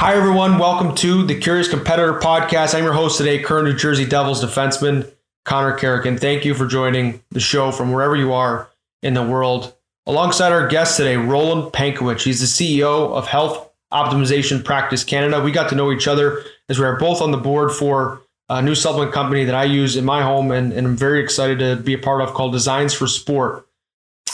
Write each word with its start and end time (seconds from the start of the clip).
Hi, 0.00 0.14
everyone. 0.14 0.56
Welcome 0.56 0.94
to 0.94 1.26
the 1.26 1.38
Curious 1.38 1.68
Competitor 1.68 2.14
podcast. 2.14 2.74
I'm 2.74 2.84
your 2.84 2.94
host 2.94 3.18
today, 3.18 3.38
current 3.42 3.66
New 3.66 3.76
Jersey 3.76 4.06
Devils 4.06 4.42
defenseman 4.42 5.12
Connor 5.44 5.76
Carrick, 5.76 6.18
thank 6.18 6.46
you 6.46 6.54
for 6.54 6.66
joining 6.66 7.22
the 7.32 7.38
show 7.38 7.70
from 7.70 7.92
wherever 7.92 8.16
you 8.16 8.32
are 8.32 8.70
in 9.02 9.12
the 9.12 9.22
world. 9.22 9.74
Alongside 10.06 10.52
our 10.52 10.66
guest 10.68 10.96
today, 10.96 11.18
Roland 11.18 11.74
Pankewich. 11.74 12.22
He's 12.22 12.40
the 12.40 12.46
CEO 12.46 13.12
of 13.12 13.26
Health 13.26 13.70
Optimization 13.92 14.64
Practice 14.64 15.04
Canada. 15.04 15.42
We 15.42 15.52
got 15.52 15.68
to 15.68 15.74
know 15.74 15.92
each 15.92 16.08
other 16.08 16.44
as 16.70 16.78
we 16.78 16.86
are 16.86 16.98
both 16.98 17.20
on 17.20 17.30
the 17.30 17.36
board 17.36 17.70
for 17.70 18.22
a 18.48 18.62
new 18.62 18.74
supplement 18.74 19.12
company 19.12 19.44
that 19.44 19.54
I 19.54 19.64
use 19.64 19.96
in 19.96 20.06
my 20.06 20.22
home 20.22 20.50
and, 20.50 20.72
and 20.72 20.86
I'm 20.86 20.96
very 20.96 21.22
excited 21.22 21.58
to 21.58 21.76
be 21.76 21.92
a 21.92 21.98
part 21.98 22.22
of 22.22 22.32
called 22.32 22.52
Designs 22.52 22.94
for 22.94 23.06
Sport. 23.06 23.66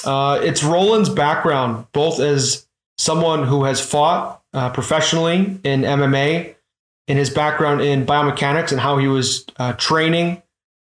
Uh, 0.05 0.39
it's 0.45 0.63
Roland's 0.63 1.09
background, 1.09 1.89
both 1.91 2.21
as 2.21 2.69
someone 2.99 3.43
who 3.43 3.65
has 3.65 3.81
fought 3.81 4.45
uh, 4.57 4.71
professionally 4.71 5.61
in 5.63 5.83
MMA, 5.83 6.57
in 7.07 7.17
his 7.17 7.31
background 7.31 7.83
in 7.83 8.05
biomechanics 8.05 8.73
and 8.73 8.81
how 8.81 8.99
he 8.99 9.07
was 9.07 9.45
uh, 9.59 9.73
training 9.75 10.43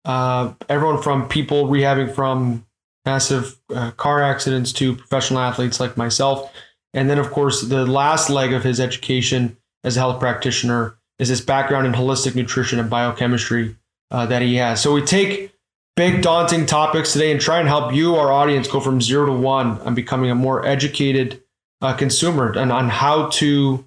uh, 0.05 0.53
everyone 0.67 1.01
from 1.01 1.27
people 1.27 1.67
rehabbing 1.67 2.13
from 2.13 2.65
massive 3.05 3.59
uh, 3.73 3.91
car 3.91 4.21
accidents 4.21 4.73
to 4.73 4.95
professional 4.95 5.39
athletes 5.39 5.79
like 5.79 5.97
myself. 5.97 6.51
And 6.93 7.09
then, 7.09 7.19
of 7.19 7.31
course, 7.31 7.61
the 7.61 7.85
last 7.85 8.29
leg 8.29 8.53
of 8.53 8.63
his 8.63 8.79
education 8.79 9.57
as 9.83 9.97
a 9.97 9.99
health 9.99 10.19
practitioner 10.19 10.97
is 11.19 11.27
his 11.27 11.41
background 11.41 11.85
in 11.85 11.93
holistic 11.93 12.35
nutrition 12.35 12.79
and 12.79 12.89
biochemistry 12.89 13.75
uh, 14.11 14.25
that 14.25 14.41
he 14.41 14.55
has. 14.55 14.81
So 14.81 14.93
we 14.93 15.01
take 15.01 15.53
big, 15.95 16.21
daunting 16.21 16.65
topics 16.65 17.13
today 17.13 17.31
and 17.31 17.39
try 17.39 17.59
and 17.59 17.67
help 17.67 17.93
you, 17.93 18.15
our 18.15 18.31
audience, 18.31 18.67
go 18.67 18.79
from 18.79 19.01
zero 19.01 19.27
to 19.27 19.33
one 19.33 19.79
on 19.81 19.93
becoming 19.93 20.31
a 20.31 20.35
more 20.35 20.65
educated 20.65 21.43
uh, 21.81 21.93
consumer 21.93 22.51
and 22.57 22.71
on 22.71 22.89
how 22.89 23.27
to 23.29 23.85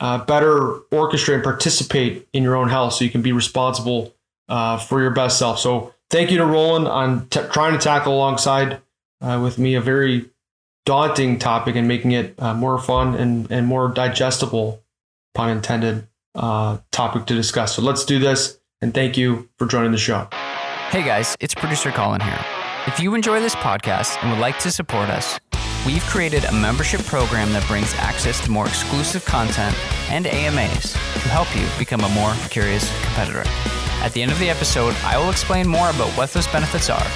uh, 0.00 0.18
better 0.24 0.80
orchestrate 0.92 1.34
and 1.34 1.44
participate 1.44 2.28
in 2.32 2.42
your 2.42 2.56
own 2.56 2.68
health 2.68 2.94
so 2.94 3.04
you 3.04 3.10
can 3.10 3.22
be 3.22 3.32
responsible 3.32 4.14
uh, 4.48 4.78
for 4.78 5.00
your 5.00 5.10
best 5.10 5.38
self. 5.38 5.58
So 5.58 5.94
thank 6.10 6.30
you 6.30 6.38
to 6.38 6.46
Roland 6.46 6.88
on 6.88 7.26
t- 7.28 7.40
trying 7.52 7.72
to 7.72 7.78
tackle 7.78 8.14
alongside 8.14 8.80
uh, 9.20 9.40
with 9.42 9.58
me 9.58 9.74
a 9.74 9.80
very 9.80 10.30
daunting 10.86 11.38
topic 11.38 11.76
and 11.76 11.86
making 11.86 12.12
it 12.12 12.34
uh, 12.38 12.54
more 12.54 12.78
fun 12.78 13.14
and, 13.14 13.50
and 13.50 13.66
more 13.66 13.88
digestible, 13.88 14.82
pun 15.34 15.50
intended, 15.50 16.06
uh, 16.34 16.78
topic 16.92 17.26
to 17.26 17.34
discuss. 17.34 17.74
So 17.74 17.82
let's 17.82 18.04
do 18.04 18.18
this. 18.18 18.58
And 18.80 18.94
thank 18.94 19.16
you 19.16 19.48
for 19.58 19.66
joining 19.66 19.90
the 19.90 19.98
show. 19.98 20.28
Hey 20.90 21.02
guys, 21.02 21.36
it's 21.40 21.54
producer 21.54 21.90
Colin 21.90 22.20
here. 22.20 22.38
If 22.86 23.00
you 23.00 23.14
enjoy 23.14 23.40
this 23.40 23.54
podcast 23.56 24.16
and 24.22 24.30
would 24.30 24.40
like 24.40 24.58
to 24.60 24.70
support 24.70 25.10
us, 25.10 25.38
we've 25.86 26.02
created 26.04 26.44
a 26.44 26.52
membership 26.52 27.04
program 27.04 27.52
that 27.52 27.66
brings 27.66 27.92
access 27.94 28.40
to 28.44 28.50
more 28.50 28.66
exclusive 28.66 29.24
content 29.24 29.76
and 30.10 30.26
AMAs 30.26 30.92
to 30.92 31.28
help 31.28 31.54
you 31.56 31.66
become 31.78 32.00
a 32.00 32.08
more 32.10 32.32
curious 32.50 32.90
competitor. 33.02 33.42
At 34.00 34.12
the 34.12 34.22
end 34.22 34.30
of 34.30 34.38
the 34.38 34.48
episode, 34.48 34.94
I 35.04 35.18
will 35.18 35.30
explain 35.30 35.66
more 35.66 35.90
about 35.90 36.10
what 36.16 36.32
those 36.32 36.46
benefits 36.48 36.88
are. 36.88 37.06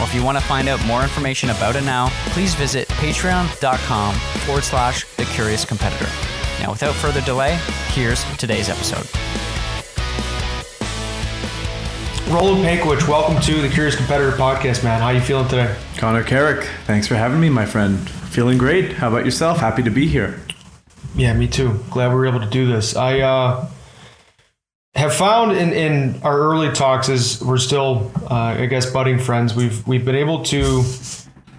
Or 0.00 0.04
if 0.04 0.14
you 0.14 0.24
want 0.24 0.36
to 0.36 0.44
find 0.44 0.68
out 0.68 0.84
more 0.86 1.02
information 1.02 1.50
about 1.50 1.76
it 1.76 1.84
now, 1.84 2.08
please 2.30 2.54
visit 2.54 2.88
patreon.com 2.88 4.14
forward 4.44 4.64
slash 4.64 5.04
the 5.16 5.24
curious 5.26 5.64
competitor. 5.64 6.10
Now, 6.60 6.70
without 6.70 6.94
further 6.94 7.20
delay, 7.20 7.58
here's 7.88 8.24
today's 8.36 8.68
episode. 8.68 9.06
Roland 12.28 12.64
Pankewich, 12.64 13.06
welcome 13.06 13.38
to 13.42 13.60
the 13.60 13.68
Curious 13.68 13.96
Competitor 13.96 14.34
podcast, 14.34 14.82
man. 14.82 14.98
How 14.98 15.08
are 15.08 15.14
you 15.14 15.20
feeling 15.20 15.46
today? 15.46 15.76
Connor 15.98 16.24
Carrick, 16.24 16.64
thanks 16.86 17.06
for 17.06 17.16
having 17.16 17.38
me, 17.38 17.50
my 17.50 17.66
friend. 17.66 17.98
Feeling 18.08 18.56
great. 18.56 18.92
How 18.94 19.08
about 19.08 19.26
yourself? 19.26 19.58
Happy 19.58 19.82
to 19.82 19.90
be 19.90 20.08
here. 20.08 20.40
Yeah, 21.14 21.34
me 21.34 21.46
too. 21.46 21.78
Glad 21.90 22.08
we 22.08 22.14
were 22.14 22.26
able 22.26 22.40
to 22.40 22.48
do 22.48 22.66
this. 22.66 22.96
I 22.96 23.20
uh, 23.20 23.68
have 24.94 25.14
found 25.14 25.52
in, 25.52 25.74
in 25.74 26.22
our 26.22 26.38
early 26.38 26.72
talks 26.72 27.10
as 27.10 27.42
we're 27.42 27.58
still, 27.58 28.10
uh, 28.30 28.56
I 28.58 28.66
guess, 28.66 28.90
budding 28.90 29.18
friends, 29.18 29.54
we've 29.54 29.86
we've 29.86 30.04
been 30.04 30.16
able 30.16 30.42
to. 30.44 30.82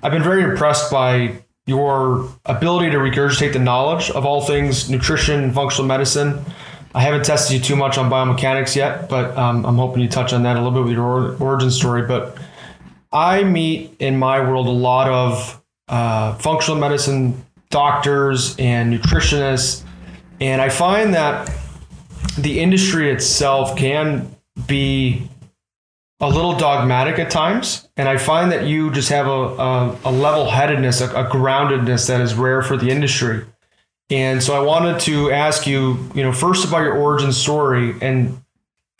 I've 0.01 0.11
been 0.11 0.23
very 0.23 0.43
impressed 0.43 0.91
by 0.91 1.43
your 1.67 2.27
ability 2.45 2.89
to 2.89 2.97
regurgitate 2.97 3.53
the 3.53 3.59
knowledge 3.59 4.09
of 4.09 4.25
all 4.25 4.41
things 4.41 4.89
nutrition, 4.89 5.53
functional 5.53 5.87
medicine. 5.87 6.43
I 6.95 7.01
haven't 7.01 7.25
tested 7.25 7.57
you 7.57 7.61
too 7.61 7.75
much 7.75 7.97
on 7.97 8.09
biomechanics 8.09 8.73
yet, 8.73 9.09
but 9.09 9.37
um, 9.37 9.65
I'm 9.65 9.75
hoping 9.75 10.01
you 10.01 10.07
touch 10.07 10.31
on 10.31 10.43
that 10.43 10.55
a 10.55 10.61
little 10.61 10.71
bit 10.71 10.83
with 10.85 10.93
your 10.93 11.35
origin 11.43 11.69
story. 11.69 12.03
But 12.03 12.37
I 13.11 13.43
meet 13.43 13.97
in 13.99 14.17
my 14.17 14.39
world 14.39 14.67
a 14.67 14.71
lot 14.71 15.09
of 15.09 15.61
uh, 15.89 16.35
functional 16.35 16.79
medicine 16.79 17.43
doctors 17.69 18.55
and 18.57 18.93
nutritionists, 18.93 19.83
and 20.39 20.61
I 20.61 20.69
find 20.69 21.13
that 21.13 21.51
the 22.37 22.61
industry 22.61 23.11
itself 23.11 23.75
can 23.75 24.33
be 24.65 25.29
a 26.21 26.29
little 26.29 26.55
dogmatic 26.55 27.19
at 27.19 27.29
times. 27.29 27.89
And 27.97 28.07
I 28.07 28.15
find 28.15 28.53
that 28.53 28.67
you 28.67 28.89
just 28.89 29.09
have 29.09 29.27
a, 29.27 29.31
a, 29.31 29.99
a 30.05 30.11
level 30.11 30.49
headedness, 30.49 31.01
a, 31.01 31.09
a 31.09 31.29
groundedness 31.29 32.07
that 32.07 32.21
is 32.21 32.35
rare 32.35 32.61
for 32.61 32.77
the 32.77 32.89
industry. 32.89 33.43
And 34.09 34.43
so 34.43 34.55
I 34.55 34.63
wanted 34.63 34.99
to 35.01 35.31
ask 35.31 35.65
you, 35.65 36.09
you 36.13 36.23
know, 36.23 36.31
first 36.31 36.65
about 36.67 36.83
your 36.83 36.95
origin 36.95 37.31
story 37.31 37.95
and 38.01 38.41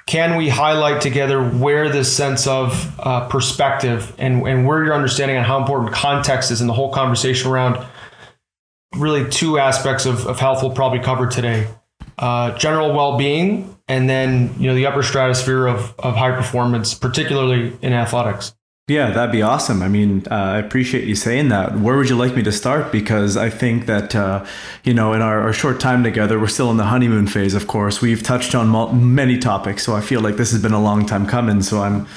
can 0.07 0.37
we 0.37 0.49
highlight 0.49 1.01
together 1.01 1.43
where 1.43 1.89
this 1.89 2.15
sense 2.15 2.45
of 2.45 2.99
uh, 2.99 3.27
perspective 3.27 4.13
and, 4.19 4.47
and 4.47 4.65
where 4.65 4.83
your 4.83 4.93
understanding 4.93 5.37
on 5.37 5.43
how 5.43 5.59
important 5.59 5.93
context 5.93 6.51
is 6.51 6.61
in 6.61 6.67
the 6.67 6.73
whole 6.73 6.93
conversation 6.93 7.49
around 7.49 7.83
really 8.95 9.29
two 9.29 9.57
aspects 9.57 10.05
of, 10.05 10.27
of 10.27 10.39
health 10.39 10.61
we'll 10.61 10.71
probably 10.71 10.99
cover 10.99 11.27
today 11.27 11.67
uh, 12.19 12.55
general 12.57 12.93
well-being 12.93 13.75
and 13.87 14.09
then 14.09 14.53
you 14.59 14.67
know 14.67 14.75
the 14.75 14.85
upper 14.85 15.01
stratosphere 15.01 15.65
of, 15.67 15.93
of 15.99 16.15
high 16.15 16.35
performance 16.35 16.93
particularly 16.93 17.75
in 17.81 17.91
athletics 17.91 18.55
yeah 18.87 19.09
that'd 19.11 19.31
be 19.31 19.41
awesome. 19.41 19.81
I 19.81 19.87
mean 19.87 20.23
uh, 20.29 20.35
i 20.35 20.57
appreciate 20.57 21.07
you 21.07 21.15
saying 21.15 21.49
that. 21.49 21.79
Where 21.79 21.97
would 21.97 22.09
you 22.09 22.15
like 22.15 22.35
me 22.35 22.43
to 22.43 22.51
start? 22.51 22.91
Because 22.91 23.35
i 23.37 23.49
think 23.49 23.85
that 23.87 24.15
uh, 24.15 24.45
you 24.83 24.93
know 24.93 25.13
in 25.13 25.21
our, 25.21 25.41
our, 25.41 25.53
short 25.53 25.79
time 25.79 26.03
together 26.03 26.39
we're 26.39 26.47
still 26.47 26.69
in 26.71 26.77
the 26.77 26.85
honeymoon 26.85 27.27
phase 27.27 27.53
of 27.53 27.67
course. 27.67 28.01
We've 28.01 28.21
touched 28.21 28.53
on 28.55 29.15
many 29.15 29.37
topics 29.37 29.83
so 29.83 29.95
i 29.95 30.01
feel 30.01 30.21
like 30.21 30.37
this 30.37 30.51
has 30.51 30.61
been 30.61 30.73
a 30.73 30.81
long 30.81 31.05
time 31.05 31.25
coming. 31.25 31.61
So 31.61 31.81
i'm 31.81 32.07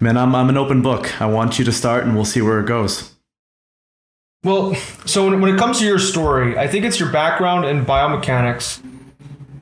man 0.00 0.16
i'm, 0.16 0.34
I'm 0.34 0.48
an 0.48 0.56
open 0.56 0.82
book. 0.82 1.20
I 1.20 1.26
want 1.26 1.58
you 1.58 1.64
to 1.64 1.72
start 1.72 2.04
and 2.04 2.14
we'll 2.14 2.24
see 2.24 2.42
where 2.42 2.60
it 2.60 2.66
goes. 2.66 3.14
Well 4.44 4.74
so 5.06 5.28
when, 5.28 5.40
when 5.40 5.54
it 5.54 5.58
comes 5.58 5.78
to 5.78 5.84
your 5.84 5.98
story 5.98 6.58
i 6.58 6.66
think 6.66 6.84
it's 6.84 6.98
your 6.98 7.10
background 7.10 7.64
in 7.64 7.84
biomechanics 7.84 8.80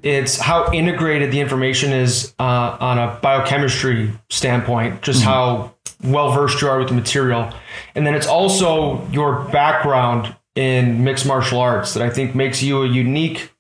it's 0.07 0.39
how 0.39 0.73
integrated 0.73 1.33
the 1.33 1.41
information 1.41 1.93
is 1.93 2.33
uh, 2.39 2.77
on 2.79 2.97
a 2.97 3.19
biochemistry 3.21 4.13
standpoint, 4.31 5.03
just 5.03 5.21
mm-hmm. 5.21 5.29
how 5.29 5.75
well 6.05 6.31
versed 6.31 6.63
you 6.63 6.69
are 6.69 6.79
with 6.79 6.87
the 6.87 6.95
material. 6.95 7.53
And 7.97 8.07
then 8.07 8.15
it's 8.15 8.29
also 8.29 9.05
your 9.09 9.43
background 9.51 10.37
in 10.55 11.03
mixed 11.03 11.27
martial 11.27 11.59
arts 11.59 11.95
that 11.95 12.05
I 12.05 12.11
think 12.11 12.37
makes 12.37 12.63
you 12.63 12.85
a 12.85 12.87
unique 12.87 13.53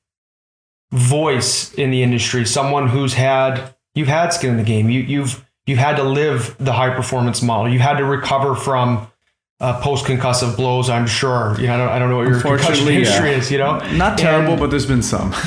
voice 0.93 1.75
in 1.75 1.91
the 1.91 2.05
industry, 2.05 2.45
someone 2.47 2.89
who's 2.89 3.15
had 3.15 3.75
you've 3.97 4.07
had 4.07 4.33
skin 4.33 4.51
in 4.51 4.57
the 4.57 4.63
game. 4.63 4.89
You, 4.89 5.01
you've 5.01 5.45
you've 5.67 5.81
had 5.81 5.97
to 5.97 6.05
live 6.05 6.55
the 6.59 6.73
high 6.73 6.95
performance 6.95 7.43
model. 7.43 7.73
You've 7.73 7.83
had 7.83 7.97
to 7.97 8.05
recover 8.05 8.55
from 8.55 9.11
uh, 9.59 9.81
post 9.81 10.05
concussive 10.05 10.57
blows. 10.57 10.89
I'm 10.89 11.09
sure. 11.09 11.57
You 11.59 11.67
know, 11.67 11.75
I 11.75 11.77
don't, 11.77 11.89
I 11.89 11.99
don't 11.99 12.11
know 12.11 12.19
what 12.19 12.29
your 12.29 12.41
concussion 12.41 12.87
history 12.87 13.31
yeah. 13.33 13.37
is. 13.37 13.51
You 13.51 13.59
know, 13.59 13.79
not 13.95 14.17
terrible, 14.17 14.53
and, 14.53 14.61
but 14.61 14.71
there's 14.71 14.87
been 14.87 15.03
some. 15.03 15.35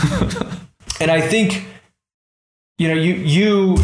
and 1.00 1.10
I 1.12 1.22
think 1.22 1.66
you 2.78 2.88
know 2.88 2.96
you 2.96 3.14
you 3.14 3.78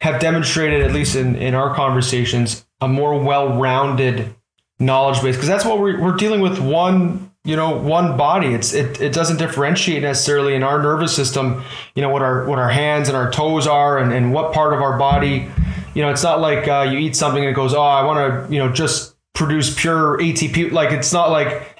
have 0.00 0.20
demonstrated 0.20 0.82
at 0.82 0.92
least 0.92 1.16
in 1.16 1.36
in 1.36 1.54
our 1.54 1.74
conversations 1.74 2.66
a 2.80 2.88
more 2.88 3.20
well-rounded 3.20 4.34
knowledge 4.78 5.20
base 5.22 5.34
because 5.34 5.48
that's 5.48 5.64
what 5.64 5.80
we're, 5.80 6.00
we're 6.00 6.16
dealing 6.16 6.40
with 6.40 6.58
one 6.58 7.32
you 7.44 7.56
know 7.56 7.76
one 7.76 8.16
body. 8.16 8.48
It's 8.48 8.72
it, 8.72 9.00
it 9.00 9.12
doesn't 9.12 9.38
differentiate 9.38 10.02
necessarily 10.02 10.54
in 10.54 10.62
our 10.62 10.80
nervous 10.82 11.14
system 11.14 11.62
you 11.94 12.02
know 12.02 12.10
what 12.10 12.22
our 12.22 12.44
what 12.46 12.58
our 12.58 12.70
hands 12.70 13.08
and 13.08 13.16
our 13.16 13.30
toes 13.30 13.66
are 13.66 13.98
and, 13.98 14.12
and 14.12 14.32
what 14.32 14.52
part 14.52 14.72
of 14.72 14.80
our 14.80 14.98
body. 14.98 15.50
You 15.94 16.02
know 16.02 16.10
it's 16.10 16.22
not 16.22 16.40
like 16.40 16.68
uh, 16.68 16.86
you 16.90 16.98
eat 16.98 17.16
something 17.16 17.42
and 17.42 17.50
it 17.50 17.54
goes 17.54 17.74
oh 17.74 17.80
i 17.82 18.04
want 18.04 18.46
to 18.48 18.52
you 18.52 18.60
know 18.60 18.72
just 18.72 19.16
produce 19.34 19.74
pure 19.74 20.18
atp 20.18 20.70
like 20.70 20.92
it's 20.92 21.12
not 21.12 21.30
like 21.30 21.77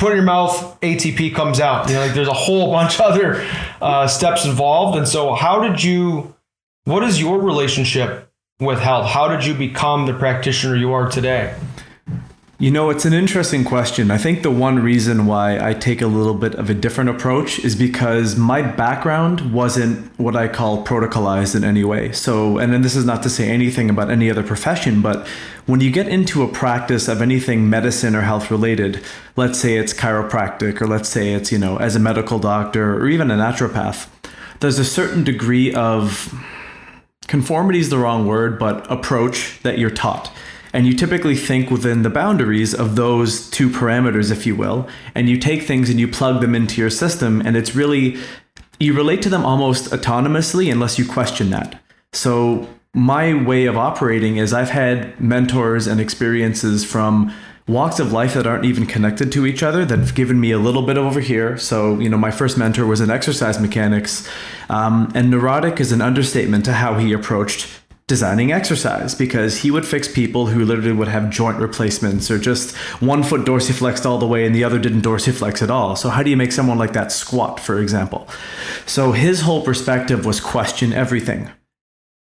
put 0.00 0.10
in 0.10 0.16
your 0.16 0.24
mouth, 0.24 0.80
ATP 0.80 1.34
comes 1.34 1.60
out. 1.60 1.88
You 1.88 1.94
know, 1.94 2.00
like 2.00 2.14
there's 2.14 2.26
a 2.26 2.32
whole 2.32 2.72
bunch 2.72 2.94
of 2.94 3.02
other 3.02 3.46
uh, 3.80 4.08
steps 4.08 4.44
involved. 4.44 4.98
And 4.98 5.06
so, 5.06 5.34
how 5.34 5.60
did 5.60 5.84
you? 5.84 6.34
What 6.84 7.04
is 7.04 7.20
your 7.20 7.38
relationship 7.38 8.28
with 8.58 8.80
health? 8.80 9.06
How 9.06 9.28
did 9.28 9.44
you 9.44 9.54
become 9.54 10.06
the 10.06 10.14
practitioner 10.14 10.74
you 10.74 10.92
are 10.92 11.08
today? 11.08 11.54
You 12.60 12.70
know, 12.70 12.90
it's 12.90 13.06
an 13.06 13.14
interesting 13.14 13.64
question. 13.64 14.10
I 14.10 14.18
think 14.18 14.42
the 14.42 14.50
one 14.50 14.80
reason 14.80 15.24
why 15.24 15.58
I 15.66 15.72
take 15.72 16.02
a 16.02 16.06
little 16.06 16.34
bit 16.34 16.54
of 16.56 16.68
a 16.68 16.74
different 16.74 17.08
approach 17.08 17.58
is 17.58 17.74
because 17.74 18.36
my 18.36 18.60
background 18.60 19.54
wasn't 19.54 20.10
what 20.18 20.36
I 20.36 20.46
call 20.46 20.84
protocolized 20.84 21.56
in 21.56 21.64
any 21.64 21.84
way. 21.84 22.12
So, 22.12 22.58
and 22.58 22.70
then 22.70 22.82
this 22.82 22.94
is 22.94 23.06
not 23.06 23.22
to 23.22 23.30
say 23.30 23.48
anything 23.48 23.88
about 23.88 24.10
any 24.10 24.30
other 24.30 24.42
profession, 24.42 25.00
but 25.00 25.26
when 25.64 25.80
you 25.80 25.90
get 25.90 26.06
into 26.06 26.42
a 26.42 26.48
practice 26.48 27.08
of 27.08 27.22
anything 27.22 27.70
medicine 27.70 28.14
or 28.14 28.20
health 28.20 28.50
related, 28.50 29.02
let's 29.36 29.58
say 29.58 29.78
it's 29.78 29.94
chiropractic 29.94 30.82
or 30.82 30.86
let's 30.86 31.08
say 31.08 31.32
it's, 31.32 31.50
you 31.50 31.58
know, 31.58 31.78
as 31.78 31.96
a 31.96 31.98
medical 31.98 32.38
doctor 32.38 32.94
or 32.94 33.08
even 33.08 33.30
a 33.30 33.36
naturopath, 33.36 34.10
there's 34.60 34.78
a 34.78 34.84
certain 34.84 35.24
degree 35.24 35.72
of 35.72 36.34
conformity 37.26 37.78
is 37.78 37.88
the 37.88 37.96
wrong 37.96 38.26
word, 38.26 38.58
but 38.58 38.84
approach 38.92 39.58
that 39.62 39.78
you're 39.78 39.88
taught. 39.88 40.30
And 40.72 40.86
you 40.86 40.94
typically 40.94 41.34
think 41.34 41.70
within 41.70 42.02
the 42.02 42.10
boundaries 42.10 42.74
of 42.74 42.96
those 42.96 43.50
two 43.50 43.68
parameters, 43.68 44.30
if 44.30 44.46
you 44.46 44.54
will, 44.54 44.88
and 45.14 45.28
you 45.28 45.36
take 45.36 45.62
things 45.62 45.90
and 45.90 45.98
you 45.98 46.06
plug 46.06 46.40
them 46.40 46.54
into 46.54 46.80
your 46.80 46.90
system, 46.90 47.40
and 47.44 47.56
it's 47.56 47.74
really, 47.74 48.18
you 48.78 48.92
relate 48.94 49.22
to 49.22 49.28
them 49.28 49.44
almost 49.44 49.90
autonomously 49.90 50.70
unless 50.70 50.98
you 50.98 51.06
question 51.06 51.50
that. 51.50 51.80
So, 52.12 52.68
my 52.92 53.34
way 53.44 53.66
of 53.66 53.76
operating 53.76 54.36
is 54.38 54.52
I've 54.52 54.70
had 54.70 55.20
mentors 55.20 55.86
and 55.86 56.00
experiences 56.00 56.84
from 56.84 57.32
walks 57.68 58.00
of 58.00 58.12
life 58.12 58.34
that 58.34 58.48
aren't 58.48 58.64
even 58.64 58.84
connected 58.84 59.30
to 59.30 59.46
each 59.46 59.62
other 59.62 59.84
that 59.84 59.98
have 59.98 60.14
given 60.14 60.40
me 60.40 60.50
a 60.50 60.58
little 60.58 60.82
bit 60.82 60.98
over 60.98 61.20
here. 61.20 61.56
So, 61.56 62.00
you 62.00 62.08
know, 62.08 62.18
my 62.18 62.32
first 62.32 62.58
mentor 62.58 62.86
was 62.86 63.00
in 63.00 63.08
exercise 63.08 63.60
mechanics, 63.60 64.28
um, 64.68 65.10
and 65.14 65.30
neurotic 65.30 65.80
is 65.80 65.92
an 65.92 66.02
understatement 66.02 66.64
to 66.64 66.72
how 66.72 66.98
he 66.98 67.12
approached 67.12 67.79
designing 68.10 68.50
exercise 68.50 69.14
because 69.14 69.58
he 69.58 69.70
would 69.70 69.86
fix 69.86 70.08
people 70.08 70.48
who 70.48 70.64
literally 70.64 70.90
would 70.90 71.06
have 71.06 71.30
joint 71.30 71.58
replacements 71.58 72.28
or 72.28 72.40
just 72.40 72.74
one 72.98 73.22
foot 73.22 73.42
dorsiflexed 73.42 74.04
all 74.04 74.18
the 74.18 74.26
way 74.26 74.44
and 74.44 74.52
the 74.52 74.64
other 74.64 74.80
didn't 74.80 75.02
dorsiflex 75.02 75.62
at 75.62 75.70
all. 75.70 75.94
So 75.94 76.08
how 76.08 76.24
do 76.24 76.28
you 76.28 76.36
make 76.36 76.50
someone 76.50 76.76
like 76.76 76.92
that 76.94 77.12
squat, 77.12 77.60
for 77.60 77.78
example? 77.78 78.28
So 78.84 79.12
his 79.12 79.42
whole 79.42 79.62
perspective 79.62 80.26
was 80.26 80.40
question 80.40 80.92
everything. 80.92 81.50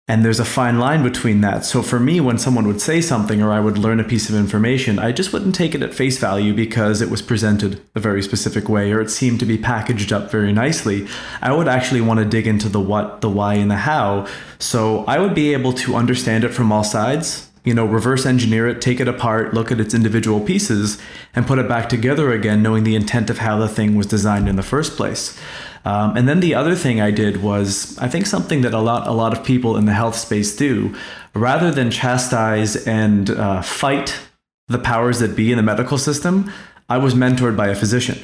And 0.09 0.25
there's 0.25 0.39
a 0.39 0.45
fine 0.45 0.79
line 0.79 1.03
between 1.03 1.41
that. 1.41 1.65
So 1.65 1.83
for 1.83 1.99
me, 1.99 2.19
when 2.19 2.39
someone 2.39 2.65
would 2.65 2.81
say 2.81 2.99
something 2.99 3.43
or 3.43 3.53
I 3.53 3.59
would 3.59 3.77
learn 3.77 3.99
a 3.99 4.03
piece 4.03 4.27
of 4.27 4.33
information, 4.33 4.97
I 4.97 5.11
just 5.11 5.31
wouldn't 5.31 5.53
take 5.53 5.75
it 5.75 5.83
at 5.83 5.93
face 5.93 6.17
value 6.17 6.51
because 6.51 6.99
it 6.99 7.11
was 7.11 7.21
presented 7.21 7.79
a 7.93 7.99
very 7.99 8.23
specific 8.23 8.67
way 8.67 8.91
or 8.91 9.01
it 9.01 9.11
seemed 9.11 9.39
to 9.41 9.45
be 9.45 9.55
packaged 9.55 10.11
up 10.11 10.31
very 10.31 10.51
nicely. 10.51 11.07
I 11.43 11.53
would 11.53 11.67
actually 11.67 12.01
want 12.01 12.19
to 12.21 12.25
dig 12.25 12.47
into 12.47 12.69
the 12.69 12.79
what, 12.79 13.21
the 13.21 13.29
why, 13.29 13.53
and 13.53 13.69
the 13.69 13.75
how. 13.75 14.25
So 14.57 15.05
I 15.05 15.19
would 15.19 15.35
be 15.35 15.53
able 15.53 15.73
to 15.73 15.93
understand 15.93 16.43
it 16.43 16.49
from 16.49 16.71
all 16.71 16.83
sides 16.83 17.48
you 17.69 17.75
know, 17.75 17.85
reverse 17.85 18.25
engineer 18.25 18.67
it, 18.67 18.81
take 18.81 18.99
it 18.99 19.07
apart, 19.07 19.53
look 19.53 19.71
at 19.71 19.79
its 19.79 19.93
individual 19.93 20.41
pieces, 20.41 20.97
and 21.35 21.45
put 21.45 21.59
it 21.59 21.67
back 21.67 21.87
together 21.87 22.31
again, 22.31 22.63
knowing 22.63 22.83
the 22.83 22.95
intent 22.95 23.29
of 23.29 23.37
how 23.37 23.59
the 23.59 23.69
thing 23.69 23.93
was 23.93 24.07
designed 24.07 24.49
in 24.49 24.55
the 24.55 24.63
first 24.63 24.97
place. 24.97 25.39
Um, 25.85 26.17
and 26.17 26.27
then 26.27 26.39
the 26.39 26.55
other 26.55 26.73
thing 26.73 26.99
I 26.99 27.11
did 27.11 27.43
was, 27.43 27.95
I 27.99 28.07
think 28.07 28.25
something 28.25 28.61
that 28.61 28.73
a 28.73 28.79
lot 28.79 29.05
a 29.07 29.11
lot 29.11 29.37
of 29.37 29.45
people 29.45 29.77
in 29.77 29.85
the 29.85 29.93
health 29.93 30.15
space 30.15 30.55
do, 30.55 30.95
rather 31.35 31.69
than 31.69 31.91
chastise 31.91 32.75
and 32.87 33.29
uh, 33.29 33.61
fight 33.61 34.19
the 34.67 34.79
powers 34.79 35.19
that 35.19 35.35
be 35.35 35.51
in 35.51 35.57
the 35.57 35.63
medical 35.63 35.99
system, 35.99 36.51
I 36.89 36.97
was 36.97 37.13
mentored 37.13 37.55
by 37.55 37.67
a 37.67 37.75
physician. 37.75 38.17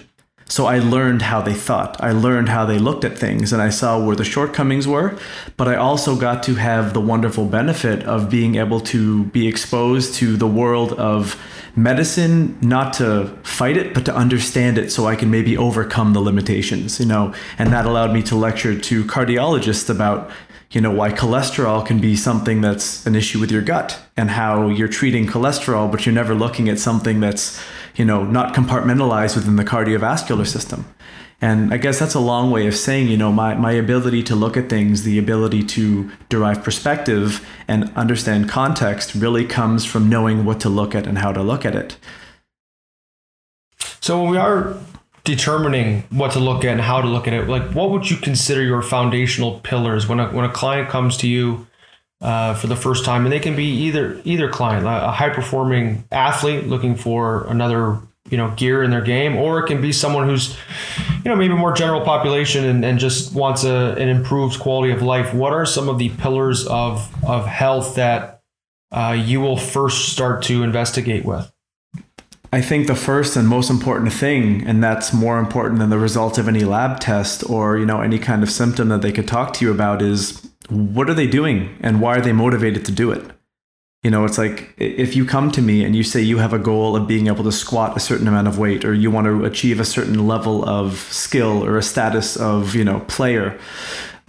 So 0.48 0.68
I 0.68 0.78
learned 0.78 1.24
how 1.24 1.42
they 1.42 1.56
thought. 1.56 2.02
I 2.04 2.12
learned 2.12 2.50
how 2.50 2.66
they 2.66 2.78
looked 2.78 3.04
at 3.04 3.18
things 3.18 3.52
and 3.52 3.62
I 3.62 3.70
saw 3.70 4.04
where 4.04 4.16
the 4.16 4.24
shortcomings 4.24 4.88
were. 4.88 5.18
But 5.58 5.68
I 5.68 5.76
also 5.76 6.16
got 6.16 6.44
to 6.44 6.56
have 6.56 6.94
the 6.94 7.02
wonderful 7.02 7.46
benefit 7.46 8.04
of 8.04 8.30
being 8.30 8.56
able 8.56 8.80
to 8.82 9.24
be 9.26 9.48
exposed 9.48 10.14
to 10.16 10.38
the 10.38 10.48
world 10.48 10.94
of 10.94 11.42
medicine, 11.76 12.58
not 12.62 12.94
to 12.94 13.36
fight 13.44 13.76
it, 13.76 13.94
but 13.94 14.06
to 14.06 14.16
understand 14.16 14.78
it 14.78 14.92
so 14.92 15.08
I 15.08 15.16
can 15.16 15.32
maybe 15.32 15.58
overcome 15.58 16.14
the 16.14 16.22
limitations, 16.22 17.00
you 17.00 17.08
know. 17.08 17.34
And 17.58 17.74
that 17.74 17.86
allowed 17.86 18.14
me 18.14 18.22
to 18.24 18.36
lecture 18.36 18.80
to 18.80 19.04
cardiologists 19.06 19.90
about 19.90 20.30
you 20.72 20.82
know 20.82 20.92
why 20.92 21.12
cholesterol 21.12 21.86
can 21.86 22.00
be 22.00 22.16
something 22.16 22.62
that's 22.62 23.06
an 23.06 23.16
issue 23.16 23.40
with 23.40 23.52
your 23.52 23.62
gut 23.62 24.00
and 24.18 24.30
how 24.32 24.68
you're 24.68 24.90
treating 24.90 25.26
cholesterol 25.26 25.90
but 25.90 26.06
you're 26.06 26.16
never 26.16 26.34
looking 26.34 26.68
at 26.68 26.80
something 26.80 27.20
that's 27.20 27.64
you 27.96 28.06
know, 28.06 28.24
not 28.24 28.54
compartmentalized 28.54 29.36
within 29.36 29.56
the 29.56 29.64
cardiovascular 29.64 30.46
system. 30.46 30.86
And 31.42 31.74
I 31.74 31.78
guess 31.78 32.00
that's 32.00 32.14
a 32.14 32.20
long 32.20 32.50
way 32.50 32.66
of 32.66 32.76
saying, 32.76 33.08
you 33.08 33.18
know, 33.18 33.32
my, 33.32 33.56
my 33.56 33.74
ability 33.74 34.24
to 34.24 34.36
look 34.36 34.56
at 34.56 34.70
things, 34.70 35.04
the 35.04 35.20
ability 35.20 35.64
to 35.64 36.10
derive 36.30 36.64
perspective 36.64 37.46
and 37.68 37.92
understand 37.96 38.50
context 38.50 39.14
really 39.14 39.46
comes 39.46 39.84
from 39.86 40.10
knowing 40.10 40.46
what 40.46 40.60
to 40.62 40.70
look 40.70 40.96
at 40.96 41.06
and 41.06 41.18
how 41.18 41.34
to 41.34 41.44
look 41.44 41.66
at 41.66 41.76
it. 41.76 41.98
So 44.00 44.22
when 44.22 44.32
we 44.32 44.38
are 44.38 44.78
determining 45.24 46.04
what 46.10 46.32
to 46.32 46.40
look 46.40 46.64
at 46.64 46.72
and 46.72 46.82
how 46.82 47.02
to 47.02 47.08
look 47.08 47.28
at 47.28 47.34
it, 47.34 47.50
like 47.50 47.74
what 47.74 47.92
would 47.92 48.10
you 48.10 48.18
consider 48.18 48.64
your 48.64 48.82
foundational 48.82 49.60
pillars 49.60 50.08
when 50.08 50.20
a, 50.20 50.30
when 50.30 50.46
a 50.46 50.52
client 50.52 50.90
comes 50.90 51.18
to 51.18 51.28
you 51.28 51.68
uh, 52.26 52.56
for 52.56 52.66
the 52.66 52.76
first 52.76 53.06
time, 53.06 53.24
and 53.24 53.32
they 53.32 53.40
can 53.40 53.56
be 53.56 53.66
either 53.66 54.20
either 54.26 54.50
client, 54.50 54.84
a 54.88 55.12
high 55.12 55.30
performing 55.30 56.04
athlete 56.12 56.66
looking 56.66 56.96
for 56.96 57.46
another 57.48 58.00
you 58.32 58.38
know 58.38 58.50
gear 58.56 58.82
in 58.82 58.90
their 58.90 59.04
game, 59.04 59.36
or 59.36 59.60
it 59.60 59.68
can 59.68 59.80
be 59.80 59.92
someone 59.92 60.28
who's 60.28 60.58
you 61.24 61.30
know 61.30 61.36
maybe 61.36 61.54
more 61.54 61.72
general 61.72 62.02
population 62.02 62.66
and, 62.66 62.84
and 62.84 62.98
just 62.98 63.36
wants 63.36 63.64
a, 63.64 63.96
an 64.00 64.10
improved 64.10 64.60
quality 64.60 64.92
of 64.92 65.04
life. 65.04 65.36
What 65.36 65.54
are 65.54 65.68
some 65.68 65.88
of 65.88 66.00
the 66.00 66.10
pillars 66.10 66.66
of 66.66 67.14
of 67.24 67.46
health 67.46 67.94
that 67.94 68.42
uh, 68.92 69.16
you 69.16 69.40
will 69.40 69.58
first 69.58 70.10
start 70.10 70.42
to 70.46 70.64
investigate 70.64 71.26
with? 71.26 71.52
I 72.52 72.62
think 72.62 72.88
the 72.88 72.96
first 72.96 73.36
and 73.36 73.48
most 73.48 73.70
important 73.70 74.14
thing, 74.14 74.66
and 74.66 74.84
that's 74.84 75.14
more 75.14 75.38
important 75.38 75.78
than 75.78 75.92
the 75.92 76.00
result 76.00 76.40
of 76.40 76.48
any 76.48 76.64
lab 76.64 77.00
test 77.00 77.48
or 77.48 77.78
you 77.78 77.86
know 77.86 78.02
any 78.02 78.18
kind 78.18 78.42
of 78.42 78.50
symptom 78.50 78.90
that 78.90 79.04
they 79.04 79.12
could 79.12 79.28
talk 79.28 79.54
to 79.54 79.66
you 79.66 79.70
about, 79.70 80.02
is 80.02 80.50
what 80.70 81.10
are 81.10 81.14
they 81.14 81.28
doing 81.28 81.78
and 81.82 82.02
why 82.02 82.18
are 82.18 82.22
they 82.22 82.34
motivated 82.34 82.86
to 82.86 82.92
do 82.92 83.12
it? 83.12 83.24
You 84.04 84.12
know, 84.12 84.24
it's 84.24 84.38
like 84.38 84.74
if 84.78 85.16
you 85.16 85.26
come 85.26 85.50
to 85.52 85.64
me 85.64 85.84
and 85.84 85.96
you 85.96 86.04
say 86.04 86.22
you 86.22 86.38
have 86.38 86.54
a 86.54 86.60
goal 86.60 86.96
of 86.96 87.08
being 87.08 87.26
able 87.26 87.44
to 87.44 87.52
squat 87.52 87.98
a 87.98 88.00
certain 88.00 88.28
amount 88.28 88.48
of 88.48 88.60
weight 88.60 88.86
or 88.86 88.94
you 88.94 89.10
want 89.10 89.26
to 89.26 89.46
achieve 89.46 89.80
a 89.80 89.86
certain 89.86 90.28
level 90.28 90.64
of 90.70 90.98
skill 91.12 91.66
or 91.66 91.78
a 91.78 91.82
status 91.82 92.38
of, 92.38 92.76
you 92.76 92.84
know, 92.84 93.00
player, 93.08 93.60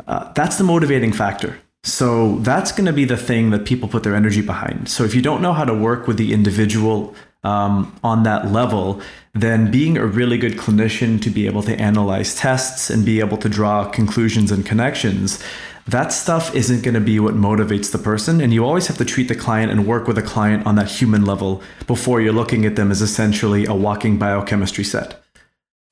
uh, 0.06 0.32
that's 0.32 0.56
the 0.56 0.64
motivating 0.64 1.12
factor. 1.12 1.58
So 1.84 2.38
that's 2.38 2.72
going 2.72 2.86
to 2.86 2.92
be 2.92 3.04
the 3.04 3.18
thing 3.18 3.50
that 3.50 3.66
people 3.66 3.88
put 3.88 4.02
their 4.02 4.16
energy 4.16 4.40
behind. 4.40 4.88
So 4.88 5.04
if 5.04 5.14
you 5.14 5.22
don't 5.22 5.42
know 5.42 5.52
how 5.52 5.64
to 5.64 5.74
work 5.74 6.06
with 6.06 6.16
the 6.16 6.32
individual 6.32 7.14
um, 7.44 7.94
on 8.02 8.22
that 8.22 8.50
level, 8.50 9.00
then 9.36 9.70
being 9.70 9.98
a 9.98 10.06
really 10.06 10.38
good 10.38 10.54
clinician 10.54 11.20
to 11.22 11.30
be 11.30 11.46
able 11.46 11.62
to 11.62 11.78
analyze 11.78 12.34
tests 12.34 12.88
and 12.88 13.04
be 13.04 13.20
able 13.20 13.36
to 13.36 13.48
draw 13.48 13.84
conclusions 13.84 14.50
and 14.50 14.64
connections, 14.64 15.42
that 15.86 16.12
stuff 16.12 16.54
isn't 16.54 16.82
going 16.82 16.94
to 16.94 17.00
be 17.00 17.20
what 17.20 17.34
motivates 17.34 17.92
the 17.92 17.98
person. 17.98 18.40
And 18.40 18.52
you 18.52 18.64
always 18.64 18.86
have 18.86 18.96
to 18.96 19.04
treat 19.04 19.28
the 19.28 19.34
client 19.34 19.70
and 19.70 19.86
work 19.86 20.08
with 20.08 20.18
a 20.18 20.22
client 20.22 20.66
on 20.66 20.74
that 20.76 20.88
human 20.88 21.24
level 21.24 21.62
before 21.86 22.20
you're 22.20 22.32
looking 22.32 22.64
at 22.64 22.76
them 22.76 22.90
as 22.90 23.02
essentially 23.02 23.66
a 23.66 23.74
walking 23.74 24.18
biochemistry 24.18 24.84
set. 24.84 25.22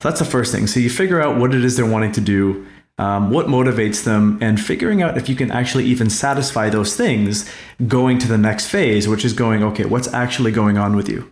That's 0.01 0.19
the 0.19 0.25
first 0.25 0.51
thing. 0.51 0.67
So 0.67 0.79
you 0.79 0.89
figure 0.89 1.21
out 1.21 1.37
what 1.37 1.53
it 1.53 1.63
is 1.63 1.77
they're 1.77 1.85
wanting 1.85 2.11
to 2.13 2.21
do, 2.21 2.65
um, 2.97 3.29
what 3.29 3.45
motivates 3.45 4.03
them, 4.03 4.37
and 4.41 4.59
figuring 4.59 5.01
out 5.01 5.17
if 5.17 5.29
you 5.29 5.35
can 5.35 5.51
actually 5.51 5.85
even 5.85 6.09
satisfy 6.09 6.69
those 6.69 6.95
things 6.95 7.49
going 7.87 8.17
to 8.19 8.27
the 8.27 8.37
next 8.37 8.67
phase, 8.67 9.07
which 9.07 9.23
is 9.23 9.33
going, 9.33 9.63
okay, 9.63 9.85
what's 9.85 10.13
actually 10.13 10.51
going 10.51 10.77
on 10.77 10.95
with 10.95 11.07
you? 11.07 11.31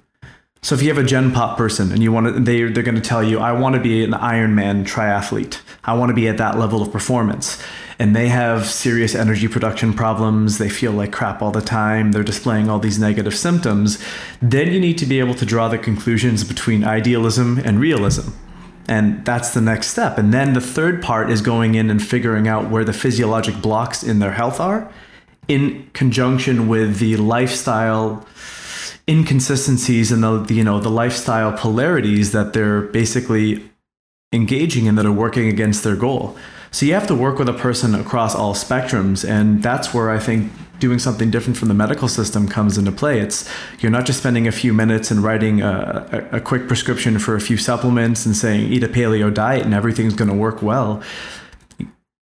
So 0.63 0.75
if 0.75 0.81
you 0.81 0.87
have 0.87 0.97
a 0.97 1.05
Gen 1.05 1.33
Pop 1.33 1.57
person 1.57 1.91
and 1.91 2.01
you 2.01 2.13
want 2.13 2.27
to, 2.27 2.39
they 2.39 2.63
they're 2.63 2.83
going 2.83 2.95
to 2.95 3.01
tell 3.01 3.21
you, 3.21 3.39
I 3.39 3.51
want 3.51 3.75
to 3.75 3.81
be 3.81 4.01
an 4.01 4.11
Ironman 4.11 4.85
triathlete. 4.85 5.59
I 5.83 5.93
want 5.93 6.09
to 6.09 6.13
be 6.13 6.29
at 6.29 6.37
that 6.37 6.57
level 6.57 6.81
of 6.81 6.89
performance. 6.89 7.61
And 7.99 8.15
they 8.15 8.29
have 8.29 8.65
serious 8.65 9.13
energy 9.13 9.49
production 9.49 9.93
problems. 9.93 10.59
They 10.59 10.69
feel 10.69 10.93
like 10.93 11.11
crap 11.11 11.41
all 11.41 11.51
the 11.51 11.61
time. 11.61 12.13
They're 12.13 12.23
displaying 12.23 12.69
all 12.69 12.79
these 12.79 12.97
negative 12.97 13.35
symptoms. 13.35 14.01
Then 14.41 14.71
you 14.71 14.79
need 14.79 14.97
to 14.99 15.05
be 15.05 15.19
able 15.19 15.35
to 15.35 15.45
draw 15.45 15.67
the 15.67 15.77
conclusions 15.77 16.45
between 16.45 16.85
idealism 16.85 17.57
and 17.59 17.77
realism. 17.77 18.31
And 18.87 19.25
that's 19.25 19.53
the 19.53 19.61
next 19.61 19.87
step. 19.87 20.17
And 20.17 20.33
then 20.33 20.53
the 20.53 20.61
third 20.61 21.03
part 21.03 21.29
is 21.29 21.41
going 21.41 21.75
in 21.75 21.89
and 21.89 22.01
figuring 22.01 22.47
out 22.47 22.69
where 22.69 22.85
the 22.85 22.93
physiologic 22.93 23.61
blocks 23.61 24.01
in 24.01 24.19
their 24.19 24.31
health 24.31 24.61
are 24.61 24.89
in 25.49 25.89
conjunction 25.91 26.69
with 26.69 26.99
the 26.99 27.17
lifestyle 27.17 28.25
inconsistencies 29.07 30.11
and 30.11 30.23
the, 30.23 30.53
you 30.53 30.63
know 30.63 30.79
the 30.79 30.89
lifestyle 30.89 31.51
polarities 31.51 32.31
that 32.31 32.53
they're 32.53 32.81
basically 32.81 33.63
engaging 34.31 34.85
in 34.85 34.95
that 34.95 35.05
are 35.05 35.11
working 35.11 35.47
against 35.47 35.83
their 35.83 35.95
goal. 35.95 36.37
So 36.71 36.87
you 36.87 36.95
have 36.95 37.05
to 37.07 37.15
work 37.15 37.37
with 37.37 37.47
a 37.47 37.53
person 37.53 37.93
across 37.93 38.33
all 38.33 38.55
spectrums, 38.55 39.27
and 39.27 39.61
that's 39.61 39.93
where 39.93 40.09
I 40.09 40.17
think 40.17 40.51
doing 40.79 40.97
something 40.97 41.29
different 41.29 41.55
from 41.55 41.67
the 41.67 41.73
medical 41.73 42.07
system 42.07 42.47
comes 42.47 42.77
into 42.77 42.91
play. 42.91 43.19
It's 43.19 43.49
you're 43.79 43.91
not 43.91 44.05
just 44.05 44.19
spending 44.19 44.47
a 44.47 44.51
few 44.51 44.73
minutes 44.73 45.11
and 45.11 45.23
writing 45.23 45.61
a, 45.61 46.27
a, 46.31 46.37
a 46.37 46.41
quick 46.41 46.67
prescription 46.67 47.19
for 47.19 47.35
a 47.35 47.41
few 47.41 47.57
supplements 47.57 48.25
and 48.25 48.35
saying 48.35 48.73
eat 48.73 48.83
a 48.83 48.87
paleo 48.87 49.31
diet 49.31 49.63
and 49.63 49.73
everything's 49.73 50.15
going 50.15 50.29
to 50.29 50.35
work 50.35 50.61
well. 50.61 51.03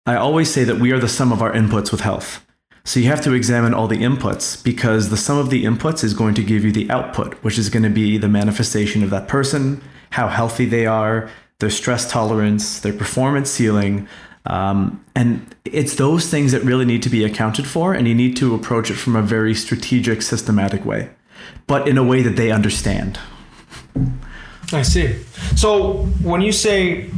I 0.07 0.17
always 0.17 0.51
say 0.51 0.65
that 0.65 0.79
we 0.79 0.93
are 0.93 0.99
the 0.99 1.09
sum 1.09 1.31
of 1.31 1.43
our 1.43 1.53
inputs 1.53 1.93
with 1.93 2.01
health. 2.01 2.45
So 2.89 3.01
you 3.01 3.09
have 3.09 3.21
to 3.25 3.35
examine 3.35 3.75
all 3.75 3.87
the 3.87 3.99
inputs 3.99 4.65
because 4.65 5.11
the 5.11 5.19
sum 5.19 5.37
of 5.37 5.51
the 5.51 5.67
inputs 5.67 6.03
is 6.03 6.15
going 6.15 6.35
to 6.37 6.43
give 6.43 6.65
you 6.65 6.73
the 6.73 6.91
output, 6.91 7.35
which 7.45 7.59
is 7.59 7.69
going 7.69 7.83
to 7.83 7.91
be 7.91 8.17
the 8.17 8.29
manifestation 8.29 9.05
of 9.05 9.11
that 9.11 9.29
person, 9.29 9.83
how 10.09 10.29
healthy 10.29 10.65
they 10.65 10.87
are, 10.87 11.29
their 11.59 11.69
stress 11.69 12.11
tolerance, 12.11 12.81
their 12.81 12.95
performance 12.95 13.51
ceiling. 13.51 14.09
Um, 14.47 15.05
and 15.15 15.55
it's 15.67 15.97
those 15.97 16.31
things 16.31 16.53
that 16.53 16.63
really 16.63 16.87
need 16.87 17.03
to 17.03 17.11
be 17.11 17.25
accounted 17.25 17.67
for, 17.67 17.93
and 17.93 18.09
you 18.09 18.15
need 18.15 18.39
to 18.39 18.55
approach 18.55 18.91
it 18.91 18.95
from 18.95 19.17
a 19.17 19.23
very 19.23 19.55
strategic, 19.55 20.23
systematic 20.23 20.87
way, 20.87 21.11
but 21.67 21.87
in 21.87 21.99
a 21.99 22.03
way 22.03 22.23
that 22.23 22.37
they 22.37 22.51
understand. 22.51 23.21
I 24.73 24.81
see. 24.81 25.23
So 25.57 26.07
when 26.23 26.41
you 26.41 26.53
say, 26.53 27.11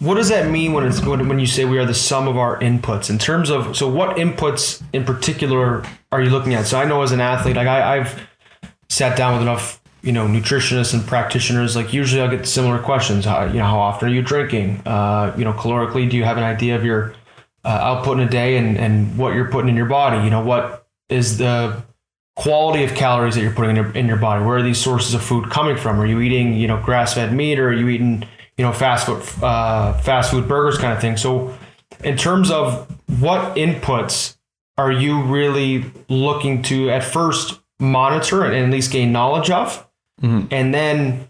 what 0.00 0.14
does 0.14 0.30
that 0.30 0.50
mean 0.50 0.72
when 0.72 0.86
it's 0.86 1.04
when, 1.04 1.38
you 1.38 1.46
say 1.46 1.64
we 1.64 1.78
are 1.78 1.86
the 1.86 1.94
sum 1.94 2.26
of 2.26 2.36
our 2.36 2.58
inputs 2.60 3.10
in 3.10 3.18
terms 3.18 3.50
of 3.50 3.76
so 3.76 3.88
what 3.88 4.16
inputs 4.16 4.82
in 4.92 5.04
particular 5.04 5.84
are 6.10 6.20
you 6.20 6.30
looking 6.30 6.54
at? 6.54 6.66
So 6.66 6.78
I 6.78 6.84
know 6.84 7.02
as 7.02 7.12
an 7.12 7.20
athlete, 7.20 7.56
like 7.56 7.68
I, 7.68 7.98
I've 7.98 8.28
sat 8.88 9.16
down 9.16 9.34
with 9.34 9.42
enough 9.42 9.80
you 10.02 10.12
know 10.12 10.26
nutritionists 10.26 10.94
and 10.94 11.06
practitioners. 11.06 11.76
Like 11.76 11.92
usually 11.92 12.22
I'll 12.22 12.30
get 12.30 12.46
similar 12.46 12.78
questions. 12.78 13.24
How, 13.24 13.44
you 13.44 13.58
know 13.58 13.66
how 13.66 13.78
often 13.78 14.08
are 14.08 14.12
you 14.12 14.22
drinking? 14.22 14.82
Uh, 14.86 15.34
you 15.38 15.44
know 15.44 15.52
calorically, 15.52 16.08
do 16.10 16.16
you 16.16 16.24
have 16.24 16.38
an 16.38 16.44
idea 16.44 16.76
of 16.76 16.84
your 16.84 17.14
uh, 17.64 17.68
output 17.68 18.18
in 18.18 18.26
a 18.26 18.30
day 18.30 18.56
and 18.56 18.76
and 18.76 19.16
what 19.16 19.34
you're 19.34 19.50
putting 19.50 19.68
in 19.68 19.76
your 19.76 19.86
body? 19.86 20.24
You 20.24 20.30
know 20.30 20.42
what 20.42 20.86
is 21.08 21.38
the 21.38 21.84
quality 22.36 22.84
of 22.84 22.94
calories 22.94 23.34
that 23.34 23.42
you're 23.42 23.52
putting 23.52 23.76
in 23.76 23.76
your, 23.76 23.92
in 23.92 24.06
your 24.06 24.16
body. 24.16 24.42
Where 24.42 24.56
are 24.56 24.62
these 24.62 24.78
sources 24.78 25.12
of 25.12 25.22
food 25.22 25.50
coming 25.50 25.76
from? 25.76 26.00
Are 26.00 26.06
you 26.06 26.20
eating, 26.20 26.54
you 26.54 26.66
know, 26.66 26.80
grass-fed 26.80 27.34
meat, 27.34 27.58
or 27.58 27.68
are 27.68 27.72
you 27.72 27.88
eating, 27.88 28.26
you 28.60 28.66
know, 28.66 28.74
fast 28.74 29.06
food, 29.06 29.22
uh, 29.42 29.94
fast 30.00 30.30
food 30.30 30.46
burgers, 30.46 30.76
kind 30.76 30.92
of 30.92 31.00
thing? 31.00 31.16
So, 31.16 31.56
in 32.04 32.18
terms 32.18 32.50
of 32.50 32.86
what 33.18 33.56
inputs 33.56 34.36
are 34.76 34.92
you 34.92 35.22
really 35.22 35.90
looking 36.10 36.60
to 36.64 36.90
at 36.90 37.02
first 37.02 37.58
monitor 37.78 38.44
and 38.44 38.54
at 38.54 38.70
least 38.70 38.92
gain 38.92 39.12
knowledge 39.12 39.50
of, 39.50 39.88
mm-hmm. 40.20 40.46
and 40.50 40.74
then 40.74 41.26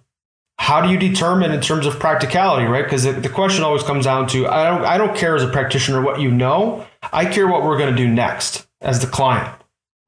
how 0.58 0.80
do 0.80 0.90
you 0.90 0.98
determine 0.98 1.52
in 1.52 1.60
terms 1.60 1.86
of 1.86 2.00
practicality, 2.00 2.66
right? 2.66 2.82
Because 2.82 3.04
the, 3.04 3.28
question 3.28 3.62
always 3.62 3.84
comes 3.84 4.06
down 4.06 4.26
to 4.30 4.48
I 4.48 4.64
don't 4.64 4.84
I 4.84 4.98
don't 4.98 5.16
care 5.16 5.36
as 5.36 5.44
a 5.44 5.48
practitioner 5.48 6.02
what 6.02 6.20
you 6.20 6.32
know. 6.32 6.84
I 7.12 7.26
care 7.26 7.46
what 7.46 7.62
we're 7.62 7.78
going 7.78 7.94
to 7.94 7.96
do 7.96 8.08
next 8.08 8.66
as 8.80 8.98
the 8.98 9.06
client. 9.06 9.54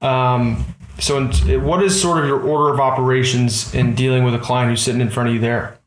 Um, 0.00 0.64
so, 0.98 1.24
what 1.60 1.84
is 1.84 2.02
sort 2.02 2.18
of 2.18 2.26
your 2.26 2.40
order 2.40 2.74
of 2.74 2.80
operations 2.80 3.72
in 3.76 3.94
dealing 3.94 4.24
with 4.24 4.34
a 4.34 4.40
client 4.40 4.70
who's 4.70 4.82
sitting 4.82 5.00
in 5.00 5.08
front 5.08 5.28
of 5.28 5.36
you 5.36 5.40
there? 5.40 5.78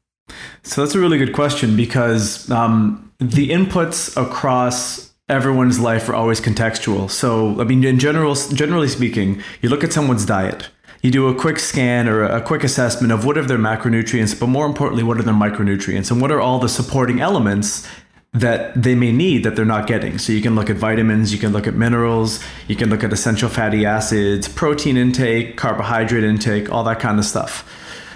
So 0.66 0.82
that's 0.82 0.96
a 0.96 1.00
really 1.00 1.20
good 1.20 1.34
question 1.34 1.78
because 1.78 2.50
um, 2.50 3.12
the 3.20 3.50
inputs 3.50 4.20
across 4.20 5.14
everyone's 5.30 5.80
life 5.80 6.10
are 6.10 6.16
always 6.16 6.42
contextual. 6.42 7.10
So, 7.10 7.62
I 7.62 7.64
mean, 7.66 7.84
in 7.84 8.00
general, 8.00 8.34
generally 8.34 8.88
speaking, 8.88 9.44
you 9.62 9.70
look 9.70 9.84
at 9.84 9.94
someone's 9.94 10.26
diet. 10.26 10.70
You 11.04 11.12
do 11.12 11.28
a 11.28 11.36
quick 11.36 11.60
scan 11.60 12.10
or 12.10 12.24
a 12.24 12.42
quick 12.42 12.64
assessment 12.64 13.14
of 13.14 13.26
what 13.26 13.38
are 13.38 13.46
their 13.46 13.60
macronutrients, 13.60 14.38
but 14.40 14.48
more 14.48 14.66
importantly, 14.66 15.04
what 15.04 15.20
are 15.20 15.24
their 15.24 15.36
micronutrients 15.36 16.10
and 16.10 16.20
what 16.20 16.32
are 16.32 16.42
all 16.42 16.58
the 16.58 16.68
supporting 16.68 17.22
elements 17.22 17.88
that 18.34 18.74
they 18.82 18.96
may 18.96 19.12
need 19.12 19.44
that 19.44 19.56
they're 19.56 19.66
not 19.66 19.86
getting. 19.86 20.18
So 20.18 20.34
you 20.34 20.42
can 20.42 20.56
look 20.56 20.72
at 20.72 20.78
vitamins, 20.78 21.32
you 21.32 21.38
can 21.38 21.54
look 21.54 21.68
at 21.68 21.76
minerals, 21.76 22.44
you 22.68 22.76
can 22.76 22.90
look 22.90 23.04
at 23.04 23.14
essential 23.14 23.50
fatty 23.50 23.86
acids, 23.86 24.48
protein 24.48 24.98
intake, 24.98 25.58
carbohydrate 25.58 26.24
intake, 26.24 26.72
all 26.72 26.84
that 26.86 27.00
kind 27.00 27.20
of 27.20 27.26
stuff. 27.26 27.72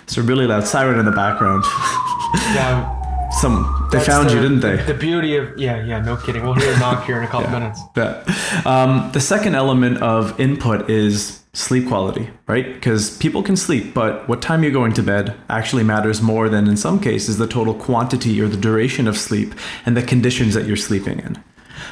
So 0.08 0.24
really 0.24 0.48
loud 0.48 0.68
siren 0.68 0.98
in 0.98 1.06
the 1.06 1.12
background. 1.12 1.64
yeah. 2.34 2.96
Some 3.32 3.88
they 3.92 4.00
found 4.00 4.30
the, 4.30 4.36
you, 4.36 4.42
didn't 4.42 4.62
they? 4.62 4.78
The 4.78 4.96
beauty 4.96 5.36
of 5.36 5.58
yeah, 5.58 5.86
yeah, 5.86 6.02
no 6.02 6.18
kidding. 6.18 6.44
We'll 6.44 6.56
hear 6.56 6.74
a 6.74 6.80
knock 6.80 7.06
here 7.06 7.18
in 7.18 7.24
a 7.24 7.28
couple 7.28 7.52
yeah, 7.52 7.60
minutes. 7.60 7.82
Yeah. 7.96 8.62
Um, 8.66 9.12
the 9.12 9.22
second 9.22 9.54
element 9.54 10.02
of 10.02 10.40
input 10.40 10.90
is 10.90 11.44
sleep 11.54 11.88
quality, 11.88 12.30
right? 12.48 12.74
Because 12.74 13.18
people 13.18 13.44
can 13.44 13.56
sleep, 13.56 13.94
but 13.94 14.28
what 14.28 14.42
time 14.42 14.64
you're 14.64 14.72
going 14.72 14.94
to 14.94 15.04
bed 15.04 15.36
actually 15.50 15.84
matters 15.84 16.22
more 16.22 16.50
than 16.50 16.68
in 16.68 16.78
some 16.78 17.00
cases 17.00 17.38
the 17.38 17.48
total 17.48 17.74
quantity 17.74 18.40
or 18.42 18.48
the 18.48 18.58
duration 18.58 19.08
of 19.08 19.18
sleep 19.18 19.54
and 19.86 19.98
the 19.98 20.04
conditions 20.04 20.54
that 20.54 20.66
you're 20.66 20.78
sleeping 20.78 21.20
in. 21.20 21.44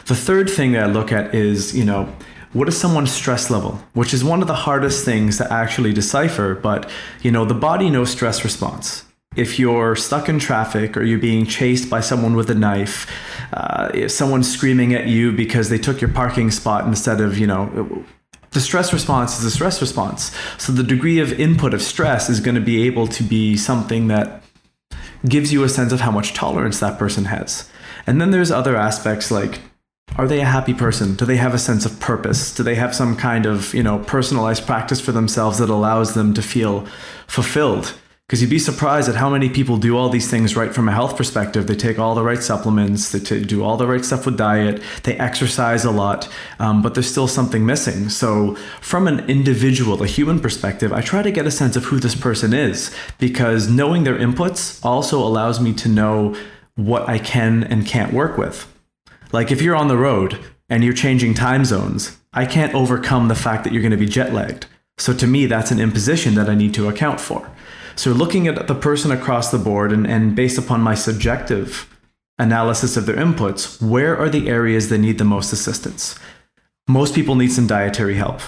The 0.05 0.15
third 0.15 0.49
thing 0.49 0.73
that 0.73 0.83
I 0.83 0.87
look 0.87 1.11
at 1.11 1.33
is, 1.33 1.75
you 1.75 1.85
know, 1.85 2.13
what 2.53 2.67
is 2.67 2.77
someone's 2.77 3.11
stress 3.11 3.49
level, 3.49 3.81
which 3.93 4.13
is 4.13 4.23
one 4.23 4.41
of 4.41 4.47
the 4.47 4.55
hardest 4.55 5.03
things 5.03 5.37
to 5.37 5.51
actually 5.51 5.93
decipher, 5.93 6.55
but 6.55 6.89
you 7.21 7.31
know, 7.31 7.45
the 7.45 7.53
body 7.53 7.89
knows 7.89 8.09
stress 8.09 8.43
response. 8.43 9.03
If 9.37 9.59
you're 9.59 9.95
stuck 9.95 10.27
in 10.27 10.39
traffic 10.39 10.97
or 10.97 11.03
you're 11.03 11.19
being 11.19 11.45
chased 11.45 11.89
by 11.89 12.01
someone 12.01 12.35
with 12.35 12.49
a 12.49 12.55
knife, 12.55 13.09
uh, 13.53 13.91
if 13.93 14.11
someone's 14.11 14.51
screaming 14.51 14.93
at 14.93 15.07
you 15.07 15.31
because 15.31 15.69
they 15.69 15.77
took 15.77 16.01
your 16.01 16.11
parking 16.11 16.51
spot 16.51 16.85
instead 16.85 17.21
of, 17.21 17.37
you 17.37 17.47
know, 17.47 18.03
the 18.51 18.59
stress 18.59 18.91
response 18.91 19.39
is 19.39 19.45
a 19.45 19.51
stress 19.51 19.79
response. 19.79 20.35
So 20.57 20.73
the 20.73 20.83
degree 20.83 21.19
of 21.19 21.39
input 21.39 21.73
of 21.73 21.81
stress 21.81 22.29
is 22.29 22.39
going 22.39 22.55
to 22.55 22.61
be 22.61 22.87
able 22.87 23.07
to 23.07 23.23
be 23.23 23.55
something 23.55 24.07
that 24.07 24.41
gives 25.27 25.53
you 25.53 25.63
a 25.63 25.69
sense 25.69 25.91
of 25.91 26.01
how 26.01 26.11
much 26.11 26.33
tolerance 26.33 26.79
that 26.79 26.97
person 26.97 27.25
has. 27.25 27.69
And 28.07 28.19
then 28.19 28.31
there's 28.31 28.51
other 28.51 28.75
aspects 28.75 29.29
like 29.29 29.59
are 30.15 30.27
they 30.27 30.41
a 30.41 30.45
happy 30.45 30.73
person? 30.73 31.15
Do 31.15 31.25
they 31.25 31.37
have 31.37 31.53
a 31.53 31.59
sense 31.59 31.85
of 31.85 31.99
purpose? 31.99 32.55
Do 32.55 32.63
they 32.63 32.75
have 32.75 32.95
some 32.95 33.15
kind 33.15 33.45
of, 33.45 33.73
you 33.73 33.83
know, 33.83 33.99
personalized 33.99 34.65
practice 34.65 34.99
for 34.99 35.11
themselves 35.11 35.59
that 35.59 35.69
allows 35.69 36.15
them 36.15 36.33
to 36.33 36.41
feel 36.41 36.87
fulfilled? 37.27 37.93
Because 38.27 38.41
you'd 38.41 38.49
be 38.49 38.59
surprised 38.59 39.07
at 39.07 39.15
how 39.15 39.29
many 39.29 39.49
people 39.49 39.77
do 39.77 39.95
all 39.95 40.09
these 40.09 40.29
things 40.29 40.53
right 40.53 40.75
from 40.75 40.89
a 40.89 40.91
health 40.91 41.15
perspective. 41.15 41.65
They 41.65 41.77
take 41.77 41.97
all 41.97 42.13
the 42.13 42.23
right 42.23 42.43
supplements, 42.43 43.13
they 43.13 43.19
t- 43.19 43.45
do 43.45 43.63
all 43.63 43.77
the 43.77 43.87
right 43.87 44.03
stuff 44.03 44.25
with 44.25 44.35
diet, 44.35 44.81
they 45.03 45.15
exercise 45.17 45.85
a 45.85 45.91
lot, 45.91 46.27
um, 46.59 46.81
but 46.81 46.93
there's 46.93 47.09
still 47.09 47.29
something 47.29 47.65
missing. 47.65 48.09
So, 48.09 48.55
from 48.81 49.07
an 49.07 49.29
individual, 49.29 50.03
a 50.03 50.07
human 50.07 50.41
perspective, 50.41 50.91
I 50.91 50.99
try 50.99 51.21
to 51.21 51.31
get 51.31 51.47
a 51.47 51.51
sense 51.51 51.77
of 51.77 51.85
who 51.85 52.01
this 52.01 52.15
person 52.15 52.53
is 52.53 52.93
because 53.17 53.69
knowing 53.69 54.03
their 54.03 54.19
inputs 54.19 54.83
also 54.83 55.19
allows 55.19 55.61
me 55.61 55.71
to 55.75 55.87
know 55.87 56.35
what 56.75 57.07
I 57.07 57.19
can 57.19 57.63
and 57.63 57.87
can't 57.87 58.11
work 58.11 58.37
with. 58.37 58.67
Like 59.31 59.51
if 59.51 59.61
you're 59.61 59.75
on 59.75 59.87
the 59.87 59.97
road 59.97 60.37
and 60.69 60.83
you're 60.83 60.91
changing 60.91 61.33
time 61.33 61.63
zones, 61.63 62.17
I 62.33 62.45
can't 62.45 62.75
overcome 62.75 63.29
the 63.29 63.35
fact 63.35 63.63
that 63.63 63.71
you're 63.71 63.81
going 63.81 63.91
to 63.91 63.97
be 63.97 64.05
jet 64.05 64.33
lagged. 64.33 64.65
So, 64.97 65.13
to 65.13 65.27
me, 65.27 65.45
that's 65.45 65.71
an 65.71 65.79
imposition 65.79 66.35
that 66.35 66.49
I 66.49 66.55
need 66.55 66.73
to 66.73 66.89
account 66.89 67.21
for. 67.21 67.49
So 67.97 68.11
looking 68.11 68.47
at 68.47 68.67
the 68.67 68.75
person 68.75 69.11
across 69.11 69.49
the 69.49 69.57
board 69.57 69.91
and, 69.91 70.05
and 70.05 70.35
based 70.35 70.57
upon 70.57 70.81
my 70.81 70.93
subjective 70.93 71.93
analysis 72.37 72.95
of 72.95 73.07
their 73.07 73.15
inputs, 73.15 73.81
where 73.81 74.15
are 74.15 74.29
the 74.29 74.49
areas 74.49 74.89
that 74.89 74.99
need 74.99 75.17
the 75.17 75.25
most 75.25 75.51
assistance? 75.51 76.17
Most 76.87 77.15
people 77.15 77.35
need 77.35 77.51
some 77.51 77.65
dietary 77.65 78.15
help 78.15 78.39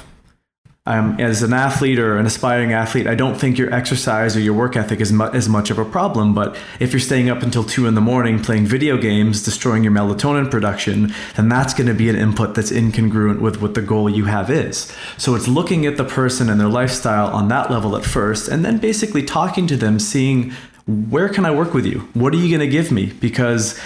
um, 0.90 1.20
as 1.20 1.44
an 1.44 1.54
athlete 1.54 2.00
or 2.00 2.18
an 2.18 2.26
aspiring 2.26 2.74
athlete, 2.74 3.06
I 3.06 3.14
don't 3.14 3.36
think 3.36 3.60
your 3.60 3.72
exercise 3.72 4.36
or 4.36 4.40
your 4.40 4.56
work 4.56 4.76
ethic 4.76 5.00
is 5.00 5.14
mu- 5.14 5.26
as 5.26 5.48
much 5.48 5.70
of 5.70 5.78
a 5.78 5.86
problem. 5.86 6.34
But 6.34 6.58
if 6.80 6.92
you're 6.92 7.00
staying 7.00 7.30
up 7.30 7.44
until 7.44 7.64
two 7.64 7.86
in 7.86 7.94
the 7.94 8.02
morning 8.02 8.42
playing 8.42 8.66
video 8.66 8.98
games, 8.98 9.44
destroying 9.44 9.84
your 9.84 9.94
melatonin 9.94 10.50
production, 10.50 11.14
then 11.36 11.48
that's 11.48 11.76
going 11.76 11.86
to 11.86 11.94
be 11.94 12.10
an 12.10 12.16
input 12.16 12.56
that's 12.56 12.72
incongruent 12.72 13.40
with 13.40 13.62
what 13.62 13.76
the 13.76 13.84
goal 13.84 14.10
you 14.10 14.26
have 14.26 14.50
is. 14.50 14.92
So 15.18 15.36
it's 15.36 15.48
looking 15.48 15.86
at 15.86 15.98
the 15.98 16.06
person 16.06 16.50
and 16.50 16.60
their 16.60 16.68
lifestyle 16.68 17.28
on 17.28 17.50
that 17.50 17.70
level 17.70 17.96
at 17.96 18.04
first, 18.04 18.48
and 18.48 18.66
then 18.66 18.80
basically 18.80 19.22
talking 19.22 19.68
to 19.68 19.78
them, 19.78 20.00
seeing 20.00 20.52
where 20.88 21.30
can 21.30 21.46
I 21.46 21.52
work 21.52 21.76
with 21.76 21.86
you? 21.86 22.00
What 22.16 22.34
are 22.34 22.38
you 22.38 22.50
going 22.50 22.68
to 22.68 22.72
give 22.72 22.92
me? 22.92 23.14
Because 23.20 23.80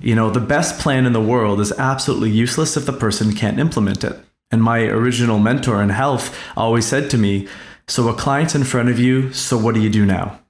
you 0.00 0.14
know, 0.14 0.30
the 0.30 0.40
best 0.40 0.80
plan 0.80 1.06
in 1.06 1.12
the 1.12 1.20
world 1.20 1.60
is 1.60 1.72
absolutely 1.72 2.30
useless 2.30 2.76
if 2.76 2.86
the 2.86 2.92
person 2.92 3.34
can't 3.34 3.58
implement 3.58 4.04
it. 4.04 4.18
And 4.50 4.62
my 4.62 4.80
original 4.84 5.38
mentor 5.38 5.82
in 5.82 5.88
health 5.88 6.36
always 6.56 6.86
said 6.86 7.10
to 7.10 7.18
me, 7.18 7.48
So 7.88 8.08
a 8.08 8.14
client's 8.14 8.54
in 8.54 8.64
front 8.64 8.88
of 8.88 8.98
you, 8.98 9.32
so 9.32 9.58
what 9.58 9.74
do 9.74 9.80
you 9.80 9.90
do 9.90 10.06
now? 10.06 10.40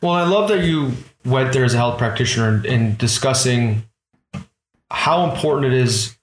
Well, 0.00 0.12
I 0.12 0.24
love 0.24 0.48
that 0.48 0.64
you 0.64 0.92
went 1.24 1.52
there 1.52 1.64
as 1.64 1.74
a 1.74 1.76
health 1.76 1.98
practitioner 1.98 2.62
and, 2.66 2.98
discussing 2.98 3.84
how 4.90 5.30
important 5.30 5.72
it 5.72 5.78
is 5.78 6.16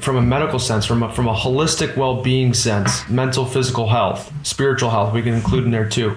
from 0.00 0.16
a 0.16 0.22
medical 0.22 0.58
sense, 0.58 0.86
from 0.86 1.02
a, 1.02 1.12
from 1.12 1.26
a 1.26 1.34
holistic 1.34 1.96
well 1.96 2.22
being 2.22 2.54
sense, 2.54 3.08
mental, 3.08 3.44
physical 3.44 3.88
health, 3.88 4.32
spiritual 4.46 4.90
health, 4.90 5.12
we 5.12 5.22
can 5.22 5.34
include 5.34 5.64
in 5.64 5.70
there 5.70 5.88
too. 5.88 6.16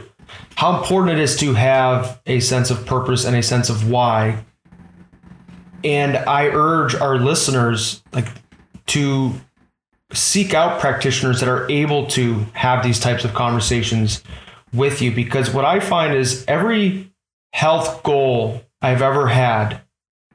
How 0.56 0.78
important 0.78 1.18
it 1.18 1.22
is 1.22 1.38
to 1.38 1.54
have 1.54 2.22
a 2.26 2.40
sense 2.40 2.70
of 2.70 2.86
purpose 2.86 3.26
and 3.26 3.36
a 3.36 3.44
sense 3.44 3.70
of 3.70 3.90
why. 3.90 4.44
And 5.84 6.18
I 6.18 6.48
urge 6.48 6.96
our 6.96 7.18
listeners 7.18 8.04
like 8.14 8.28
to 8.88 9.34
seek 10.14 10.54
out 10.54 10.80
practitioners 10.80 11.40
that 11.40 11.50
are 11.50 11.70
able 11.70 12.08
to 12.08 12.46
have 12.54 12.84
these 12.84 13.00
types 13.00 13.26
of 13.26 13.34
conversations 13.34 14.24
with 14.74 15.02
you 15.02 15.12
because 15.12 15.54
what 15.54 15.66
I 15.66 15.80
find 15.80 16.14
is 16.14 16.46
every 16.48 17.12
health 17.54 18.04
goal 18.04 18.62
I've 18.82 19.02
ever 19.02 19.28
had, 19.28 19.82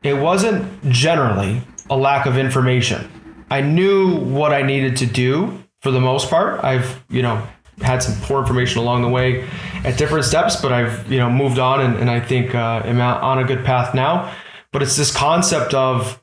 it 0.02 0.14
wasn't 0.14 0.83
generally 0.91 1.62
a 1.88 1.97
lack 1.97 2.26
of 2.26 2.37
information. 2.37 3.11
I 3.50 3.61
knew 3.61 4.17
what 4.17 4.52
I 4.52 4.62
needed 4.62 4.97
to 4.99 5.07
do 5.07 5.62
for 5.81 5.91
the 5.91 6.00
most 6.00 6.31
part. 6.31 6.62
I've, 6.64 7.05
you 7.11 7.23
know, 7.23 7.47
had 7.81 8.02
some 8.02 8.14
poor 8.23 8.41
information 8.41 8.81
along 8.81 9.02
the 9.02 9.09
way 9.09 9.49
at 9.85 9.99
different 9.99 10.25
steps, 10.25 10.57
but 10.57 10.73
I've, 10.73 11.11
you 11.11 11.19
know, 11.19 11.31
moved 11.31 11.59
on 11.59 11.81
and, 11.81 11.97
and 11.97 12.11
I 12.11 12.21
think 12.21 12.55
uh, 12.55 12.83
am 12.85 13.00
on 13.00 13.38
a 13.38 13.45
good 13.45 13.64
path 13.64 13.95
now. 13.95 14.35
But 14.71 14.83
it's 14.83 14.97
this 14.97 15.14
concept 15.14 15.75
of 15.75 16.22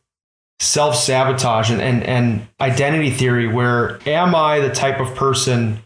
self 0.60 0.96
sabotage 0.96 1.72
and, 1.72 1.82
and, 1.82 2.04
and 2.04 2.48
identity 2.60 3.12
theory 3.12 3.48
where 3.48 4.00
am 4.08 4.36
I 4.36 4.60
the 4.60 4.70
type 4.70 5.00
of 5.00 5.16
person 5.16 5.80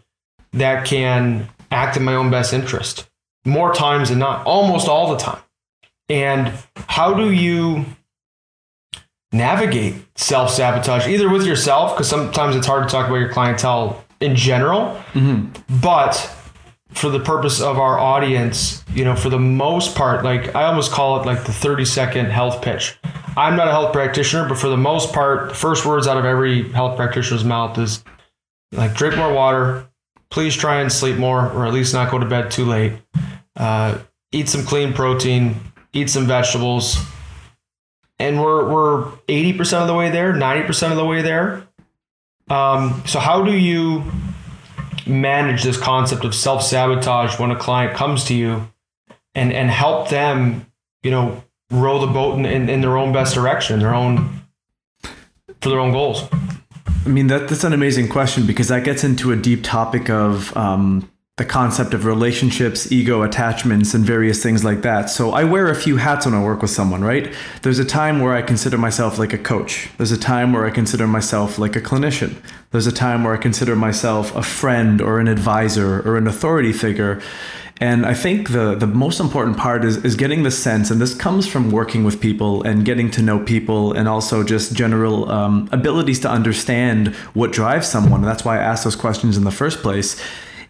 that 0.52 0.84
can 0.84 1.48
act 1.70 1.96
in 1.96 2.04
my 2.04 2.14
own 2.14 2.30
best 2.30 2.52
interest 2.52 3.08
more 3.44 3.72
times 3.74 4.08
than 4.08 4.18
not, 4.18 4.46
almost 4.46 4.88
all 4.88 5.10
the 5.10 5.18
time? 5.18 5.40
And 6.08 6.52
how 6.76 7.14
do 7.14 7.30
you 7.30 7.84
navigate 9.32 9.96
self 10.16 10.50
sabotage, 10.50 11.06
either 11.08 11.28
with 11.28 11.46
yourself, 11.46 11.94
because 11.94 12.08
sometimes 12.08 12.56
it's 12.56 12.66
hard 12.66 12.88
to 12.88 12.92
talk 12.92 13.06
about 13.06 13.16
your 13.16 13.32
clientele 13.32 14.04
in 14.20 14.36
general, 14.36 15.02
mm-hmm. 15.12 15.46
but 15.80 16.14
for 16.92 17.10
the 17.10 17.18
purpose 17.18 17.60
of 17.60 17.78
our 17.78 17.98
audience, 17.98 18.84
you 18.94 19.04
know, 19.04 19.16
for 19.16 19.28
the 19.28 19.38
most 19.38 19.96
part, 19.96 20.24
like 20.24 20.54
I 20.54 20.64
almost 20.64 20.92
call 20.92 21.20
it 21.20 21.26
like 21.26 21.44
the 21.44 21.52
30 21.52 21.84
second 21.84 22.26
health 22.26 22.62
pitch. 22.62 22.96
I'm 23.36 23.56
not 23.56 23.68
a 23.68 23.72
health 23.72 23.92
practitioner, 23.92 24.48
but 24.48 24.58
for 24.58 24.68
the 24.68 24.76
most 24.76 25.12
part, 25.12 25.48
the 25.48 25.54
first 25.54 25.84
words 25.84 26.06
out 26.06 26.16
of 26.16 26.24
every 26.24 26.70
health 26.70 26.96
practitioner's 26.96 27.44
mouth 27.44 27.76
is 27.78 28.04
like 28.72 28.94
drink 28.94 29.16
more 29.16 29.32
water, 29.32 29.88
please 30.30 30.54
try 30.54 30.80
and 30.80 30.92
sleep 30.92 31.16
more, 31.16 31.50
or 31.52 31.66
at 31.66 31.72
least 31.72 31.94
not 31.94 32.10
go 32.10 32.18
to 32.18 32.26
bed 32.26 32.50
too 32.50 32.64
late. 32.64 32.92
Uh, 33.56 33.98
eat 34.32 34.48
some 34.48 34.64
clean 34.64 34.92
protein, 34.92 35.56
eat 35.92 36.10
some 36.10 36.26
vegetables. 36.26 36.98
And 38.18 38.40
we're 38.40 38.68
we're 38.68 39.04
80% 39.28 39.80
of 39.80 39.86
the 39.88 39.94
way 39.94 40.10
there, 40.10 40.32
90% 40.32 40.90
of 40.90 40.96
the 40.96 41.04
way 41.04 41.22
there. 41.22 41.66
Um, 42.48 43.02
so 43.06 43.18
how 43.18 43.42
do 43.42 43.56
you 43.56 44.04
manage 45.06 45.62
this 45.62 45.76
concept 45.76 46.24
of 46.24 46.34
self-sabotage 46.34 47.38
when 47.38 47.50
a 47.50 47.56
client 47.56 47.96
comes 47.96 48.24
to 48.24 48.34
you 48.34 48.68
and 49.34 49.52
and 49.52 49.70
help 49.70 50.08
them, 50.10 50.66
you 51.02 51.10
know, 51.10 51.42
row 51.74 51.98
the 51.98 52.12
boat 52.12 52.38
in, 52.38 52.46
in, 52.46 52.68
in 52.68 52.80
their 52.80 52.96
own 52.96 53.12
best 53.12 53.34
direction, 53.34 53.80
their 53.80 53.94
own 53.94 54.42
for 55.60 55.68
their 55.68 55.80
own 55.80 55.92
goals? 55.92 56.28
I 57.06 57.08
mean, 57.08 57.26
that, 57.26 57.48
that's 57.48 57.64
an 57.64 57.72
amazing 57.72 58.08
question 58.08 58.46
because 58.46 58.68
that 58.68 58.84
gets 58.84 59.04
into 59.04 59.32
a 59.32 59.36
deep 59.36 59.62
topic 59.62 60.08
of 60.08 60.56
um, 60.56 61.10
the 61.36 61.44
concept 61.44 61.94
of 61.94 62.04
relationships, 62.04 62.92
ego 62.92 63.22
attachments, 63.22 63.92
and 63.92 64.04
various 64.04 64.42
things 64.42 64.64
like 64.64 64.82
that. 64.82 65.10
So 65.10 65.32
I 65.32 65.42
wear 65.44 65.68
a 65.68 65.74
few 65.74 65.96
hats 65.96 66.26
when 66.26 66.34
I 66.34 66.42
work 66.42 66.62
with 66.62 66.70
someone, 66.70 67.02
right? 67.02 67.34
There's 67.62 67.80
a 67.80 67.84
time 67.84 68.20
where 68.20 68.34
I 68.34 68.42
consider 68.42 68.78
myself 68.78 69.18
like 69.18 69.32
a 69.32 69.38
coach. 69.38 69.90
There's 69.96 70.12
a 70.12 70.18
time 70.18 70.52
where 70.52 70.64
I 70.64 70.70
consider 70.70 71.08
myself 71.08 71.58
like 71.58 71.74
a 71.74 71.80
clinician. 71.80 72.36
There's 72.70 72.86
a 72.86 72.92
time 72.92 73.24
where 73.24 73.34
I 73.34 73.38
consider 73.38 73.74
myself 73.74 74.34
a 74.36 74.42
friend 74.42 75.02
or 75.02 75.18
an 75.18 75.26
advisor 75.26 76.08
or 76.08 76.16
an 76.16 76.28
authority 76.28 76.72
figure. 76.72 77.20
And 77.80 78.06
I 78.06 78.14
think 78.14 78.50
the, 78.50 78.76
the 78.76 78.86
most 78.86 79.18
important 79.18 79.56
part 79.56 79.84
is, 79.84 80.04
is 80.04 80.14
getting 80.14 80.44
the 80.44 80.50
sense, 80.50 80.90
and 80.90 81.00
this 81.00 81.14
comes 81.14 81.46
from 81.46 81.72
working 81.72 82.04
with 82.04 82.20
people 82.20 82.62
and 82.62 82.84
getting 82.84 83.10
to 83.12 83.22
know 83.22 83.40
people, 83.40 83.92
and 83.92 84.08
also 84.08 84.44
just 84.44 84.74
general 84.74 85.28
um, 85.30 85.68
abilities 85.72 86.20
to 86.20 86.30
understand 86.30 87.08
what 87.34 87.50
drives 87.50 87.88
someone. 87.88 88.20
And 88.20 88.28
that's 88.28 88.44
why 88.44 88.58
I 88.58 88.62
asked 88.62 88.84
those 88.84 88.94
questions 88.94 89.36
in 89.36 89.42
the 89.42 89.50
first 89.50 89.80
place. 89.80 90.20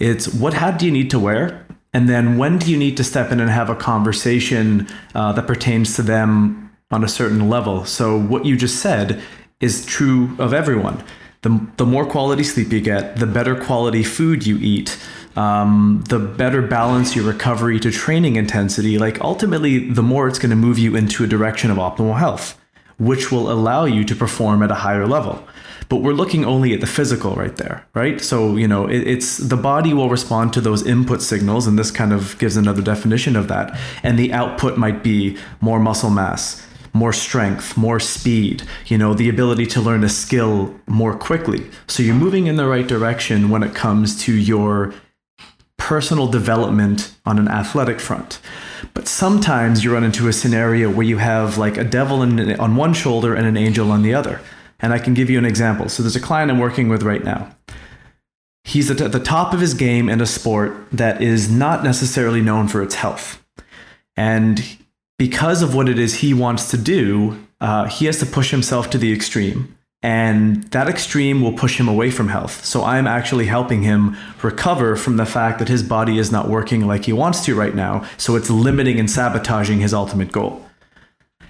It's 0.01 0.33
what 0.33 0.55
hat 0.55 0.79
do 0.79 0.87
you 0.87 0.93
need 0.93 1.11
to 1.11 1.19
wear? 1.19 1.67
And 1.93 2.09
then 2.09 2.39
when 2.39 2.59
do 2.59 2.71
you 2.71 2.77
need 2.79 2.97
to 2.97 3.05
step 3.05 3.31
in 3.31 3.39
and 3.39 3.51
have 3.51 3.71
a 3.71 3.77
conversation 3.77 4.89
uh, 5.15 5.33
that 5.33 5.47
pertains 5.47 5.95
to 5.97 6.03
them 6.03 6.75
on 6.91 7.05
a 7.05 7.09
certain 7.09 7.49
level? 7.51 7.85
So, 7.85 8.19
what 8.19 8.47
you 8.47 8.57
just 8.57 8.81
said 8.81 9.23
is 9.61 9.87
true 9.87 10.35
of 10.39 10.53
everyone. 10.53 11.05
The, 11.43 11.67
the 11.77 11.87
more 11.87 12.07
quality 12.07 12.43
sleep 12.43 12.73
you 12.73 12.81
get, 12.81 13.17
the 13.17 13.27
better 13.27 13.55
quality 13.55 14.03
food 14.03 14.47
you 14.47 14.59
eat, 14.59 14.99
um, 15.37 16.05
the 16.09 16.19
better 16.19 16.63
balance 16.63 17.17
your 17.17 17.25
recovery 17.25 17.81
to 17.81 17.91
training 17.91 18.37
intensity. 18.37 18.99
Like, 18.99 19.21
ultimately, 19.21 19.91
the 19.91 20.03
more 20.03 20.29
it's 20.29 20.39
going 20.39 20.51
to 20.51 20.57
move 20.57 20.79
you 20.79 20.97
into 20.97 21.25
a 21.25 21.27
direction 21.27 21.71
of 21.71 21.77
optimal 21.77 22.19
health, 22.19 22.59
which 22.99 23.33
will 23.33 23.51
allow 23.51 23.85
you 23.85 24.05
to 24.05 24.15
perform 24.15 24.63
at 24.63 24.71
a 24.71 24.77
higher 24.77 25.07
level. 25.07 25.47
But 25.89 25.97
we're 25.97 26.13
looking 26.13 26.45
only 26.45 26.73
at 26.73 26.81
the 26.81 26.87
physical 26.87 27.35
right 27.35 27.55
there 27.57 27.87
right? 27.95 28.21
So 28.21 28.57
you 28.57 28.67
know 28.67 28.87
it, 28.87 29.07
it's 29.07 29.39
the 29.39 29.57
body 29.57 29.95
will 29.95 30.11
respond 30.11 30.53
to 30.55 30.61
those 30.61 30.87
input 30.87 31.23
signals 31.23 31.67
and 31.67 31.79
this 31.79 31.91
kind 31.91 32.13
of 32.13 32.39
gives 32.39 32.57
another 32.57 32.83
definition 32.83 33.37
of 33.37 33.49
that. 33.49 33.79
And 34.03 34.19
the 34.19 34.33
output 34.33 34.77
might 34.77 35.03
be 35.03 35.37
more 35.61 35.79
muscle 35.79 36.11
mass 36.11 36.67
more 36.97 37.13
strength 37.13 37.77
more 37.77 37.99
speed 37.99 38.63
you 38.87 38.97
know 38.97 39.15
the 39.15 39.29
ability 39.29 39.67
to 39.67 39.81
learn 39.81 40.05
a 40.05 40.09
skill 40.09 40.75
more 40.87 41.17
quickly. 41.17 41.69
So 41.87 42.03
you're 42.03 42.15
moving 42.15 42.47
in 42.47 42.57
the 42.57 42.67
right 42.67 42.87
direction 42.87 43.51
when 43.51 43.63
it 43.63 43.75
comes 43.75 44.23
to 44.25 44.33
your 44.33 44.95
personal 45.91 46.27
development 46.27 47.15
on 47.25 47.39
an 47.39 47.49
athletic 47.49 48.01
front 48.01 48.41
but 48.95 49.07
sometimes 49.07 49.85
you 49.85 49.93
run 49.93 50.05
into 50.05 50.29
a 50.29 50.33
scenario 50.33 50.91
where 50.91 51.07
you 51.07 51.19
have 51.19 51.59
like 51.59 51.77
a 51.77 51.85
devil 51.85 52.23
in, 52.23 52.59
on 52.59 52.77
one 52.77 52.95
shoulder 52.95 53.35
and 53.35 53.47
an 53.47 53.57
angel 53.57 53.91
on 53.91 54.03
the 54.03 54.15
other 54.15 54.41
and 54.85 54.93
I 54.93 54.99
can 54.99 55.15
give 55.15 55.31
you 55.31 55.39
an 55.39 55.47
example. 55.47 55.89
So 55.89 56.03
there's 56.03 56.15
a 56.15 56.21
client 56.21 56.51
I'm 56.51 56.59
working 56.59 56.91
with 56.91 57.03
right 57.03 57.25
now. 57.25 57.55
He's 58.65 58.91
at 58.91 59.13
the 59.13 59.19
top 59.19 59.55
of 59.55 59.61
his 59.61 59.73
game 59.73 60.11
in 60.11 60.21
a 60.21 60.27
sport 60.27 60.77
that 60.93 61.23
is 61.23 61.51
not 61.51 61.83
necessarily 61.85 62.43
known 62.43 62.69
for 62.69 62.83
its 62.83 62.95
health. 62.95 63.43
And 64.17 64.63
because 65.19 65.63
of 65.63 65.75
what 65.75 65.89
it 65.89 65.99
is 65.99 66.17
he 66.17 66.35
wants 66.35 66.71
to 66.71 66.77
do, 66.77 67.47
uh, 67.63 67.87
he 67.87 68.05
has 68.05 68.19
to 68.21 68.27
push 68.27 68.51
himself 68.51 68.91
to 68.91 68.99
the 68.99 69.13
extreme. 69.13 69.77
And 70.05 70.65
that 70.65 70.87
extreme 70.87 71.41
will 71.41 71.55
push 71.55 71.81
him 71.81 71.89
away 71.89 72.11
from 72.11 72.29
health. 72.29 72.63
So 72.63 72.85
I'm 72.85 73.07
actually 73.07 73.47
helping 73.47 73.83
him 73.83 74.19
recover 74.43 74.97
from 74.97 75.17
the 75.17 75.25
fact 75.25 75.59
that 75.61 75.69
his 75.69 75.83
body 75.83 76.19
is 76.19 76.31
not 76.31 76.51
working 76.51 76.87
like 76.87 77.07
he 77.07 77.15
wants 77.15 77.43
to 77.47 77.55
right 77.55 77.75
now. 77.75 78.05
So 78.19 78.37
it's 78.37 78.51
limiting 78.51 79.01
and 79.01 79.11
sabotaging 79.11 79.81
his 79.81 79.95
ultimate 79.95 80.31
goal 80.31 80.65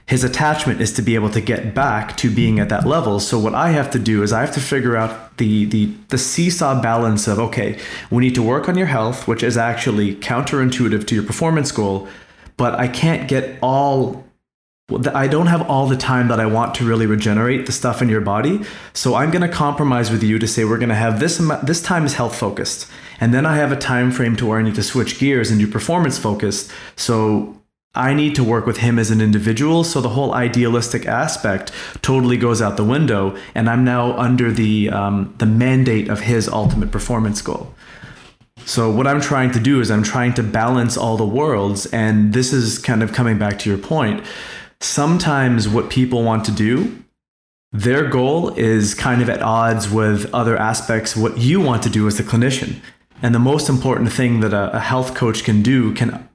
his 0.06 0.22
attachment 0.22 0.82
is 0.82 0.92
to 0.92 1.02
be 1.02 1.14
able 1.14 1.30
to 1.30 1.40
get 1.40 1.74
back 1.74 2.16
to 2.18 2.30
being 2.30 2.60
at 2.60 2.68
that 2.68 2.86
level. 2.86 3.18
So 3.20 3.38
what 3.38 3.54
I 3.54 3.70
have 3.70 3.90
to 3.92 3.98
do 3.98 4.22
is 4.22 4.32
I 4.32 4.40
have 4.40 4.52
to 4.52 4.60
figure 4.60 4.96
out 4.96 5.38
the 5.38 5.64
the 5.64 5.94
the 6.08 6.18
seesaw 6.18 6.80
balance 6.82 7.26
of 7.26 7.38
okay, 7.38 7.78
we 8.10 8.22
need 8.22 8.34
to 8.34 8.42
work 8.42 8.68
on 8.68 8.76
your 8.76 8.86
health, 8.86 9.26
which 9.26 9.42
is 9.42 9.56
actually 9.56 10.14
counterintuitive 10.16 11.06
to 11.06 11.14
your 11.14 11.24
performance 11.24 11.72
goal, 11.72 12.06
but 12.58 12.74
I 12.74 12.86
can't 12.86 13.28
get 13.28 13.58
all 13.62 14.24
I 15.14 15.28
don't 15.28 15.46
have 15.46 15.68
all 15.68 15.86
the 15.86 15.96
time 15.96 16.28
that 16.28 16.40
I 16.40 16.46
want 16.46 16.74
to 16.76 16.84
really 16.84 17.06
regenerate 17.06 17.66
the 17.66 17.72
stuff 17.72 18.02
in 18.02 18.08
your 18.08 18.20
body. 18.20 18.62
So 18.92 19.14
I'm 19.14 19.30
going 19.30 19.42
to 19.42 19.48
compromise 19.48 20.10
with 20.10 20.22
you 20.22 20.38
to 20.38 20.46
say 20.46 20.64
we're 20.64 20.78
going 20.78 20.88
to 20.88 20.94
have 20.94 21.20
this 21.20 21.38
this 21.62 21.82
time 21.82 22.04
is 22.04 22.14
health 22.14 22.36
focused. 22.36 22.90
And 23.20 23.32
then 23.32 23.46
I 23.46 23.56
have 23.56 23.72
a 23.72 23.76
time 23.76 24.10
frame 24.10 24.36
to 24.36 24.46
where 24.46 24.58
I 24.58 24.62
need 24.62 24.74
to 24.74 24.82
switch 24.82 25.18
gears 25.18 25.50
and 25.50 25.60
do 25.60 25.66
performance 25.66 26.18
focused. 26.18 26.70
So 26.96 27.60
I 27.94 28.12
need 28.12 28.34
to 28.34 28.44
work 28.44 28.66
with 28.66 28.78
him 28.78 28.98
as 28.98 29.10
an 29.10 29.20
individual. 29.20 29.84
So 29.84 30.00
the 30.00 30.08
whole 30.08 30.34
idealistic 30.34 31.06
aspect 31.06 31.70
totally 32.02 32.36
goes 32.36 32.60
out 32.60 32.76
the 32.76 32.84
window, 32.84 33.36
and 33.54 33.70
I'm 33.70 33.84
now 33.84 34.18
under 34.18 34.50
the 34.50 34.90
um, 34.90 35.34
the 35.38 35.46
mandate 35.46 36.08
of 36.08 36.20
his 36.20 36.48
ultimate 36.48 36.90
performance 36.90 37.40
goal. 37.40 37.72
So 38.66 38.90
what 38.90 39.06
I'm 39.06 39.20
trying 39.20 39.50
to 39.52 39.60
do 39.60 39.80
is 39.80 39.90
I'm 39.90 40.02
trying 40.02 40.34
to 40.34 40.42
balance 40.42 40.96
all 40.96 41.16
the 41.16 41.26
worlds, 41.26 41.86
and 41.86 42.32
this 42.32 42.52
is 42.52 42.78
kind 42.78 43.02
of 43.02 43.12
coming 43.12 43.38
back 43.38 43.58
to 43.60 43.68
your 43.68 43.78
point. 43.78 44.24
Sometimes 44.84 45.66
what 45.66 45.88
people 45.88 46.22
want 46.22 46.44
to 46.44 46.52
do, 46.52 47.02
their 47.72 48.06
goal 48.06 48.50
is 48.50 48.94
kind 48.94 49.22
of 49.22 49.30
at 49.30 49.40
odds 49.40 49.88
with 49.88 50.32
other 50.34 50.58
aspects 50.58 51.16
what 51.16 51.38
you 51.38 51.58
want 51.58 51.82
to 51.84 51.88
do 51.88 52.06
as 52.06 52.20
a 52.20 52.22
clinician. 52.22 52.76
And 53.22 53.34
the 53.34 53.38
most 53.38 53.70
important 53.70 54.12
thing 54.12 54.40
that 54.40 54.52
a, 54.52 54.76
a 54.76 54.80
health 54.80 55.14
coach 55.14 55.42
can 55.42 55.62
do 55.62 55.94
can 55.94 56.28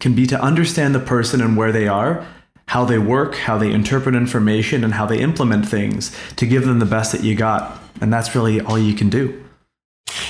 can 0.00 0.14
be 0.14 0.26
to 0.26 0.38
understand 0.38 0.94
the 0.94 1.00
person 1.00 1.40
and 1.40 1.56
where 1.56 1.72
they 1.72 1.88
are, 1.88 2.26
how 2.66 2.84
they 2.84 2.98
work, 2.98 3.34
how 3.36 3.56
they 3.56 3.72
interpret 3.72 4.14
information, 4.14 4.84
and 4.84 4.92
how 4.92 5.06
they 5.06 5.18
implement 5.18 5.66
things 5.66 6.14
to 6.36 6.44
give 6.44 6.66
them 6.66 6.80
the 6.80 6.86
best 6.86 7.10
that 7.12 7.24
you 7.24 7.34
got. 7.34 7.80
And 8.02 8.12
that's 8.12 8.34
really 8.34 8.60
all 8.60 8.78
you 8.78 8.92
can 8.92 9.08
do. 9.08 9.42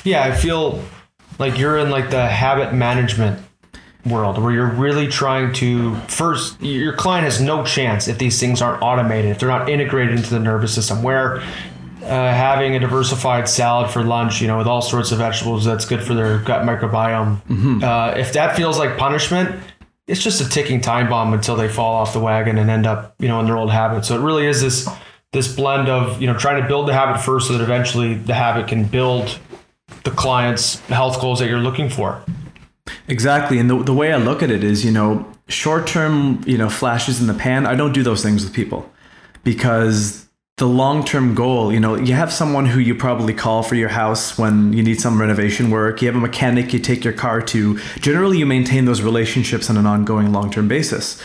Yeah, 0.04 0.22
I 0.22 0.30
feel 0.30 0.80
like 1.40 1.58
you're 1.58 1.76
in 1.76 1.90
like 1.90 2.10
the 2.10 2.24
habit 2.24 2.72
management 2.72 3.47
world 4.06 4.42
where 4.42 4.52
you're 4.52 4.70
really 4.70 5.06
trying 5.08 5.52
to 5.52 5.94
first 6.02 6.60
your 6.62 6.94
client 6.94 7.24
has 7.24 7.40
no 7.40 7.64
chance 7.64 8.06
if 8.08 8.16
these 8.18 8.38
things 8.38 8.62
aren't 8.62 8.80
automated 8.80 9.30
if 9.30 9.38
they're 9.38 9.48
not 9.48 9.68
integrated 9.68 10.14
into 10.14 10.30
the 10.30 10.38
nervous 10.38 10.72
system 10.72 11.02
where 11.02 11.42
uh, 12.08 12.32
having 12.32 12.74
a 12.74 12.78
diversified 12.78 13.48
salad 13.48 13.90
for 13.90 14.02
lunch, 14.02 14.40
you 14.40 14.46
know, 14.46 14.56
with 14.56 14.66
all 14.66 14.80
sorts 14.80 15.12
of 15.12 15.18
vegetables 15.18 15.64
that's 15.64 15.84
good 15.84 16.02
for 16.02 16.14
their 16.14 16.38
gut 16.38 16.62
microbiome. 16.64 17.36
Mm-hmm. 17.46 17.84
Uh, 17.84 18.12
if 18.12 18.32
that 18.32 18.56
feels 18.56 18.78
like 18.78 18.96
punishment, 18.96 19.60
it's 20.06 20.22
just 20.22 20.40
a 20.40 20.48
ticking 20.48 20.80
time 20.80 21.08
bomb 21.08 21.34
until 21.34 21.54
they 21.54 21.68
fall 21.68 21.96
off 21.96 22.14
the 22.14 22.20
wagon 22.20 22.56
and 22.56 22.70
end 22.70 22.86
up, 22.86 23.14
you 23.18 23.28
know, 23.28 23.40
in 23.40 23.46
their 23.46 23.58
old 23.58 23.70
habit. 23.70 24.06
So 24.06 24.18
it 24.18 24.24
really 24.24 24.46
is 24.46 24.62
this 24.62 24.88
this 25.32 25.54
blend 25.54 25.90
of, 25.90 26.20
you 26.22 26.26
know, 26.26 26.38
trying 26.38 26.62
to 26.62 26.66
build 26.66 26.88
the 26.88 26.94
habit 26.94 27.20
first 27.20 27.48
so 27.48 27.52
that 27.52 27.62
eventually 27.62 28.14
the 28.14 28.32
habit 28.32 28.68
can 28.68 28.84
build 28.84 29.38
the 30.04 30.10
client's 30.10 30.80
health 30.86 31.20
goals 31.20 31.40
that 31.40 31.48
you're 31.48 31.58
looking 31.58 31.90
for. 31.90 32.22
Exactly. 33.08 33.58
And 33.58 33.68
the, 33.68 33.82
the 33.82 33.94
way 33.94 34.12
I 34.12 34.16
look 34.16 34.42
at 34.42 34.50
it 34.50 34.64
is, 34.64 34.84
you 34.84 34.90
know, 34.90 35.30
short 35.48 35.86
term, 35.86 36.42
you 36.46 36.58
know, 36.58 36.68
flashes 36.68 37.20
in 37.20 37.26
the 37.26 37.34
pan, 37.34 37.66
I 37.66 37.74
don't 37.74 37.92
do 37.92 38.02
those 38.02 38.22
things 38.22 38.44
with 38.44 38.52
people 38.52 38.90
because 39.44 40.26
the 40.58 40.66
long-term 40.66 41.36
goal 41.36 41.72
you 41.72 41.78
know 41.78 41.94
you 41.94 42.14
have 42.14 42.32
someone 42.32 42.66
who 42.66 42.80
you 42.80 42.92
probably 42.92 43.32
call 43.32 43.62
for 43.62 43.76
your 43.76 43.88
house 43.88 44.36
when 44.36 44.72
you 44.72 44.82
need 44.82 45.00
some 45.00 45.20
renovation 45.20 45.70
work 45.70 46.02
you 46.02 46.08
have 46.08 46.16
a 46.16 46.20
mechanic 46.20 46.72
you 46.72 46.80
take 46.80 47.04
your 47.04 47.12
car 47.12 47.40
to 47.40 47.78
generally 48.00 48.38
you 48.38 48.44
maintain 48.44 48.84
those 48.84 49.00
relationships 49.00 49.70
on 49.70 49.76
an 49.76 49.86
ongoing 49.86 50.32
long-term 50.32 50.66
basis 50.66 51.22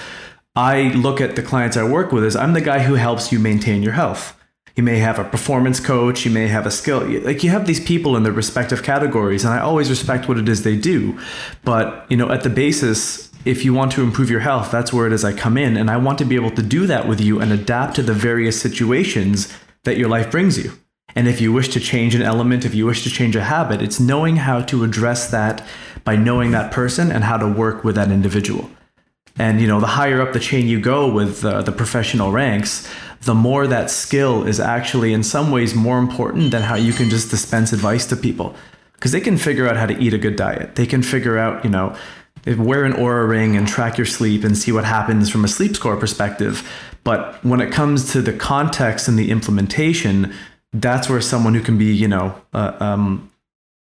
I 0.56 0.89
look 0.89 1.19
at 1.19 1.36
the 1.36 1.41
clients 1.41 1.78
I 1.78 1.84
work 1.84 2.12
with 2.12 2.23
as 2.23 2.36
I'm 2.36 2.54
the 2.54 2.62
guy 2.62 2.80
who 2.80 2.93
helps 2.93 3.32
you 3.32 3.39
maintain 3.39 3.82
your 3.82 3.93
health. 3.93 4.39
You 4.75 4.83
may 4.83 4.97
have 4.97 5.19
a 5.19 5.23
performance 5.23 5.79
coach, 5.79 6.25
you 6.25 6.31
may 6.31 6.47
have 6.47 6.65
a 6.65 6.71
skill. 6.71 7.01
Like 7.21 7.43
you 7.43 7.51
have 7.51 7.67
these 7.67 7.79
people 7.79 8.17
in 8.17 8.23
their 8.23 8.33
respective 8.33 8.81
categories, 8.81 9.45
and 9.45 9.53
I 9.53 9.59
always 9.59 9.89
respect 9.89 10.27
what 10.27 10.39
it 10.39 10.49
is 10.49 10.63
they 10.63 10.75
do. 10.75 11.19
But, 11.63 12.05
you 12.09 12.17
know, 12.17 12.31
at 12.31 12.41
the 12.41 12.49
basis, 12.49 13.31
if 13.45 13.63
you 13.63 13.73
want 13.73 13.91
to 13.91 14.01
improve 14.01 14.31
your 14.31 14.39
health, 14.39 14.71
that's 14.71 14.91
where 14.91 15.05
it 15.05 15.13
is 15.13 15.23
I 15.23 15.33
come 15.33 15.57
in. 15.57 15.77
And 15.77 15.91
I 15.91 15.97
want 15.97 16.17
to 16.19 16.25
be 16.25 16.36
able 16.36 16.51
to 16.51 16.63
do 16.63 16.88
that 16.88 17.07
with 17.07 17.21
you 17.21 17.39
and 17.39 17.51
adapt 17.51 17.95
to 17.97 18.01
the 18.01 18.13
various 18.13 18.59
situations 18.59 19.53
that 19.83 19.97
your 19.97 20.09
life 20.09 20.31
brings 20.31 20.57
you. 20.57 20.71
And 21.15 21.27
if 21.27 21.39
you 21.39 21.53
wish 21.53 21.69
to 21.69 21.79
change 21.79 22.15
an 22.15 22.21
element, 22.23 22.65
if 22.65 22.73
you 22.73 22.86
wish 22.86 23.03
to 23.03 23.09
change 23.09 23.36
a 23.36 23.43
habit, 23.43 23.81
it's 23.81 23.99
knowing 23.99 24.38
how 24.38 24.62
to 24.62 24.83
address 24.83 25.29
that 25.29 25.63
by 26.03 26.15
knowing 26.15 26.51
that 26.51 26.71
person 26.71 27.12
and 27.12 27.23
how 27.23 27.38
to 27.38 27.47
work 27.47 27.83
with 27.83 27.95
that 27.95 28.12
individual. 28.12 28.71
And 29.38 29.59
you 29.62 29.67
know, 29.67 29.79
the 29.79 29.88
higher 29.88 30.21
up 30.21 30.33
the 30.33 30.39
chain 30.39 30.67
you 30.67 30.79
go 30.79 31.12
with 31.12 31.43
uh, 31.43 31.62
the 31.62 31.71
professional 31.71 32.31
ranks, 32.31 32.88
the 33.25 33.33
more 33.33 33.67
that 33.67 33.89
skill 33.89 34.43
is 34.43 34.59
actually 34.59 35.13
in 35.13 35.23
some 35.23 35.51
ways 35.51 35.73
more 35.73 35.99
important 35.99 36.51
than 36.51 36.62
how 36.62 36.75
you 36.75 36.93
can 36.93 37.09
just 37.09 37.29
dispense 37.29 37.71
advice 37.71 38.05
to 38.07 38.15
people. 38.15 38.55
Because 38.93 39.12
they 39.12 39.21
can 39.21 39.38
figure 39.38 39.67
out 39.67 39.75
how 39.75 39.86
to 39.86 39.97
eat 40.01 40.13
a 40.13 40.17
good 40.17 40.36
diet. 40.36 40.75
They 40.75 40.86
can 40.86 41.03
figure 41.03 41.38
out, 41.38 41.63
you 41.63 41.69
know, 41.69 41.95
wear 42.45 42.83
an 42.83 42.93
Oura 42.93 43.27
ring 43.27 43.55
and 43.55 43.67
track 43.67 43.97
your 43.97 44.05
sleep 44.05 44.43
and 44.43 44.57
see 44.57 44.71
what 44.71 44.86
happens 44.86 45.29
from 45.29 45.43
a 45.45 45.47
sleep 45.47 45.75
score 45.75 45.97
perspective. 45.97 46.69
But 47.03 47.43
when 47.43 47.62
it 47.62 47.71
comes 47.71 48.12
to 48.13 48.21
the 48.21 48.33
context 48.33 49.07
and 49.07 49.17
the 49.17 49.29
implementation, 49.31 50.33
that's 50.73 51.09
where 51.09 51.21
someone 51.21 51.53
who 51.53 51.62
can 51.62 51.77
be, 51.77 51.93
you 51.93 52.07
know, 52.07 52.41
uh, 52.53 52.75
um, 52.79 53.29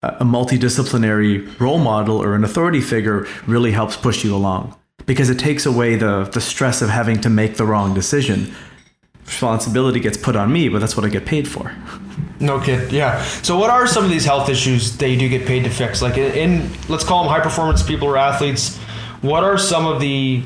a 0.02 0.24
multidisciplinary 0.24 1.60
role 1.60 1.80
model 1.80 2.22
or 2.24 2.34
an 2.36 2.44
authority 2.44 2.80
figure 2.80 3.28
really 3.46 3.72
helps 3.72 3.98
push 3.98 4.24
you 4.24 4.34
along 4.34 4.76
because 5.06 5.30
it 5.30 5.38
takes 5.38 5.66
away 5.66 5.96
the 5.96 6.24
the 6.24 6.40
stress 6.40 6.82
of 6.82 6.90
having 6.90 7.20
to 7.20 7.30
make 7.30 7.58
the 7.58 7.66
wrong 7.66 7.94
decision. 7.94 8.54
Responsibility 9.30 10.00
gets 10.00 10.18
put 10.18 10.36
on 10.36 10.52
me, 10.52 10.70
but 10.70 10.80
that's 10.80 10.98
what 10.98 11.06
I 11.06 11.10
get 11.10 11.24
paid 11.24 11.48
for. 11.48 11.72
No 12.40 12.60
kid, 12.60 12.92
yeah. 12.92 13.22
So, 13.44 13.60
what 13.60 13.70
are 13.70 13.86
some 13.86 14.04
of 14.04 14.10
these 14.10 14.26
health 14.26 14.50
issues 14.50 14.98
that 14.98 15.08
you 15.08 15.18
do 15.18 15.30
get 15.30 15.46
paid 15.46 15.66
to 15.66 15.70
fix? 15.70 16.02
Like 16.02 16.18
in, 16.18 16.68
let's 16.90 17.04
call 17.04 17.24
them 17.24 17.32
high 17.32 17.40
performance 17.40 17.84
people 17.84 18.08
or 18.08 18.18
athletes. 18.18 18.78
What 19.22 19.44
are 19.44 19.60
some 19.60 19.86
of 19.86 20.02
the 20.02 20.44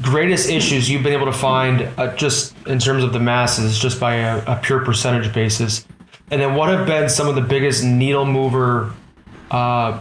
greatest 0.00 0.48
issues 0.48 0.88
you've 0.88 1.02
been 1.02 1.12
able 1.12 1.26
to 1.26 1.34
find 1.34 1.82
uh, 1.98 2.16
just 2.16 2.56
in 2.66 2.78
terms 2.78 3.04
of 3.04 3.12
the 3.12 3.20
masses, 3.20 3.78
just 3.78 4.00
by 4.00 4.14
a, 4.14 4.42
a, 4.46 4.60
pure 4.62 4.82
percentage 4.82 5.32
basis? 5.34 5.86
And 6.30 6.40
then, 6.40 6.54
what 6.54 6.70
have 6.70 6.86
been 6.86 7.10
some 7.10 7.28
of 7.28 7.34
the 7.34 7.42
biggest 7.42 7.84
needle 7.84 8.24
mover 8.24 8.94
uh, 9.50 10.00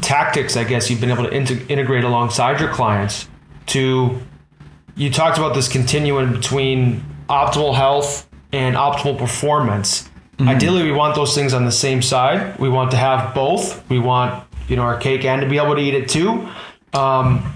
tactics, 0.00 0.56
I 0.56 0.64
guess, 0.64 0.88
you've 0.88 1.02
been 1.02 1.10
able 1.10 1.24
to 1.24 1.34
integrate 1.34 2.04
alongside 2.04 2.60
your 2.60 2.72
clients 2.72 3.28
to 3.66 4.22
you 4.96 5.10
talked 5.10 5.36
about 5.36 5.54
this 5.54 5.68
continuum 5.68 6.32
between 6.32 7.04
optimal 7.28 7.74
health 7.74 8.28
and 8.52 8.76
optimal 8.76 9.18
performance. 9.18 10.08
Mm-hmm. 10.38 10.48
Ideally, 10.48 10.82
we 10.82 10.92
want 10.92 11.14
those 11.14 11.34
things 11.34 11.54
on 11.54 11.64
the 11.64 11.72
same 11.72 12.02
side. 12.02 12.58
We 12.58 12.68
want 12.68 12.90
to 12.90 12.96
have 12.96 13.34
both. 13.34 13.88
We 13.88 13.98
want 13.98 14.44
you 14.68 14.76
know 14.76 14.82
our 14.82 14.98
cake 14.98 15.24
and 15.24 15.40
to 15.40 15.48
be 15.48 15.58
able 15.58 15.74
to 15.76 15.80
eat 15.80 15.94
it 15.94 16.08
too. 16.08 16.48
Um, 16.92 17.52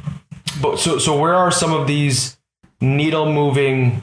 but 0.61 0.79
so 0.79 0.99
so 0.99 1.19
where 1.19 1.35
are 1.35 1.51
some 1.51 1.73
of 1.73 1.87
these 1.87 2.39
needle 2.81 3.31
moving, 3.33 4.03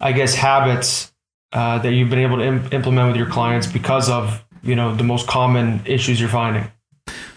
I 0.00 0.12
guess, 0.12 0.34
habits 0.34 1.12
uh, 1.52 1.78
that 1.78 1.92
you've 1.92 2.10
been 2.10 2.20
able 2.20 2.38
to 2.38 2.44
Im- 2.44 2.68
implement 2.72 3.08
with 3.08 3.16
your 3.16 3.28
clients 3.28 3.66
because 3.66 4.08
of 4.08 4.44
you 4.62 4.74
know 4.74 4.94
the 4.94 5.04
most 5.04 5.26
common 5.26 5.82
issues 5.84 6.20
you're 6.20 6.28
finding? 6.28 6.70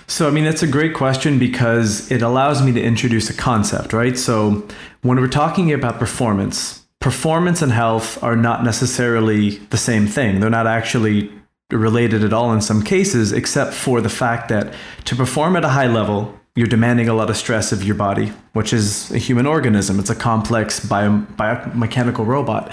So, 0.08 0.27
I 0.27 0.32
mean, 0.32 0.43
that's 0.43 0.63
a 0.63 0.67
great 0.67 0.95
question 0.95 1.38
because 1.38 2.12
it 2.12 2.23
allows 2.23 2.63
me 2.63 2.71
to 2.71 2.82
introduce 2.82 3.29
a 3.29 3.34
concept, 3.34 3.93
right? 3.93 4.17
So, 4.17 4.67
when 5.01 5.19
we're 5.19 5.27
talking 5.27 5.71
about 5.71 5.99
performance, 5.99 6.79
performance 7.00 7.62
and 7.62 7.72
health 7.72 8.22
are 8.24 8.36
not 8.36 8.64
necessarily 8.64 9.58
the 9.70 9.78
same 9.78 10.06
thing. 10.08 10.40
They're 10.40 10.50
not 10.50 10.68
actually 10.68 11.32
related 11.72 12.24
at 12.24 12.34
all 12.34 12.52
in 12.52 12.62
some 12.62 12.82
cases, 12.82 13.32
except 13.32 13.74
for 13.74 14.02
the 14.02 14.10
fact 14.10 14.50
that 14.50 14.74
to 15.06 15.16
perform 15.16 15.56
at 15.56 15.64
a 15.64 15.70
high 15.70 15.88
level, 15.88 16.38
you're 16.56 16.68
demanding 16.68 17.08
a 17.08 17.14
lot 17.14 17.30
of 17.30 17.38
stress 17.38 17.72
of 17.72 17.84
your 17.84 17.96
body, 17.96 18.34
which 18.54 18.74
is 18.74 19.12
a 19.12 19.18
human 19.18 19.46
organism. 19.46 20.00
It's 20.00 20.10
a 20.10 20.16
complex 20.16 20.80
bio, 20.80 21.20
biomechanical 21.38 22.26
robot. 22.26 22.72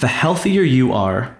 The 0.00 0.08
healthier 0.08 0.62
you 0.62 0.92
are, 0.92 1.36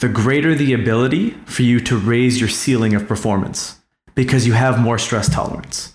the 0.00 0.08
greater 0.08 0.54
the 0.54 0.74
ability 0.74 1.30
for 1.46 1.62
you 1.62 1.80
to 1.80 1.96
raise 1.96 2.38
your 2.38 2.48
ceiling 2.48 2.94
of 2.94 3.08
performance 3.08 3.78
because 4.14 4.46
you 4.46 4.52
have 4.52 4.78
more 4.78 4.98
stress 4.98 5.28
tolerance. 5.28 5.93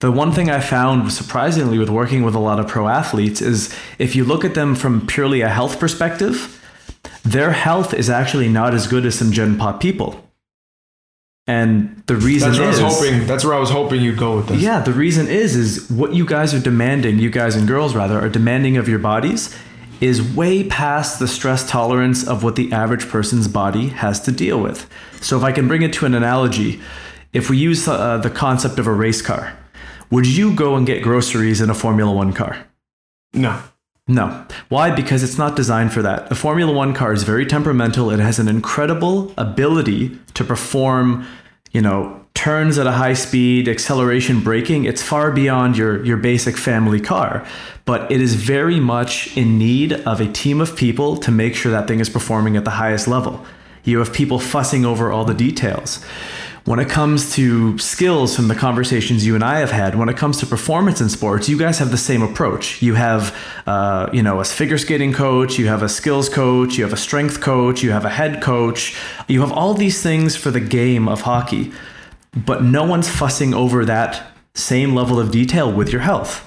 The 0.00 0.10
one 0.10 0.32
thing 0.32 0.50
I 0.50 0.60
found 0.60 1.12
surprisingly 1.12 1.78
with 1.78 1.90
working 1.90 2.22
with 2.22 2.34
a 2.34 2.38
lot 2.38 2.58
of 2.58 2.66
pro 2.66 2.88
athletes 2.88 3.42
is 3.42 3.74
if 3.98 4.16
you 4.16 4.24
look 4.24 4.44
at 4.44 4.54
them 4.54 4.74
from 4.74 5.06
purely 5.06 5.42
a 5.42 5.48
health 5.48 5.78
perspective, 5.78 6.56
their 7.22 7.52
health 7.52 7.92
is 7.92 8.08
actually 8.08 8.48
not 8.48 8.74
as 8.74 8.86
good 8.86 9.04
as 9.04 9.14
some 9.14 9.30
Gen 9.30 9.58
Pop 9.58 9.80
people. 9.80 10.24
And 11.46 12.02
the 12.06 12.16
reason 12.16 12.52
that's 12.52 12.78
is 12.78 12.80
hoping, 12.80 13.26
that's 13.26 13.44
where 13.44 13.54
I 13.54 13.58
was 13.58 13.70
hoping 13.70 14.00
you'd 14.00 14.18
go 14.18 14.36
with 14.36 14.48
this. 14.48 14.62
Yeah, 14.62 14.80
the 14.80 14.92
reason 14.92 15.28
is 15.28 15.54
is 15.54 15.90
what 15.90 16.14
you 16.14 16.24
guys 16.24 16.54
are 16.54 16.60
demanding, 16.60 17.18
you 17.18 17.28
guys 17.28 17.54
and 17.54 17.68
girls 17.68 17.94
rather, 17.94 18.18
are 18.18 18.28
demanding 18.28 18.76
of 18.76 18.88
your 18.88 18.98
bodies 18.98 19.54
is 20.00 20.22
way 20.34 20.64
past 20.64 21.18
the 21.18 21.28
stress 21.28 21.68
tolerance 21.68 22.26
of 22.26 22.42
what 22.42 22.56
the 22.56 22.72
average 22.72 23.06
person's 23.08 23.48
body 23.48 23.88
has 23.88 24.18
to 24.20 24.32
deal 24.32 24.60
with. 24.60 24.88
So 25.20 25.36
if 25.36 25.42
I 25.42 25.52
can 25.52 25.68
bring 25.68 25.82
it 25.82 25.92
to 25.94 26.06
an 26.06 26.14
analogy, 26.14 26.80
if 27.34 27.50
we 27.50 27.58
use 27.58 27.86
uh, 27.86 28.16
the 28.16 28.30
concept 28.30 28.78
of 28.78 28.86
a 28.86 28.92
race 28.92 29.20
car, 29.20 29.58
would 30.10 30.26
you 30.26 30.54
go 30.54 30.76
and 30.76 30.86
get 30.86 31.02
groceries 31.02 31.60
in 31.60 31.70
a 31.70 31.74
Formula 31.74 32.12
One 32.12 32.32
car? 32.32 32.66
No. 33.32 33.60
No. 34.08 34.44
Why? 34.68 34.90
Because 34.90 35.22
it's 35.22 35.38
not 35.38 35.54
designed 35.54 35.92
for 35.92 36.02
that. 36.02 36.30
A 36.32 36.34
Formula 36.34 36.72
One 36.72 36.94
car 36.94 37.12
is 37.12 37.22
very 37.22 37.46
temperamental. 37.46 38.10
It 38.10 38.18
has 38.18 38.38
an 38.38 38.48
incredible 38.48 39.32
ability 39.38 40.18
to 40.34 40.44
perform, 40.44 41.26
you 41.70 41.80
know, 41.80 42.20
turns 42.34 42.78
at 42.78 42.86
a 42.86 42.92
high 42.92 43.12
speed, 43.12 43.68
acceleration, 43.68 44.40
braking. 44.40 44.84
It's 44.84 45.02
far 45.02 45.30
beyond 45.30 45.76
your, 45.76 46.04
your 46.04 46.16
basic 46.16 46.56
family 46.56 47.00
car. 47.00 47.46
But 47.84 48.10
it 48.10 48.20
is 48.20 48.34
very 48.34 48.80
much 48.80 49.36
in 49.36 49.58
need 49.58 49.92
of 49.92 50.20
a 50.20 50.32
team 50.32 50.60
of 50.60 50.74
people 50.74 51.16
to 51.18 51.30
make 51.30 51.54
sure 51.54 51.70
that 51.70 51.86
thing 51.86 52.00
is 52.00 52.08
performing 52.08 52.56
at 52.56 52.64
the 52.64 52.70
highest 52.70 53.06
level. 53.06 53.44
You 53.84 53.98
have 53.98 54.12
people 54.12 54.38
fussing 54.38 54.84
over 54.84 55.12
all 55.12 55.24
the 55.24 55.34
details. 55.34 56.04
When 56.66 56.78
it 56.78 56.90
comes 56.90 57.32
to 57.36 57.78
skills 57.78 58.36
from 58.36 58.48
the 58.48 58.54
conversations 58.54 59.24
you 59.24 59.34
and 59.34 59.42
I 59.42 59.60
have 59.60 59.70
had, 59.70 59.94
when 59.94 60.10
it 60.10 60.16
comes 60.18 60.38
to 60.38 60.46
performance 60.46 61.00
in 61.00 61.08
sports, 61.08 61.48
you 61.48 61.58
guys 61.58 61.78
have 61.78 61.90
the 61.90 61.96
same 61.96 62.22
approach. 62.22 62.82
You 62.82 62.94
have, 62.94 63.34
uh, 63.66 64.10
you 64.12 64.22
know, 64.22 64.40
a 64.40 64.44
figure 64.44 64.76
skating 64.76 65.12
coach, 65.12 65.58
you 65.58 65.68
have 65.68 65.82
a 65.82 65.88
skills 65.88 66.28
coach, 66.28 66.76
you 66.76 66.84
have 66.84 66.92
a 66.92 66.98
strength 66.98 67.40
coach, 67.40 67.82
you 67.82 67.92
have 67.92 68.04
a 68.04 68.10
head 68.10 68.42
coach, 68.42 68.94
you 69.26 69.40
have 69.40 69.52
all 69.52 69.72
these 69.72 70.02
things 70.02 70.36
for 70.36 70.50
the 70.50 70.60
game 70.60 71.08
of 71.08 71.22
hockey, 71.22 71.72
but 72.36 72.62
no 72.62 72.84
one's 72.84 73.08
fussing 73.08 73.54
over 73.54 73.86
that 73.86 74.30
same 74.54 74.94
level 74.94 75.18
of 75.18 75.30
detail 75.30 75.72
with 75.72 75.90
your 75.90 76.02
health. 76.02 76.46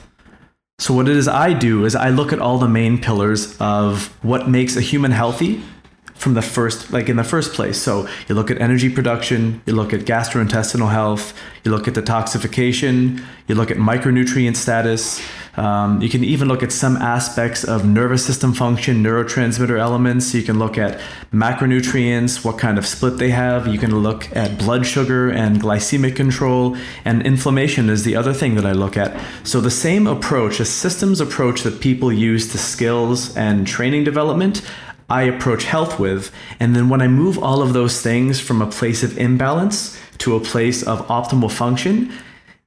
So, 0.77 0.93
what 0.93 1.07
it 1.07 1.15
is 1.15 1.27
I 1.27 1.53
do 1.53 1.85
is 1.85 1.95
I 1.95 2.09
look 2.09 2.33
at 2.33 2.39
all 2.39 2.57
the 2.57 2.67
main 2.67 2.99
pillars 2.99 3.57
of 3.59 4.07
what 4.23 4.49
makes 4.49 4.75
a 4.75 4.81
human 4.81 5.11
healthy 5.11 5.63
from 6.23 6.33
the 6.33 6.41
first 6.41 6.91
like 6.91 7.09
in 7.09 7.17
the 7.17 7.23
first 7.23 7.53
place. 7.53 7.77
So 7.77 8.07
you 8.27 8.35
look 8.35 8.49
at 8.49 8.59
energy 8.59 8.89
production 8.89 9.61
you 9.65 9.73
look 9.73 9.93
at 9.93 10.01
gastrointestinal 10.01 10.89
health 10.89 11.37
you 11.63 11.71
look 11.71 11.87
at 11.87 11.93
detoxification 11.93 13.23
you 13.47 13.55
look 13.55 13.71
at 13.71 13.77
micronutrient 13.77 14.55
status. 14.55 15.21
Um, 15.55 16.01
you 16.01 16.09
can 16.09 16.23
even 16.23 16.47
look 16.47 16.63
at 16.63 16.71
some 16.71 16.97
aspects 16.97 17.63
of 17.63 17.85
nervous 17.85 18.25
system 18.25 18.53
function 18.53 19.03
neurotransmitter 19.03 19.77
elements. 19.77 20.33
You 20.33 20.43
can 20.43 20.57
look 20.57 20.77
at 20.77 20.99
macronutrients 21.31 22.43
what 22.43 22.57
kind 22.57 22.77
of 22.77 22.87
split 22.87 23.17
they 23.17 23.29
have. 23.31 23.67
You 23.67 23.77
can 23.77 24.01
look 24.01 24.33
at 24.35 24.57
blood 24.57 24.85
sugar 24.85 25.29
and 25.29 25.61
glycemic 25.61 26.15
control. 26.15 26.77
And 27.05 27.23
inflammation 27.25 27.89
is 27.89 28.03
the 28.03 28.15
other 28.15 28.33
thing 28.33 28.55
that 28.55 28.65
i 28.65 28.71
look 28.71 28.97
at. 28.97 29.19
So 29.43 29.59
the 29.59 29.71
same 29.71 30.07
approach 30.07 30.59
a 30.59 30.65
systems 30.65 31.19
approach 31.19 31.61
that 31.63 31.81
people 31.81 32.11
use 32.11 32.51
to 32.53 32.57
skills 32.57 33.35
and 33.35 33.67
training 33.67 34.05
development 34.05 34.61
I 35.13 35.23
approach 35.23 35.65
health 35.65 35.99
with. 35.99 36.31
And 36.59 36.75
then 36.75 36.89
when 36.89 37.01
I 37.01 37.07
move 37.07 37.37
all 37.37 37.61
of 37.61 37.73
those 37.73 38.01
things 38.01 38.39
from 38.39 38.61
a 38.61 38.69
place 38.69 39.03
of 39.03 39.17
imbalance 39.17 39.95
to 40.17 40.35
a 40.35 40.39
place 40.39 40.81
of 40.81 41.05
optimal 41.07 41.51
function, 41.51 42.11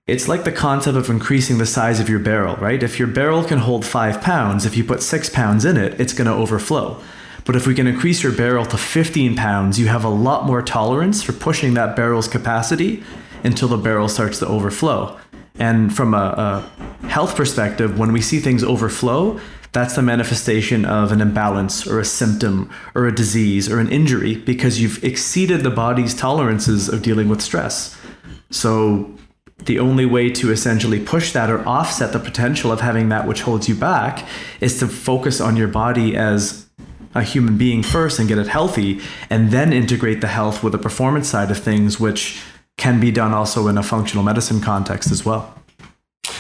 it's 0.07 0.29
like 0.29 0.45
the 0.45 0.53
concept 0.53 0.97
of 0.97 1.11
increasing 1.11 1.59
the 1.59 1.67
size 1.67 1.99
of 1.99 2.09
your 2.09 2.21
barrel, 2.21 2.55
right? 2.57 2.81
If 2.81 3.01
your 3.01 3.09
barrel 3.09 3.43
can 3.43 3.59
hold 3.59 3.85
five 3.85 4.21
pounds, 4.21 4.65
if 4.65 4.77
you 4.77 4.85
put 4.85 5.03
six 5.03 5.29
pounds 5.29 5.65
in 5.65 5.77
it, 5.77 6.01
it's 6.01 6.13
going 6.13 6.29
to 6.29 6.33
overflow. 6.33 7.03
But 7.45 7.57
if 7.57 7.67
we 7.67 7.75
can 7.75 7.89
increase 7.89 8.23
your 8.23 8.33
barrel 8.33 8.65
to 8.67 8.77
15 8.77 9.35
pounds, 9.35 9.81
you 9.81 9.89
have 9.89 10.05
a 10.05 10.09
lot 10.09 10.47
more 10.47 10.63
tolerance 10.63 11.25
for 11.25 11.33
pushing 11.33 11.75
that 11.75 11.97
barrel's 11.97 12.29
capacity 12.29 13.03
until 13.43 13.67
the 13.67 13.77
barrel 13.77 14.09
starts 14.09 14.39
to 14.39 14.47
overflow. 14.47 15.19
And 15.59 15.95
from 15.95 16.15
a, 16.15 16.63
a 17.03 17.09
health 17.09 17.35
perspective, 17.35 17.99
when 17.99 18.13
we 18.13 18.21
see 18.21 18.39
things 18.39 18.63
overflow, 18.63 19.41
that's 19.77 19.95
the 19.95 20.03
manifestation 20.03 20.87
of 20.87 21.13
an 21.13 21.21
imbalance 21.21 21.87
or 21.87 22.01
a 22.01 22.05
symptom 22.05 22.71
or 22.95 23.07
a 23.07 23.15
disease 23.15 23.71
or 23.71 23.79
an 23.79 23.91
injury 23.91 24.35
because 24.35 24.81
you've 24.81 25.05
exceeded 25.05 25.61
the 25.61 25.71
body's 25.71 26.15
tolerances 26.15 26.89
of 26.89 27.03
dealing 27.03 27.29
with 27.29 27.43
stress. 27.43 27.95
So 28.51 29.15
the 29.59 29.79
only 29.79 30.07
way 30.07 30.31
to 30.31 30.51
essentially 30.51 30.99
push 30.99 31.33
that 31.33 31.51
or 31.51 31.67
offset 31.69 32.13
the 32.15 32.19
potential 32.19 32.73
of 32.73 32.81
having 32.81 33.11
that 33.11 33.27
which 33.27 33.43
holds 33.43 33.69
you 33.69 33.75
back 33.75 34.27
is 34.63 34.79
to 34.79 34.89
focus 34.89 35.43
on 35.43 35.57
your 35.57 35.69
body 35.69 36.17
as 36.17 36.67
a 37.15 37.23
human 37.23 37.59
being 37.59 37.83
first 37.83 38.19
and 38.19 38.29
get 38.29 38.39
it 38.39 38.49
healthy, 38.49 39.01
and 39.31 39.51
then 39.51 39.73
integrate 39.73 40.21
the 40.21 40.27
health 40.27 40.63
with 40.63 40.73
the 40.73 40.79
performance 40.79 41.29
side 41.29 41.51
of 41.51 41.59
things, 41.59 41.99
which 41.99 42.43
can 42.77 43.01
be 43.01 43.11
done 43.11 43.33
also 43.33 43.69
in 43.69 43.79
a 43.79 43.83
functional 43.83 44.23
medicine 44.23 44.61
context 44.61 45.11
as 45.11 45.25
well. 45.25 45.56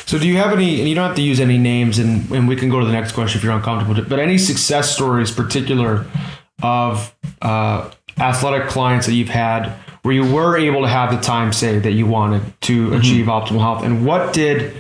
So, 0.07 0.19
do 0.21 0.29
you 0.29 0.37
have 0.37 0.53
any, 0.53 0.79
and 0.79 0.88
you 0.88 0.95
don't 0.95 1.09
have 1.09 1.16
to 1.16 1.23
use 1.23 1.40
any 1.40 1.59
names, 1.59 1.99
and, 1.99 2.31
and 2.31 2.47
we 2.47 2.55
can 2.55 2.69
go 2.69 2.79
to 2.79 2.87
the 2.87 2.92
next 2.92 3.12
question 3.12 3.38
if 3.38 3.45
you're 3.45 3.53
uncomfortable 3.53 4.03
but 4.09 4.21
any 4.21 4.38
success 4.38 4.95
stories, 4.95 5.33
particular 5.33 6.07
of 6.62 7.14
uh, 7.42 7.90
athletic 8.16 8.69
clients 8.69 9.07
that 9.07 9.14
you've 9.14 9.29
had 9.29 9.69
where 10.03 10.14
you 10.14 10.33
were 10.33 10.57
able 10.57 10.83
to 10.83 10.88
have 10.88 11.11
the 11.11 11.21
time 11.21 11.53
saved 11.53 11.85
that 11.85 11.92
you 11.92 12.07
wanted 12.07 12.40
to 12.62 12.87
mm-hmm. 12.87 13.01
achieve 13.01 13.27
optimal 13.27 13.59
health? 13.59 13.83
And 13.83 14.07
what 14.07 14.33
did, 14.33 14.77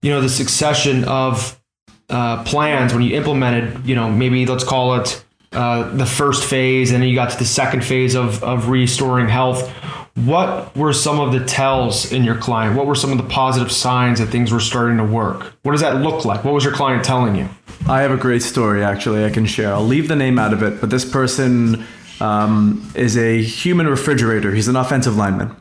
you 0.00 0.10
know, 0.10 0.20
the 0.20 0.28
succession 0.28 1.02
of 1.04 1.60
uh, 2.08 2.44
plans 2.44 2.94
when 2.94 3.02
you 3.02 3.16
implemented, 3.16 3.84
you 3.84 3.96
know, 3.96 4.08
maybe 4.08 4.46
let's 4.46 4.62
call 4.62 4.94
it 5.00 5.24
uh, 5.50 5.90
the 5.90 6.06
first 6.06 6.44
phase, 6.44 6.92
and 6.92 7.02
then 7.02 7.08
you 7.08 7.16
got 7.16 7.30
to 7.30 7.38
the 7.38 7.44
second 7.44 7.84
phase 7.84 8.14
of, 8.14 8.44
of 8.44 8.68
restoring 8.68 9.28
health. 9.28 9.72
What 10.16 10.74
were 10.74 10.94
some 10.94 11.20
of 11.20 11.32
the 11.32 11.44
tells 11.44 12.10
in 12.10 12.24
your 12.24 12.36
client? 12.36 12.74
What 12.74 12.86
were 12.86 12.94
some 12.94 13.12
of 13.12 13.18
the 13.18 13.24
positive 13.24 13.70
signs 13.70 14.18
that 14.18 14.28
things 14.28 14.50
were 14.50 14.60
starting 14.60 14.96
to 14.96 15.04
work? 15.04 15.52
What 15.62 15.72
does 15.72 15.82
that 15.82 15.96
look 15.96 16.24
like? 16.24 16.42
What 16.42 16.54
was 16.54 16.64
your 16.64 16.72
client 16.72 17.04
telling 17.04 17.36
you? 17.36 17.48
I 17.86 18.00
have 18.00 18.10
a 18.10 18.16
great 18.16 18.42
story 18.42 18.82
actually 18.82 19.26
I 19.26 19.30
can 19.30 19.44
share. 19.44 19.74
I'll 19.74 19.84
leave 19.84 20.08
the 20.08 20.16
name 20.16 20.38
out 20.38 20.54
of 20.54 20.62
it, 20.62 20.80
but 20.80 20.88
this 20.88 21.04
person 21.04 21.84
um, 22.20 22.90
is 22.94 23.18
a 23.18 23.42
human 23.42 23.86
refrigerator. 23.86 24.54
He's 24.54 24.68
an 24.68 24.76
offensive 24.76 25.16
lineman. 25.16 25.54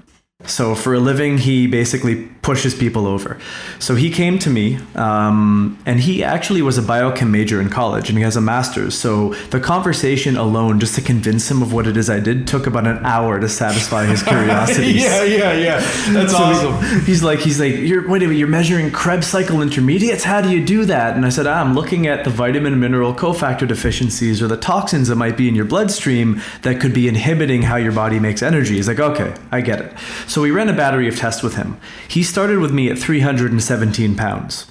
So 0.46 0.74
for 0.74 0.94
a 0.94 1.00
living, 1.00 1.38
he 1.38 1.68
basically 1.68 2.30
pushes 2.46 2.76
people 2.76 3.08
over. 3.08 3.40
So 3.80 3.96
he 3.96 4.12
came 4.12 4.38
to 4.38 4.52
me, 4.52 4.78
um, 4.94 5.80
and 5.88 6.00
he 6.00 6.24
actually 6.24 6.62
was 6.62 6.78
a 6.78 6.84
biochem 6.84 7.32
major 7.32 7.60
in 7.60 7.70
college, 7.70 8.08
and 8.08 8.20
he 8.20 8.24
has 8.24 8.36
a 8.36 8.42
master's. 8.42 8.96
So 8.96 9.34
the 9.50 9.60
conversation 9.60 10.38
alone, 10.38 10.80
just 10.80 10.94
to 10.94 11.02
convince 11.02 11.50
him 11.50 11.64
of 11.64 11.74
what 11.74 11.88
it 11.88 11.98
is 11.98 12.08
I 12.08 12.20
did, 12.20 12.48
took 12.48 12.68
about 12.68 12.86
an 12.86 13.04
hour 13.04 13.40
to 13.40 13.50
satisfy 13.50 14.06
his 14.06 14.22
curiosity. 14.22 14.92
yeah, 14.94 15.24
yeah, 15.24 15.54
yeah. 15.54 15.80
That's 16.14 16.34
so 16.34 16.38
awesome. 16.38 17.02
He's 17.06 17.24
like, 17.24 17.40
he's 17.40 17.60
like, 17.60 17.78
you're 17.78 18.08
wait 18.08 18.22
a 18.22 18.28
minute, 18.28 18.38
you're 18.38 18.48
measuring 18.48 18.92
Krebs 18.92 19.26
cycle 19.26 19.64
intermediates. 19.64 20.24
How 20.24 20.40
do 20.40 20.52
you 20.52 20.64
do 20.64 20.86
that? 20.86 21.16
And 21.16 21.26
I 21.26 21.30
said, 21.30 21.48
ah, 21.48 21.60
I'm 21.60 21.74
looking 21.74 22.06
at 22.06 22.26
the 22.26 22.30
vitamin 22.30 22.80
mineral 22.80 23.16
cofactor 23.16 23.68
deficiencies 23.68 24.44
or 24.44 24.48
the 24.48 24.58
toxins 24.58 25.08
that 25.08 25.16
might 25.16 25.36
be 25.36 25.48
in 25.48 25.56
your 25.56 25.66
bloodstream 25.66 26.40
that 26.62 26.80
could 26.80 26.94
be 26.94 27.08
inhibiting 27.08 27.64
how 27.64 27.78
your 27.78 27.92
body 27.92 28.20
makes 28.20 28.44
energy. 28.44 28.76
He's 28.76 28.88
like, 28.88 29.00
okay, 29.00 29.34
I 29.52 29.62
get 29.62 29.82
it. 29.82 29.94
So 30.28 30.44
we 30.44 30.52
ran 30.52 30.70
a 30.70 30.74
battery 30.74 31.08
of 31.08 31.18
tests 31.18 31.42
with 31.42 31.56
him. 31.56 31.80
He 32.08 32.22
started 32.36 32.60
with 32.60 32.74
me 32.74 32.90
at 32.90 33.00
317 33.00 34.14
pounds. 34.14 34.70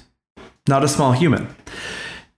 Not 0.67 0.83
a 0.83 0.87
small 0.87 1.13
human. 1.13 1.47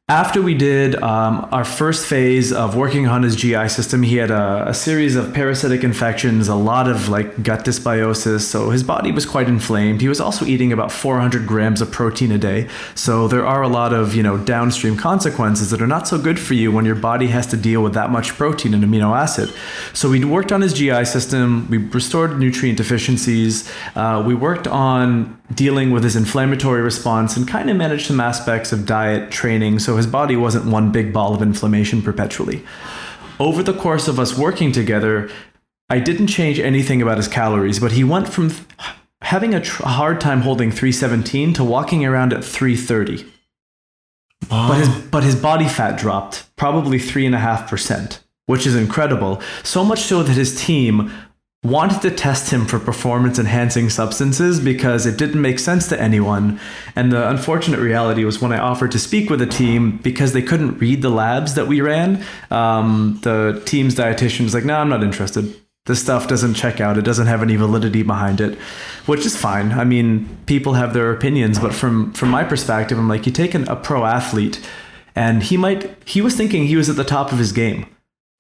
After 0.10 0.42
we 0.42 0.54
did 0.54 0.96
um, 1.04 1.50
our 1.52 1.66
first 1.66 2.06
phase 2.06 2.54
of 2.54 2.78
working 2.78 3.10
on 3.10 3.24
his 3.24 3.36
GI 3.36 3.68
system, 3.68 4.04
he 4.04 4.16
had 4.16 4.32
a, 4.32 4.70
a, 4.70 4.74
series 4.74 5.18
of 5.18 5.34
parasitic 5.34 5.84
infections, 5.84 6.48
a 6.48 6.56
lot 6.56 6.88
of 6.88 7.10
like 7.10 7.44
gut 7.44 7.66
dysbiosis. 7.66 8.40
So 8.40 8.70
his 8.70 8.84
body 8.84 9.12
was 9.12 9.26
quite 9.26 9.50
inflamed. 9.50 10.00
He 10.00 10.08
was 10.08 10.22
also 10.22 10.46
eating 10.46 10.72
about 10.72 10.94
400 10.94 11.46
grams 11.46 11.82
of 11.82 11.92
protein 11.92 12.32
a 12.32 12.38
day. 12.38 12.70
So 12.96 13.28
there 13.28 13.46
are 13.46 13.62
a 13.62 13.68
lot 13.68 13.92
of 13.92 14.16
you 14.16 14.24
know 14.24 14.38
downstream 14.38 14.96
consequences 14.96 15.72
that 15.72 15.82
are 15.82 15.88
not 15.88 16.08
so 16.08 16.18
good 16.18 16.40
for 16.40 16.54
you 16.54 16.72
when 16.72 16.86
your 16.86 16.96
body 16.96 17.28
has 17.28 17.46
to 17.48 17.58
deal 17.58 17.84
with 17.84 17.94
that 17.96 18.10
much 18.10 18.30
protein 18.36 18.74
and 18.74 18.86
amino 18.86 19.14
acid. 19.14 19.54
So 19.92 20.10
we 20.10 20.24
worked 20.24 20.54
on 20.54 20.62
his 20.62 20.72
GI 20.72 21.04
system. 21.04 21.68
We 21.70 21.80
restored 21.80 22.40
nutrient 22.40 22.78
deficiencies. 22.78 23.70
Uh, 23.94 24.24
we 24.26 24.36
worked 24.36 24.68
on 24.68 25.37
dealing 25.54 25.92
with 25.92 26.04
his 26.04 26.16
inflammatory 26.16 26.82
response 26.82 27.38
and 27.38 27.48
kind 27.48 27.70
of 27.70 27.78
managed 27.78 28.08
some 28.08 28.20
aspects 28.20 28.72
of 28.72 28.86
diet 28.86 29.32
training 29.32 29.80
so 29.80 29.96
his 29.96 30.08
body 30.08 30.36
wasn't 30.36 30.66
one 30.66 30.92
big 30.92 31.14
ball 31.14 31.34
of 31.34 31.42
inflammation 31.42 32.02
perpetually. 32.02 32.64
Over 33.40 33.64
the 33.64 33.74
course 33.74 34.08
of 34.08 34.20
us 34.20 34.38
working 34.38 34.72
together, 34.72 35.30
I 35.90 36.00
didn't 36.00 36.28
change 36.28 36.60
anything 36.60 37.02
about 37.02 37.18
his 37.18 37.28
calories, 37.28 37.80
but 37.80 37.94
he 37.94 38.04
went 38.04 38.28
from 38.28 38.52
having 39.22 39.54
a, 39.54 39.62
tr- 39.62 39.84
hard 39.84 40.20
time 40.20 40.42
holding 40.42 40.70
317 40.70 41.54
to 41.54 41.64
walking 41.64 42.06
around 42.06 42.34
at 42.34 42.44
330. 42.44 43.26
But 44.50 44.78
his 44.78 44.90
but 45.10 45.24
his 45.24 45.36
body 45.36 45.68
fat 45.68 45.98
dropped 45.98 46.56
probably 46.56 47.00
three 47.00 47.26
and 47.26 47.34
a 47.34 47.40
half 47.40 47.68
percent, 47.70 48.24
which 48.46 48.68
is 48.68 48.76
incredible. 48.76 49.42
So 49.64 49.84
much 49.84 50.02
so 50.02 50.24
that 50.24 50.34
his 50.34 50.62
team 50.64 51.12
wanted 51.64 52.02
to 52.02 52.12
test 52.12 52.52
him 52.52 52.66
for 52.66 52.80
performance 52.80 53.40
enhancing 53.40 53.90
substances 53.90 54.60
because 54.60 55.06
it 55.06 55.18
didn't 55.18 55.42
make 55.42 55.60
sense 55.60 55.88
to 55.88 56.00
anyone. 56.00 56.60
And 56.96 57.12
the 57.12 57.28
unfortunate 57.30 57.80
reality 57.80 58.24
was 58.24 58.42
when 58.42 58.52
I 58.54 58.60
offered 58.60 58.92
to 58.92 59.00
speak 59.00 59.30
with 59.30 59.40
the 59.40 59.48
team, 59.48 59.98
because 59.98 60.34
they 60.34 60.42
couldn't 60.42 60.78
read 60.78 61.02
the 61.02 61.10
labs 61.10 61.56
that 61.56 61.68
we 61.68 61.82
ran, 61.82 62.24
um, 62.52 63.20
the 63.24 63.62
team's 63.66 63.96
dietitian 63.96 64.44
was 64.44 64.54
like, 64.54 64.66
no, 64.66 64.76
I'm 64.76 64.90
not 64.90 65.04
interested. 65.04 65.54
This 65.88 66.02
stuff 66.02 66.28
doesn't 66.28 66.54
check 66.54 66.80
out. 66.80 66.98
It 66.98 67.04
doesn't 67.04 67.28
have 67.28 67.42
any 67.42 67.56
validity 67.56 68.04
behind 68.04 68.42
it, 68.42 68.58
which 69.06 69.26
is 69.26 69.36
fine. 69.38 69.72
I 69.72 69.84
mean, 69.84 70.28
people 70.46 70.74
have 70.74 70.94
their 70.94 71.12
opinions, 71.12 71.60
but 71.60 71.74
from 71.74 72.12
from 72.12 72.28
my 72.30 72.44
perspective, 72.44 73.00
I'm 73.00 73.08
like, 73.08 73.26
you 73.26 73.32
take 73.32 73.54
an, 73.54 73.66
a 73.70 73.76
pro 73.78 74.04
athlete, 74.04 74.60
and 75.16 75.42
he 75.44 75.56
might 75.56 75.98
he 76.06 76.22
was 76.22 76.36
thinking 76.36 76.68
he 76.68 76.76
was 76.76 76.90
at 76.90 76.98
the 76.98 77.06
top 77.06 77.32
of 77.32 77.38
his 77.40 77.54
game 77.54 77.86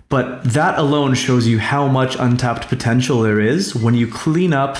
but 0.09 0.43
that 0.43 0.77
alone 0.79 1.13
shows 1.13 1.47
you 1.47 1.59
how 1.59 1.87
much 1.87 2.15
untapped 2.17 2.67
potential 2.67 3.21
there 3.21 3.39
is 3.39 3.75
when 3.75 3.93
you 3.93 4.07
clean 4.07 4.53
up 4.53 4.77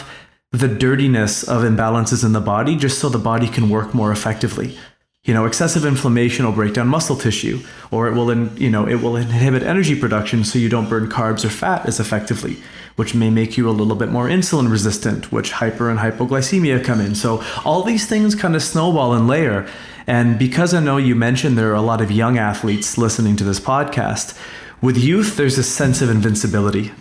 the 0.52 0.68
dirtiness 0.68 1.44
of 1.44 1.64
imbalances 1.64 2.24
in 2.24 2.32
the 2.34 2.40
body 2.40 2.76
just 2.76 3.00
so 3.00 3.10
the 3.10 3.18
body 3.18 3.48
can 3.48 3.70
work 3.70 3.94
more 3.94 4.12
effectively. 4.12 4.78
You 5.24 5.34
know, 5.34 5.46
excessive 5.46 5.84
inflammation 5.84 6.46
will 6.46 6.54
break 6.54 6.74
down 6.74 6.88
muscle 6.88 7.18
tissue, 7.18 7.60
or 7.92 8.08
it 8.08 8.14
will, 8.14 8.32
in, 8.32 8.56
you 8.56 8.70
know, 8.70 8.88
it 8.88 9.02
will 9.02 9.18
inhibit 9.18 9.62
energy 9.62 10.00
production 10.00 10.46
so 10.46 10.58
you 10.58 10.70
don't 10.70 10.88
burn 10.88 11.10
carbs 11.10 11.44
or 11.44 11.50
fat 11.50 11.86
as 11.86 12.00
effectively, 12.00 12.64
which 12.96 13.14
may 13.14 13.30
make 13.30 13.58
you 13.58 13.70
a 13.70 13.72
little 13.72 13.98
bit 13.98 14.08
more 14.08 14.30
insulin 14.30 14.72
resistant, 14.72 15.30
which 15.30 15.52
hyper 15.52 15.90
and 15.90 16.00
hypoglycemia 16.00 16.82
come 16.82 17.02
in. 17.02 17.14
So 17.14 17.44
all 17.66 17.84
these 17.84 18.08
things 18.08 18.36
kind 18.36 18.56
of 18.56 18.64
snowball 18.64 19.14
and 19.14 19.28
layer. 19.28 19.68
And 20.08 20.40
because 20.40 20.74
I 20.74 20.80
know 20.80 20.96
you 20.96 21.14
mentioned 21.14 21.58
there 21.58 21.72
are 21.72 21.76
a 21.76 21.82
lot 21.82 22.00
of 22.00 22.10
young 22.10 22.38
athletes 22.38 22.98
listening 22.98 23.36
to 23.36 23.44
this 23.44 23.60
podcast, 23.60 24.40
with 24.82 24.98
youth, 24.98 25.38
there's 25.38 25.58
a 25.58 25.64
sense 25.64 26.02
of 26.02 26.10
invincibility 26.10 26.92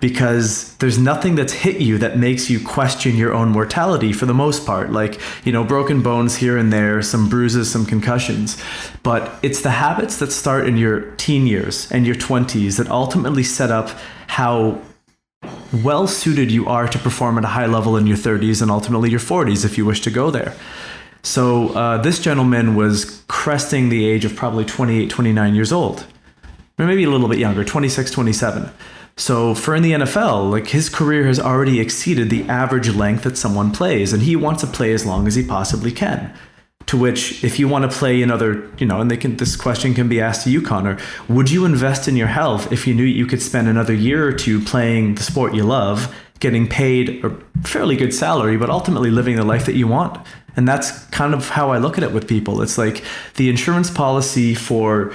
because 0.00 0.74
there's 0.78 0.98
nothing 0.98 1.34
that's 1.34 1.52
hit 1.52 1.80
you 1.80 1.98
that 1.98 2.16
makes 2.18 2.48
you 2.48 2.58
question 2.58 3.16
your 3.16 3.34
own 3.34 3.50
mortality 3.50 4.12
for 4.12 4.24
the 4.24 4.34
most 4.34 4.64
part. 4.64 4.90
Like, 4.90 5.20
you 5.44 5.52
know, 5.52 5.62
broken 5.62 6.02
bones 6.02 6.36
here 6.36 6.56
and 6.56 6.72
there, 6.72 7.02
some 7.02 7.28
bruises, 7.28 7.70
some 7.70 7.84
concussions. 7.84 8.60
But 9.02 9.38
it's 9.42 9.60
the 9.60 9.70
habits 9.70 10.18
that 10.18 10.32
start 10.32 10.66
in 10.66 10.78
your 10.78 11.10
teen 11.12 11.46
years 11.46 11.90
and 11.92 12.06
your 12.06 12.16
20s 12.16 12.78
that 12.78 12.88
ultimately 12.88 13.42
set 13.42 13.70
up 13.70 13.90
how 14.26 14.80
well 15.82 16.06
suited 16.06 16.50
you 16.50 16.66
are 16.66 16.88
to 16.88 16.98
perform 16.98 17.36
at 17.36 17.44
a 17.44 17.48
high 17.48 17.66
level 17.66 17.96
in 17.96 18.06
your 18.06 18.16
30s 18.16 18.62
and 18.62 18.70
ultimately 18.70 19.10
your 19.10 19.20
40s 19.20 19.64
if 19.64 19.76
you 19.76 19.84
wish 19.84 20.00
to 20.00 20.10
go 20.10 20.30
there. 20.30 20.56
So, 21.22 21.68
uh, 21.74 21.98
this 21.98 22.18
gentleman 22.18 22.74
was 22.74 23.22
cresting 23.28 23.90
the 23.90 24.06
age 24.06 24.24
of 24.24 24.34
probably 24.34 24.64
28, 24.64 25.10
29 25.10 25.54
years 25.54 25.70
old 25.70 26.06
maybe 26.86 27.04
a 27.04 27.10
little 27.10 27.28
bit 27.28 27.38
younger, 27.38 27.64
26, 27.64 28.10
27. 28.10 28.70
So 29.16 29.54
for 29.54 29.74
in 29.74 29.82
the 29.82 29.92
NFL, 29.92 30.50
like 30.50 30.68
his 30.68 30.88
career 30.88 31.26
has 31.26 31.38
already 31.38 31.78
exceeded 31.78 32.30
the 32.30 32.48
average 32.48 32.88
length 32.88 33.24
that 33.24 33.36
someone 33.36 33.70
plays, 33.70 34.12
and 34.12 34.22
he 34.22 34.36
wants 34.36 34.62
to 34.62 34.66
play 34.66 34.92
as 34.92 35.04
long 35.04 35.26
as 35.26 35.34
he 35.34 35.44
possibly 35.44 35.92
can. 35.92 36.32
To 36.86 36.96
which, 36.96 37.44
if 37.44 37.58
you 37.58 37.68
want 37.68 37.88
to 37.88 37.96
play 37.96 38.22
another, 38.22 38.68
you 38.78 38.86
know, 38.86 39.00
and 39.00 39.10
they 39.10 39.16
can, 39.16 39.36
this 39.36 39.54
question 39.54 39.94
can 39.94 40.08
be 40.08 40.20
asked 40.20 40.44
to 40.44 40.50
you, 40.50 40.62
Connor, 40.62 40.98
would 41.28 41.50
you 41.50 41.64
invest 41.64 42.08
in 42.08 42.16
your 42.16 42.26
health 42.26 42.72
if 42.72 42.86
you 42.86 42.94
knew 42.94 43.04
you 43.04 43.26
could 43.26 43.42
spend 43.42 43.68
another 43.68 43.94
year 43.94 44.26
or 44.26 44.32
two 44.32 44.60
playing 44.60 45.14
the 45.14 45.22
sport 45.22 45.54
you 45.54 45.62
love, 45.62 46.12
getting 46.40 46.66
paid 46.66 47.24
a 47.24 47.36
fairly 47.62 47.96
good 47.96 48.14
salary, 48.14 48.56
but 48.56 48.70
ultimately 48.70 49.10
living 49.10 49.36
the 49.36 49.44
life 49.44 49.66
that 49.66 49.76
you 49.76 49.86
want? 49.86 50.18
And 50.56 50.66
that's 50.66 51.04
kind 51.08 51.34
of 51.34 51.50
how 51.50 51.70
I 51.70 51.78
look 51.78 51.96
at 51.98 52.02
it 52.02 52.12
with 52.12 52.26
people. 52.26 52.62
It's 52.62 52.78
like 52.78 53.04
the 53.36 53.50
insurance 53.50 53.90
policy 53.90 54.54
for 54.54 55.12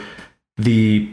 the 0.57 1.09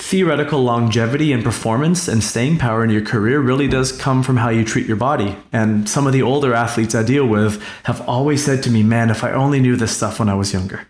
theoretical 0.00 0.62
longevity 0.62 1.30
and 1.30 1.44
performance 1.44 2.08
and 2.08 2.24
staying 2.24 2.56
power 2.56 2.82
in 2.82 2.90
your 2.90 3.04
career 3.04 3.38
really 3.38 3.68
does 3.68 3.92
come 3.92 4.22
from 4.22 4.38
how 4.38 4.48
you 4.48 4.64
treat 4.64 4.86
your 4.86 4.96
body. 4.96 5.36
And 5.52 5.88
some 5.88 6.06
of 6.06 6.14
the 6.14 6.22
older 6.22 6.54
athletes 6.54 6.94
I 6.94 7.02
deal 7.02 7.26
with 7.26 7.62
have 7.84 8.00
always 8.08 8.42
said 8.42 8.62
to 8.62 8.70
me, 8.70 8.82
man, 8.82 9.10
if 9.10 9.22
I 9.22 9.32
only 9.32 9.60
knew 9.60 9.76
this 9.76 9.94
stuff 9.94 10.18
when 10.18 10.28
I 10.28 10.34
was 10.34 10.52
younger. 10.54 10.88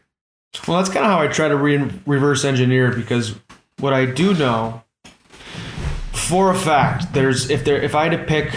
Well, 0.67 0.79
that's 0.79 0.89
kind 0.89 1.05
of 1.05 1.11
how 1.11 1.21
I 1.21 1.27
try 1.27 1.49
to 1.49 1.57
re- 1.57 1.91
reverse 2.07 2.45
engineer 2.45 2.93
it 2.93 2.97
because 2.97 3.35
what 3.79 3.93
I 3.93 4.07
do 4.07 4.33
know 4.33 4.83
for 6.13 6.51
a 6.51 6.59
fact, 6.59 7.13
there's 7.13 7.51
if 7.51 7.65
there 7.65 7.81
if 7.83 7.97
I 7.97 8.09
had 8.09 8.19
to 8.19 8.25
pick, 8.25 8.55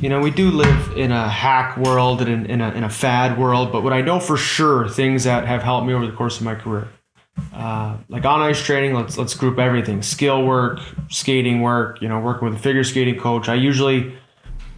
you 0.00 0.08
know, 0.08 0.20
we 0.20 0.32
do 0.32 0.50
live 0.50 0.96
in 0.96 1.12
a 1.12 1.28
hack 1.28 1.76
world 1.76 2.20
and 2.20 2.28
in, 2.28 2.46
in, 2.46 2.60
a, 2.60 2.70
in 2.72 2.84
a 2.84 2.90
fad 2.90 3.38
world, 3.38 3.70
but 3.70 3.82
what 3.82 3.92
I 3.92 4.00
know 4.00 4.18
for 4.18 4.36
sure, 4.36 4.88
things 4.88 5.24
that 5.24 5.46
have 5.46 5.62
helped 5.62 5.86
me 5.86 5.94
over 5.94 6.06
the 6.06 6.12
course 6.12 6.38
of 6.38 6.44
my 6.44 6.56
career 6.56 6.88
uh, 7.52 7.96
like 8.08 8.24
on 8.24 8.40
ice 8.40 8.62
training, 8.62 8.94
let's 8.94 9.16
let's 9.18 9.34
group 9.34 9.58
everything: 9.58 10.02
skill 10.02 10.44
work, 10.44 10.80
skating 11.08 11.60
work. 11.60 12.00
You 12.00 12.08
know, 12.08 12.20
working 12.20 12.48
with 12.48 12.58
a 12.58 12.62
figure 12.62 12.84
skating 12.84 13.18
coach. 13.18 13.48
I 13.48 13.54
usually 13.54 14.16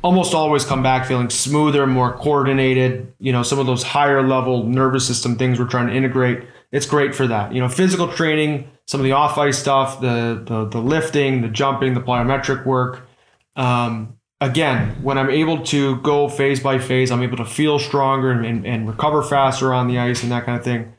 almost 0.02 0.34
always 0.34 0.64
come 0.64 0.82
back 0.82 1.06
feeling 1.06 1.30
smoother, 1.30 1.86
more 1.86 2.16
coordinated. 2.16 3.12
You 3.18 3.32
know, 3.32 3.42
some 3.42 3.58
of 3.58 3.66
those 3.66 3.82
higher 3.82 4.26
level 4.26 4.64
nervous 4.64 5.06
system 5.06 5.36
things 5.36 5.58
we're 5.58 5.66
trying 5.66 5.88
to 5.88 5.94
integrate. 5.94 6.46
It's 6.70 6.86
great 6.86 7.14
for 7.14 7.26
that. 7.26 7.52
You 7.52 7.60
know, 7.60 7.68
physical 7.68 8.12
training, 8.12 8.70
some 8.86 9.00
of 9.00 9.04
the 9.04 9.12
off 9.12 9.38
ice 9.38 9.58
stuff, 9.58 10.00
the, 10.00 10.42
the 10.46 10.66
the 10.66 10.80
lifting, 10.80 11.42
the 11.42 11.48
jumping, 11.48 11.94
the 11.94 12.00
plyometric 12.00 12.64
work. 12.66 13.08
Um, 13.56 14.18
again, 14.40 14.96
when 15.02 15.18
I'm 15.18 15.30
able 15.30 15.62
to 15.66 15.96
go 16.00 16.28
phase 16.28 16.60
by 16.60 16.78
phase, 16.78 17.10
I'm 17.10 17.22
able 17.22 17.38
to 17.38 17.44
feel 17.44 17.78
stronger 17.78 18.30
and, 18.30 18.66
and, 18.66 18.88
recover 18.88 19.22
faster 19.22 19.74
on 19.74 19.88
the 19.88 19.98
ice 19.98 20.22
and 20.22 20.30
that 20.32 20.44
kind 20.44 20.58
of 20.58 20.64
thing. 20.64 20.94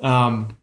Um, 0.00 0.57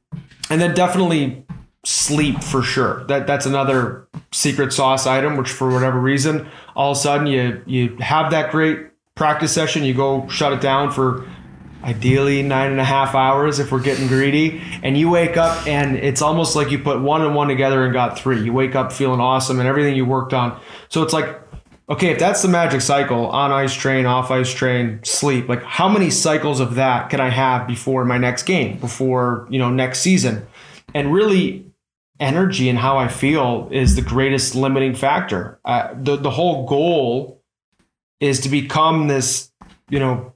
and 0.49 0.61
then 0.61 0.73
definitely 0.73 1.45
sleep 1.83 2.43
for 2.43 2.61
sure. 2.61 3.03
That 3.05 3.27
that's 3.27 3.45
another 3.45 4.07
secret 4.31 4.73
sauce 4.73 5.05
item, 5.07 5.37
which 5.37 5.49
for 5.49 5.71
whatever 5.71 5.99
reason, 5.99 6.47
all 6.75 6.91
of 6.91 6.97
a 6.97 6.99
sudden 6.99 7.27
you 7.27 7.61
you 7.65 7.95
have 7.97 8.31
that 8.31 8.51
great 8.51 8.87
practice 9.15 9.53
session, 9.53 9.83
you 9.83 9.93
go 9.93 10.27
shut 10.27 10.53
it 10.53 10.61
down 10.61 10.91
for 10.91 11.25
ideally 11.83 12.41
nine 12.41 12.71
and 12.71 12.79
a 12.79 12.83
half 12.83 13.13
hours 13.13 13.59
if 13.59 13.71
we're 13.71 13.79
getting 13.79 14.07
greedy, 14.07 14.61
and 14.81 14.97
you 14.97 15.09
wake 15.09 15.37
up 15.37 15.67
and 15.67 15.95
it's 15.95 16.21
almost 16.21 16.55
like 16.55 16.71
you 16.71 16.79
put 16.79 16.99
one 16.99 17.21
and 17.21 17.35
one 17.35 17.47
together 17.47 17.85
and 17.85 17.93
got 17.93 18.17
three. 18.17 18.41
You 18.41 18.51
wake 18.51 18.75
up 18.75 18.91
feeling 18.91 19.19
awesome 19.19 19.59
and 19.59 19.69
everything 19.69 19.95
you 19.95 20.05
worked 20.05 20.33
on. 20.33 20.59
So 20.89 21.03
it's 21.03 21.13
like 21.13 21.44
okay, 21.89 22.09
if 22.09 22.19
that's 22.19 22.41
the 22.41 22.47
magic 22.47 22.81
cycle, 22.81 23.27
on 23.27 23.51
ice 23.51 23.73
train, 23.73 24.05
off 24.05 24.31
ice 24.31 24.53
train, 24.53 24.99
sleep, 25.03 25.47
like 25.47 25.63
how 25.63 25.87
many 25.87 26.09
cycles 26.09 26.59
of 26.59 26.75
that 26.75 27.09
can 27.09 27.19
I 27.19 27.29
have 27.29 27.67
before 27.67 28.05
my 28.05 28.17
next 28.17 28.43
game, 28.43 28.77
before, 28.77 29.47
you 29.49 29.59
know, 29.59 29.69
next 29.69 29.99
season? 29.99 30.47
And 30.93 31.13
really 31.13 31.65
energy 32.19 32.69
and 32.69 32.79
how 32.79 32.97
I 32.97 33.07
feel 33.07 33.67
is 33.71 33.95
the 33.95 34.01
greatest 34.01 34.55
limiting 34.55 34.95
factor. 34.95 35.59
Uh, 35.65 35.93
the 35.95 36.15
the 36.15 36.31
whole 36.31 36.65
goal 36.65 37.41
is 38.19 38.39
to 38.41 38.49
become 38.49 39.07
this, 39.07 39.51
you 39.89 39.99
know, 39.99 40.33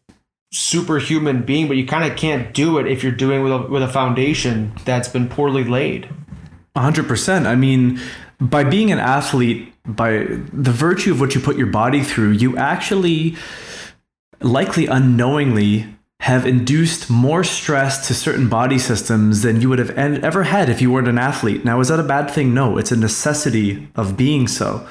superhuman 0.52 1.44
being, 1.44 1.68
but 1.68 1.78
you 1.78 1.86
kind 1.86 2.10
of 2.10 2.18
can't 2.18 2.54
do 2.54 2.78
it 2.78 2.88
if 2.88 3.04
you're 3.04 3.12
doing 3.12 3.44
with 3.44 3.54
a, 3.54 3.62
with 3.68 3.84
a 3.84 3.88
foundation 3.88 4.74
that's 4.84 5.08
been 5.08 5.28
poorly 5.30 5.64
laid. 5.64 6.10
100%. 6.76 7.46
I 7.46 7.56
mean, 7.56 8.00
by 8.40 8.64
being 8.64 8.92
an 8.92 9.00
athlete, 9.00 9.74
by 9.96 10.26
the 10.54 10.72
virtue 10.72 11.12
of 11.12 11.20
what 11.20 11.36
you 11.36 11.42
put 11.42 11.58
your 11.58 11.68
body 11.68 12.02
through, 12.02 12.32
you 12.32 12.58
actually 12.58 13.36
likely 14.42 14.86
unknowingly 14.86 15.86
have 16.22 16.46
induced 16.46 17.10
more 17.10 17.44
stress 17.44 18.08
to 18.08 18.14
certain 18.14 18.50
body 18.50 18.78
systems 18.78 19.42
than 19.42 19.62
you 19.62 19.70
would 19.70 19.80
have 19.80 19.92
ever 19.92 20.44
had 20.44 20.70
if 20.70 20.82
you 20.82 20.92
weren't 20.92 21.08
an 21.08 21.18
athlete. 21.18 21.64
Now, 21.64 21.80
is 21.80 21.88
that 21.88 22.00
a 22.00 22.04
bad 22.04 22.30
thing? 22.30 22.54
No, 22.54 22.78
it's 22.78 22.92
a 22.92 22.98
necessity 22.98 23.88
of 23.96 24.18
being 24.18 24.48
so. 24.48 24.86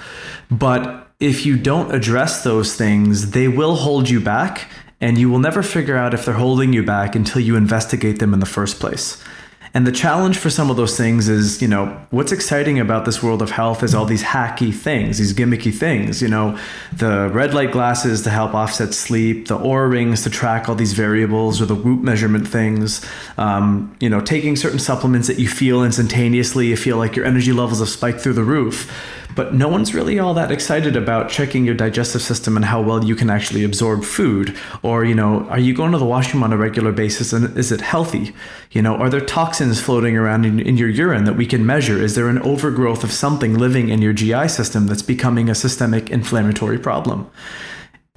But 0.51 1.07
if 1.21 1.45
you 1.45 1.59
don't 1.59 1.95
address 1.95 2.45
those 2.45 2.77
things, 2.77 3.33
they 3.33 3.47
will 3.47 3.77
hold 3.77 4.09
you 4.09 4.21
back, 4.21 4.71
and 5.01 5.19
you 5.19 5.29
will 5.29 5.39
never 5.39 5.63
figure 5.63 5.97
out 5.97 6.15
if 6.15 6.25
they're 6.25 6.35
holding 6.35 6.73
you 6.73 6.83
back 6.83 7.15
until 7.15 7.43
you 7.43 7.57
investigate 7.57 8.21
them 8.21 8.33
in 8.33 8.41
the 8.41 8.47
first 8.47 8.81
place. 8.81 9.23
And 9.79 9.87
the 9.87 9.93
challenge 9.93 10.39
for 10.39 10.51
some 10.51 10.73
of 10.73 10.77
those 10.77 10.97
things 10.97 11.29
is, 11.29 11.63
you 11.63 11.69
know, 11.69 11.97
what's 12.11 12.33
exciting 12.33 12.81
about 12.81 13.05
this 13.05 13.23
world 13.23 13.41
of 13.41 13.53
health 13.53 13.85
is 13.85 13.95
all 13.95 14.07
these 14.07 14.25
hacky 14.25 14.75
things, 14.75 15.19
these 15.19 15.33
gimmicky 15.33 15.73
things, 15.73 16.21
you 16.21 16.27
know, 16.27 16.59
the 16.93 17.31
red 17.33 17.55
light 17.55 17.71
glasses 17.71 18.23
to 18.23 18.31
help 18.31 18.55
offset 18.55 18.93
sleep, 18.93 19.47
the 19.47 19.57
Oura 19.57 19.89
rings 19.89 20.25
to 20.25 20.31
track 20.31 20.69
all 20.69 20.75
these 20.75 20.95
variables, 20.95 21.63
or 21.63 21.67
the 21.67 21.77
Whoop 21.77 22.01
measurement 22.01 22.49
things, 22.49 23.07
um, 23.37 23.97
you 24.01 24.11
know, 24.11 24.21
taking 24.21 24.57
certain 24.57 24.81
supplements 24.81 25.29
that 25.29 25.39
you 25.39 25.47
feel 25.47 25.85
instantaneously, 25.85 26.67
you 26.67 26.77
feel 26.77 26.97
like 26.97 27.15
your 27.15 27.25
energy 27.25 27.53
levels 27.53 27.79
have 27.79 27.89
spiked 27.89 28.21
through 28.21 28.33
the 28.33 28.43
roof 28.43 28.91
but 29.39 29.55
no 29.55 29.69
one's 29.69 29.95
really 29.95 30.19
all 30.19 30.35
that 30.35 30.51
excited 30.51 30.97
about 30.97 31.31
checking 31.31 31.65
your 31.65 31.77
digestive 31.77 32.21
system 32.21 32.57
and 32.57 32.65
how 32.65 32.83
well 32.83 33.05
you 33.05 33.15
can 33.15 33.31
actually 33.31 33.63
absorb 33.63 34.03
food 34.03 34.53
or 34.83 35.05
you 35.05 35.15
know 35.15 35.47
are 35.49 35.61
you 35.61 35.73
going 35.73 35.93
to 35.93 35.99
the 35.99 36.05
washroom 36.05 36.43
on 36.43 36.53
a 36.53 36.57
regular 36.57 36.91
basis 36.91 37.33
and 37.33 37.57
is 37.57 37.71
it 37.71 37.81
healthy? 37.81 38.35
You 38.73 38.83
know 38.83 38.97
are 38.97 39.09
there 39.09 39.21
toxins 39.21 39.81
floating 39.81 40.17
around 40.17 40.45
in, 40.45 40.59
in 40.59 40.77
your 40.77 40.89
urine 40.89 41.23
that 41.23 41.37
we 41.37 41.47
can 41.47 41.65
measure? 41.65 42.03
Is 42.03 42.17
there 42.17 42.29
an 42.29 42.41
overgrowth 42.41 43.05
of 43.05 43.13
something 43.13 43.55
living 43.55 43.91
in 43.91 44.03
your 44.03 44.13
gi 44.13 44.49
system 44.49 44.89
that's 44.89 45.03
becoming 45.03 45.49
a 45.49 45.55
systemic 45.55 46.11
inflammatory 46.11 46.81
problem 46.81 47.31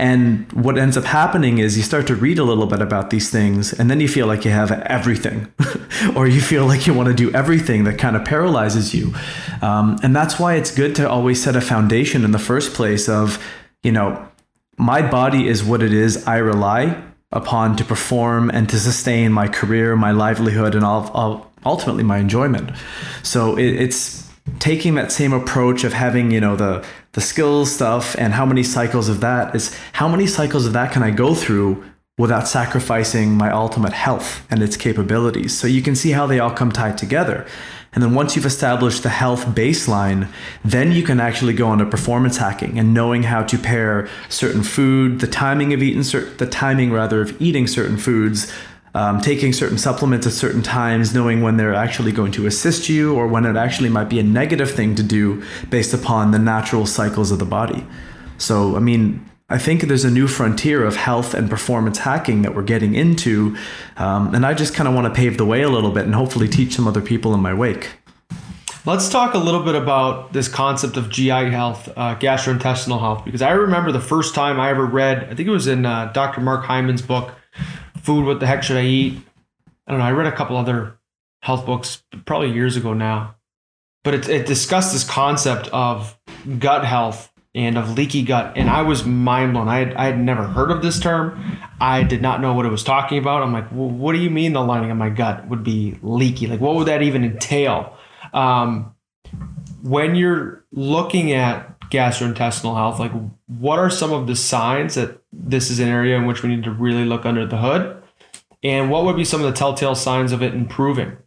and 0.02 0.52
what 0.52 0.80
ends 0.80 0.98
up 0.98 1.04
happening 1.04 1.60
is 1.60 1.78
you 1.78 1.84
start 1.84 2.08
to 2.08 2.16
read 2.16 2.40
a 2.40 2.44
little 2.44 2.66
bit 2.66 2.82
about 2.82 3.12
these 3.12 3.30
things, 3.30 3.72
and 3.72 3.88
then 3.88 4.00
you 4.02 4.08
feel 4.08 4.26
like 4.26 4.44
you 4.44 4.50
have 4.50 4.72
everything, 4.72 5.54
or 6.16 6.28
you 6.28 6.42
feel 6.42 6.66
like 6.66 6.88
you 6.88 6.94
want 6.96 7.08
to 7.08 7.14
do 7.14 7.32
everything 7.36 7.84
that 7.84 8.00
kind 8.00 8.16
of 8.16 8.26
paralyzes 8.26 8.96
you. 8.96 9.14
Um, 9.62 10.00
and 10.02 10.16
that's 10.16 10.40
why 10.40 10.56
it's 10.56 10.74
good 10.74 10.96
to 10.96 11.08
always 11.08 11.44
set 11.44 11.56
a 11.56 11.62
foundation 11.62 12.26
in 12.26 12.32
the 12.32 12.40
first 12.40 12.74
place 12.74 13.08
of, 13.08 13.38
you 13.84 13.92
know, 13.92 14.28
my 14.76 15.08
body 15.08 15.48
is 15.48 15.64
what 15.64 15.84
it 15.84 15.94
is. 15.94 16.26
I 16.26 16.38
rely 16.38 17.00
upon 17.32 17.76
to 17.76 17.86
perform 17.86 18.50
and 18.50 18.68
to 18.70 18.80
sustain 18.80 19.32
my 19.32 19.48
career, 19.48 19.96
my 19.96 20.10
livelihood, 20.10 20.74
and 20.74 20.84
all, 20.84 21.12
all 21.12 21.52
ultimately 21.64 22.04
my 22.04 22.18
enjoyment. 22.18 22.72
So 23.22 23.56
it, 23.56 23.70
it's 23.76 24.31
taking 24.60 24.96
that 24.96 25.12
same 25.12 25.34
approach 25.34 25.84
of 25.84 25.94
having, 25.94 26.32
you 26.32 26.42
know, 26.42 26.56
the 26.56 26.86
the 27.14 27.22
skills 27.22 27.72
stuff 27.72 28.16
and 28.18 28.34
how 28.34 28.46
many 28.46 28.64
cycles 28.64 29.10
of 29.10 29.20
that 29.20 29.54
is 29.54 29.78
how 29.94 30.08
many 30.08 30.26
cycles 30.26 30.66
of 30.66 30.74
that 30.74 30.92
can 30.92 31.04
I 31.04 31.12
go 31.12 31.36
through 31.36 31.84
without 32.18 32.48
sacrificing 32.48 33.32
my 33.32 33.52
ultimate 33.52 33.94
health 33.94 34.46
and 34.50 34.62
its 34.62 34.78
capabilities. 34.78 35.58
So 35.58 35.68
you 35.68 35.82
can 35.82 35.96
see 35.96 36.12
how 36.12 36.28
they 36.28 36.40
all 36.40 36.52
come 36.52 36.72
tied 36.72 36.98
together. 36.98 37.48
And 37.94 38.02
then 38.02 38.14
once 38.14 38.36
you've 38.36 38.46
established 38.46 39.04
the 39.04 39.10
health 39.10 39.48
baseline, 39.48 40.30
then 40.64 40.94
you 40.94 41.04
can 41.04 41.20
actually 41.20 41.54
go 41.54 41.74
into 41.74 41.86
performance 41.86 42.38
hacking 42.38 42.80
and 42.80 42.94
knowing 42.94 43.24
how 43.24 43.44
to 43.44 43.58
pair 43.58 44.08
certain 44.30 44.64
food, 44.64 45.20
the 45.20 45.28
timing 45.28 45.74
of 45.74 45.84
eating, 45.84 46.04
certain 46.04 46.38
the 46.38 46.48
timing 46.48 46.92
rather 46.92 47.22
of 47.22 47.42
eating 47.42 47.68
certain 47.68 47.98
foods 47.98 48.54
um, 48.94 49.22
taking 49.22 49.54
certain 49.54 49.78
supplements 49.78 50.28
at 50.28 50.34
certain 50.34 50.62
times, 50.62 51.14
knowing 51.14 51.42
when 51.42 51.58
they're 51.58 51.74
actually 51.74 52.12
going 52.12 52.32
to 52.34 52.46
assist 52.46 52.90
you 52.90 53.16
or 53.16 53.28
when 53.28 53.46
it 53.46 53.56
actually 53.56 53.90
might 53.90 54.10
be 54.10 54.20
a 54.20 54.24
negative 54.24 54.72
thing 54.72 54.96
to 54.96 55.04
do 55.04 55.44
based 55.70 55.94
upon 55.94 56.32
the 56.32 56.40
natural 56.40 56.86
cycles 56.86 57.32
of 57.32 57.40
the 57.40 57.46
body. 57.46 57.86
So, 58.38 58.76
I 58.76 58.80
mean, 58.80 59.30
I 59.50 59.58
think 59.58 59.82
there's 59.82 60.06
a 60.06 60.10
new 60.10 60.28
frontier 60.28 60.86
of 60.86 60.96
health 60.96 61.34
and 61.34 61.50
performance 61.50 62.00
hacking 62.00 62.42
that 62.44 62.56
we're 62.56 62.64
getting 62.64 62.96
into. 62.96 63.58
Um, 63.98 64.34
and 64.34 64.46
I 64.46 64.54
just 64.54 64.74
kind 64.74 64.88
of 64.88 64.96
want 64.96 65.14
to 65.14 65.14
pave 65.14 65.38
the 65.38 65.46
way 65.46 65.62
a 65.62 65.70
little 65.70 65.92
bit 65.92 66.06
and 66.06 66.16
hopefully 66.16 66.48
teach 66.48 66.74
some 66.74 66.88
other 66.88 67.02
people 67.02 67.34
in 67.34 67.42
my 67.42 67.54
wake. 67.54 67.90
Let's 68.84 69.10
talk 69.10 69.36
a 69.36 69.38
little 69.38 69.62
bit 69.62 69.76
about 69.76 70.34
this 70.34 70.48
concept 70.48 70.98
of 70.98 71.10
GI 71.10 71.52
health, 71.52 71.88
uh, 71.96 72.16
gastrointestinal 72.16 73.00
health, 73.00 73.26
because 73.26 73.44
I 73.44 73.52
remember 73.52 73.92
the 73.92 74.00
first 74.00 74.34
time 74.34 74.60
I 74.60 74.72
ever 74.72 74.86
read, 74.86 75.26
I 75.26 75.36
think 75.36 75.48
it 75.48 75.52
was 75.52 75.68
in 75.68 75.86
uh, 75.86 76.12
Dr. 76.14 76.42
Mark 76.42 76.66
Hyman's 76.66 77.04
book, 77.04 77.32
food, 78.04 78.26
what 78.26 78.40
the 78.40 78.48
heck 78.48 78.64
should 78.64 78.78
I 78.78 78.86
eat? 78.86 79.22
I 79.88 79.92
don't 79.92 80.00
know. 80.00 80.06
I 80.06 80.12
read 80.12 80.28
a 80.28 80.36
couple 80.36 80.58
other 80.58 80.98
health 81.42 81.66
books 81.66 82.04
probably 82.26 82.52
years 82.52 82.78
ago 82.78 82.94
now, 82.94 83.36
but 84.04 84.14
it, 84.14 84.30
it 84.30 84.46
discussed 84.46 84.94
this 84.94 85.04
concept 85.04 85.68
of 85.70 86.18
gut 86.60 86.86
health 86.86 87.32
and 87.54 87.78
of 87.78 87.98
leaky 87.98 88.24
gut. 88.24 88.54
And 88.56 88.70
I 88.70 88.84
was 88.84 89.06
mind 89.06 89.54
blown. 89.54 89.68
I 89.68 89.80
had, 89.80 89.94
I 89.96 90.06
had 90.06 90.20
never 90.20 90.44
heard 90.44 90.72
of 90.72 90.82
this 90.82 91.00
term. 91.00 91.60
I 91.80 92.04
did 92.04 92.22
not 92.22 92.42
know 92.42 92.54
what 92.54 92.66
it 92.66 92.70
was 92.70 92.84
talking 92.84 93.18
about. 93.18 93.44
I'm 93.44 93.52
like, 93.52 93.72
well, 93.72 93.90
what 93.90 94.14
do 94.14 94.20
you 94.20 94.30
mean 94.30 94.54
the 94.54 94.62
lining 94.62 94.92
of 94.92 94.98
my 94.98 95.10
gut 95.10 95.48
would 95.50 95.64
be 95.64 95.98
leaky? 96.02 96.48
Like, 96.48 96.62
what 96.62 96.76
would 96.76 96.88
that 96.88 97.02
even 97.02 97.24
entail? 97.24 97.98
Um, 98.34 98.96
when 99.82 100.16
you're 100.16 100.64
looking 100.72 101.34
at 101.34 101.71
gastrointestinal 101.92 102.76
health, 102.76 103.00
like 103.00 103.12
what 103.48 103.78
are 103.78 103.90
some 103.90 104.12
of 104.12 104.26
the 104.26 104.36
signs 104.36 104.96
that 104.96 105.22
this 105.32 105.70
is 105.70 105.80
an 105.80 105.88
area 105.88 106.18
in 106.18 106.26
which 106.26 106.42
we 106.42 106.50
need 106.50 106.64
to 106.64 106.72
really 106.72 107.06
look 107.06 107.26
under 107.26 107.46
the 107.46 107.58
hood? 107.58 108.02
And 108.64 108.90
what 108.90 109.06
would 109.06 109.16
be 109.16 109.26
some 109.26 109.42
of 109.42 109.48
the 109.48 109.58
telltale 109.58 109.96
signs 109.96 110.32
of 110.32 110.42
it 110.42 110.54
improving? 110.54 111.18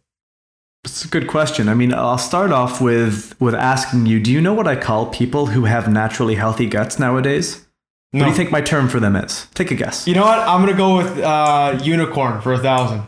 It's 0.83 1.03
a 1.03 1.07
good 1.07 1.27
question. 1.27 1.67
I 1.67 1.73
mean, 1.73 1.93
I'll 1.93 2.17
start 2.17 2.51
off 2.51 2.79
with 2.81 3.35
with 3.39 3.55
asking 3.55 4.05
you, 4.05 4.19
do 4.19 4.31
you 4.31 4.41
know 4.41 4.53
what 4.53 4.67
I 4.67 4.75
call 4.75 5.07
people 5.07 5.47
who 5.47 5.65
have 5.65 5.91
naturally 5.91 6.35
healthy 6.35 6.67
guts 6.67 6.99
nowadays? 6.99 7.65
No. 8.13 8.19
What 8.19 8.25
do 8.25 8.31
you 8.31 8.37
think 8.37 8.51
my 8.51 8.61
term 8.61 8.87
for 8.87 8.99
them 8.99 9.15
is? 9.15 9.47
Take 9.55 9.71
a 9.71 9.75
guess. 9.75 10.07
You 10.07 10.13
know 10.13 10.23
what? 10.23 10.39
I'm 10.39 10.61
gonna 10.61 10.77
go 10.77 10.97
with 10.97 11.17
uh, 11.19 11.79
unicorn 11.83 12.39
for 12.41 12.53
a 12.53 12.59
thousand. 12.59 13.03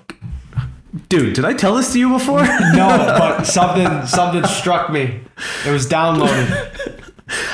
Dude, 1.10 1.34
did 1.34 1.46
I 1.46 1.54
tell 1.54 1.76
this 1.76 1.94
to 1.94 2.00
you 2.00 2.10
before? 2.10 2.42
no, 2.42 2.88
but 3.20 3.44
something 3.46 4.06
something 4.08 4.44
struck 4.46 4.92
me. 4.92 5.22
It 5.66 5.72
was 5.72 5.88
downloaded. 5.88 6.78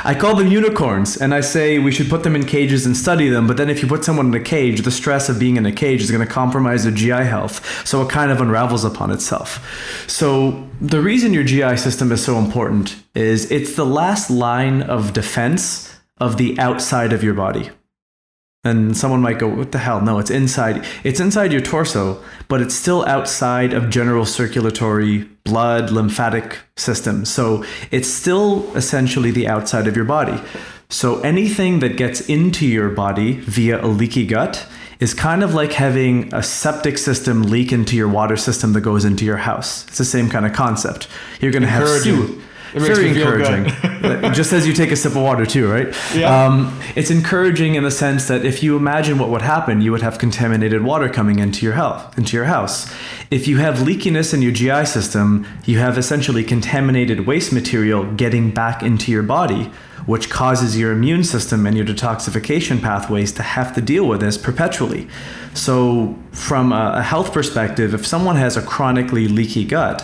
I 0.03 0.13
call 0.15 0.35
them 0.35 0.47
unicorns, 0.47 1.17
and 1.17 1.33
I 1.33 1.41
say 1.41 1.79
we 1.79 1.91
should 1.91 2.09
put 2.09 2.23
them 2.23 2.35
in 2.35 2.45
cages 2.45 2.85
and 2.85 2.95
study 2.95 3.29
them. 3.29 3.47
But 3.47 3.57
then, 3.57 3.69
if 3.69 3.81
you 3.81 3.87
put 3.87 4.03
someone 4.03 4.27
in 4.27 4.33
a 4.33 4.43
cage, 4.43 4.81
the 4.81 4.91
stress 4.91 5.29
of 5.29 5.39
being 5.39 5.57
in 5.57 5.65
a 5.65 5.71
cage 5.71 6.01
is 6.01 6.11
going 6.11 6.25
to 6.25 6.31
compromise 6.31 6.83
their 6.83 6.93
GI 6.93 7.25
health. 7.25 7.85
So 7.87 8.01
it 8.01 8.09
kind 8.09 8.31
of 8.31 8.41
unravels 8.41 8.83
upon 8.83 9.11
itself. 9.11 10.05
So 10.07 10.67
the 10.81 11.01
reason 11.01 11.33
your 11.33 11.43
GI 11.43 11.77
system 11.77 12.11
is 12.11 12.23
so 12.23 12.37
important 12.37 12.95
is 13.15 13.51
it's 13.51 13.75
the 13.75 13.85
last 13.85 14.29
line 14.29 14.81
of 14.81 15.13
defense 15.13 15.93
of 16.19 16.37
the 16.37 16.57
outside 16.59 17.13
of 17.13 17.23
your 17.23 17.33
body. 17.33 17.69
And 18.65 18.95
someone 18.95 19.21
might 19.21 19.39
go, 19.39 19.49
what 19.49 19.73
the 19.73 19.77
hell? 19.77 19.99
No, 19.99 20.19
it's 20.19 20.31
inside. 20.31 20.85
It's 21.03 21.19
inside 21.19 21.51
your 21.51 21.61
torso, 21.61 22.23
but 22.47 22.61
it's 22.61 22.73
still 22.73 23.05
outside 23.05 23.73
of 23.73 23.89
general 23.89 24.25
circulatory 24.25 25.23
blood, 25.43 25.91
lymphatic 25.91 26.59
system. 26.77 27.25
So 27.25 27.65
it's 27.91 28.07
still 28.07 28.73
essentially 28.75 29.31
the 29.31 29.49
outside 29.49 29.85
of 29.87 29.97
your 29.97 30.05
body. 30.05 30.41
So 30.89 31.19
anything 31.21 31.79
that 31.79 31.97
gets 31.97 32.21
into 32.21 32.65
your 32.65 32.89
body 32.89 33.33
via 33.33 33.83
a 33.83 33.87
leaky 33.87 34.25
gut 34.25 34.65
is 34.99 35.13
kind 35.13 35.43
of 35.43 35.53
like 35.53 35.73
having 35.73 36.33
a 36.33 36.41
septic 36.41 36.97
system 36.97 37.43
leak 37.43 37.73
into 37.73 37.97
your 37.97 38.07
water 38.07 38.37
system 38.37 38.71
that 38.73 38.81
goes 38.81 39.03
into 39.03 39.25
your 39.25 39.37
house. 39.37 39.85
It's 39.87 39.97
the 39.97 40.05
same 40.05 40.29
kind 40.29 40.45
of 40.45 40.53
concept. 40.53 41.09
You're 41.41 41.51
going 41.51 41.63
to 41.63 41.67
have 41.67 41.81
Encouraging. 41.81 42.41
Very 42.73 43.09
encouraging. 43.09 43.65
Just 44.33 44.51
as 44.51 44.67
you 44.67 44.73
take 44.73 44.91
a 44.91 44.95
sip 44.95 45.13
of 45.13 45.21
water 45.21 45.45
too, 45.45 45.69
right? 45.69 45.95
Yeah. 46.15 46.45
Um, 46.45 46.79
it's 46.95 47.11
encouraging 47.11 47.75
in 47.75 47.83
the 47.83 47.91
sense 47.91 48.27
that 48.27 48.43
if 48.43 48.61
you 48.63 48.75
imagine 48.75 49.17
what 49.17 49.29
would 49.29 49.41
happen, 49.41 49.81
you 49.81 49.91
would 49.91 50.01
have 50.01 50.17
contaminated 50.17 50.83
water 50.83 51.09
coming 51.09 51.39
into 51.39 51.65
your 51.65 51.75
health, 51.75 52.17
into 52.17 52.35
your 52.35 52.45
house. 52.45 52.91
If 53.31 53.47
you 53.47 53.57
have 53.57 53.75
leakiness 53.75 54.33
in 54.33 54.41
your 54.41 54.51
GI 54.51 54.85
system, 54.85 55.47
you 55.65 55.79
have 55.79 55.97
essentially 55.97 56.43
contaminated 56.43 57.25
waste 57.25 57.53
material 57.53 58.11
getting 58.13 58.51
back 58.51 58.83
into 58.83 59.11
your 59.11 59.23
body, 59.23 59.71
which 60.05 60.29
causes 60.29 60.77
your 60.77 60.91
immune 60.91 61.23
system 61.23 61.65
and 61.65 61.77
your 61.77 61.85
detoxification 61.85 62.81
pathways 62.81 63.31
to 63.33 63.43
have 63.43 63.73
to 63.75 63.81
deal 63.81 64.05
with 64.05 64.19
this 64.19 64.37
perpetually. 64.37 65.07
So, 65.53 66.17
from 66.31 66.73
a 66.73 67.01
health 67.01 67.31
perspective, 67.31 67.93
if 67.93 68.05
someone 68.05 68.35
has 68.35 68.57
a 68.57 68.61
chronically 68.61 69.27
leaky 69.27 69.63
gut, 69.65 70.03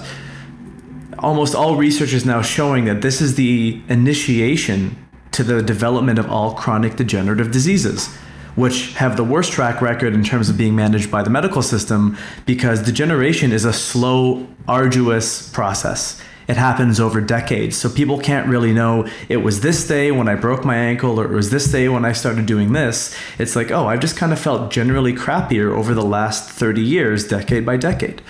almost 1.20 1.56
all 1.56 1.76
research 1.76 2.14
is 2.14 2.26
now 2.26 2.42
showing 2.42 2.86
that 2.86 3.02
this 3.02 3.22
is 3.22 3.36
the 3.36 3.82
initiation 3.90 4.96
to 5.32 5.44
the 5.44 5.62
development 5.62 6.20
of 6.20 6.30
all 6.30 6.54
chronic 6.54 6.96
degenerative 6.96 7.52
diseases, 7.52 8.08
which 8.56 8.94
have 8.96 9.16
the 9.16 9.24
worst 9.24 9.52
track 9.52 9.82
record 9.82 10.14
in 10.14 10.24
terms 10.24 10.50
of 10.50 10.58
being 10.58 10.76
managed 10.76 11.12
by 11.12 11.22
the 11.22 11.30
medical 11.30 11.62
system 11.62 12.18
because 12.46 12.82
degeneration 12.82 13.52
is 13.52 13.66
a 13.66 13.74
slow, 13.74 14.48
arduous 14.68 15.50
process. 15.50 16.22
It 16.48 16.58
happens 16.58 17.00
over 17.00 17.22
decades. 17.22 17.78
So 17.78 17.90
people 17.90 18.18
can't 18.18 18.48
really 18.48 18.74
know 18.74 19.08
it 19.30 19.38
was 19.38 19.62
this 19.62 19.88
day 19.88 20.12
when 20.12 20.28
I 20.28 20.34
broke 20.34 20.66
my 20.66 20.76
ankle 20.76 21.20
or 21.20 21.26
it 21.26 21.36
was 21.36 21.52
this 21.52 21.72
day 21.72 21.90
when 21.90 22.06
I 22.06 22.12
started 22.12 22.48
doing 22.48 22.74
this. 22.74 23.16
It's 23.38 23.56
like, 23.56 23.70
oh, 23.70 23.86
I've 23.86 24.00
just 24.00 24.18
kind 24.18 24.34
of 24.34 24.40
felt 24.40 24.72
generally 24.72 25.14
crappier 25.14 25.72
over 25.72 25.94
the 25.94 26.04
last 26.04 26.50
30 26.50 26.82
years, 26.82 27.28
decade 27.28 27.68
by 27.68 27.78
decade 27.78 28.24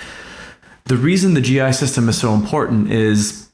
the 0.90 0.98
reason 0.98 1.36
the 1.36 1.42
GI 1.42 1.72
system 1.74 2.10
is 2.10 2.18
so 2.18 2.34
important 2.34 2.92
is 2.92 3.48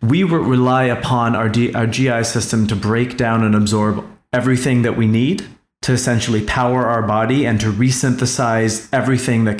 we 0.00 0.24
rely 0.24 0.84
upon 0.84 1.36
our, 1.36 1.50
D- 1.50 1.74
our 1.74 1.86
GI 1.86 2.24
system 2.24 2.66
to 2.66 2.74
break 2.74 3.18
down 3.18 3.44
and 3.44 3.54
absorb 3.54 4.02
everything 4.32 4.80
that 4.80 4.96
we 4.96 5.06
need 5.06 5.46
to 5.82 5.92
essentially 5.92 6.42
power 6.42 6.86
our 6.86 7.02
body 7.02 7.46
and 7.46 7.60
to 7.60 7.70
resynthesize 7.70 8.88
everything 8.90 9.44
that 9.44 9.58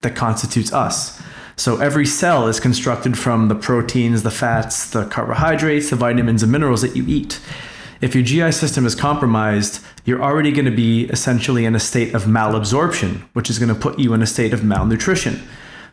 that 0.00 0.16
constitutes 0.16 0.72
us. 0.72 1.22
So 1.54 1.76
every 1.76 2.06
cell 2.06 2.48
is 2.48 2.58
constructed 2.58 3.16
from 3.16 3.46
the 3.46 3.54
proteins, 3.54 4.24
the 4.24 4.32
fats, 4.32 4.90
the 4.90 5.06
carbohydrates, 5.06 5.90
the 5.90 5.96
vitamins 5.96 6.42
and 6.42 6.50
minerals 6.50 6.82
that 6.82 6.96
you 6.96 7.06
eat. 7.06 7.38
If 8.00 8.16
your 8.16 8.24
GI 8.24 8.50
system 8.50 8.84
is 8.84 8.96
compromised, 8.96 9.80
you're 10.04 10.20
already 10.20 10.50
going 10.50 10.64
to 10.64 10.72
be 10.72 11.04
essentially 11.04 11.64
in 11.64 11.76
a 11.76 11.80
state 11.80 12.14
of 12.14 12.24
malabsorption, 12.24 13.22
which 13.32 13.48
is 13.48 13.60
going 13.60 13.72
to 13.72 13.80
put 13.80 14.00
you 14.00 14.12
in 14.12 14.22
a 14.22 14.26
state 14.26 14.52
of 14.52 14.64
malnutrition. 14.64 15.40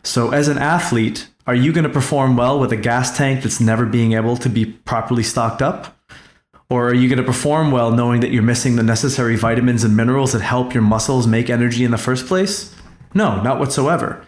So, 0.02 0.30
as 0.30 0.48
an 0.48 0.58
athlete, 0.58 1.28
are 1.46 1.54
you 1.54 1.72
going 1.72 1.84
to 1.84 1.90
perform 1.90 2.36
well 2.36 2.58
with 2.58 2.72
a 2.72 2.76
gas 2.76 3.16
tank 3.16 3.42
that's 3.42 3.60
never 3.60 3.84
being 3.84 4.12
able 4.12 4.36
to 4.38 4.48
be 4.48 4.64
properly 4.64 5.22
stocked 5.22 5.60
up? 5.62 5.96
Or 6.70 6.88
are 6.88 6.94
you 6.94 7.08
going 7.08 7.18
to 7.18 7.24
perform 7.24 7.72
well 7.72 7.90
knowing 7.90 8.20
that 8.20 8.30
you're 8.30 8.42
missing 8.42 8.76
the 8.76 8.82
necessary 8.82 9.36
vitamins 9.36 9.82
and 9.82 9.96
minerals 9.96 10.32
that 10.32 10.42
help 10.42 10.72
your 10.72 10.84
muscles 10.84 11.26
make 11.26 11.50
energy 11.50 11.84
in 11.84 11.90
the 11.90 11.98
first 11.98 12.26
place? 12.26 12.74
No, 13.12 13.42
not 13.42 13.58
whatsoever. 13.58 14.24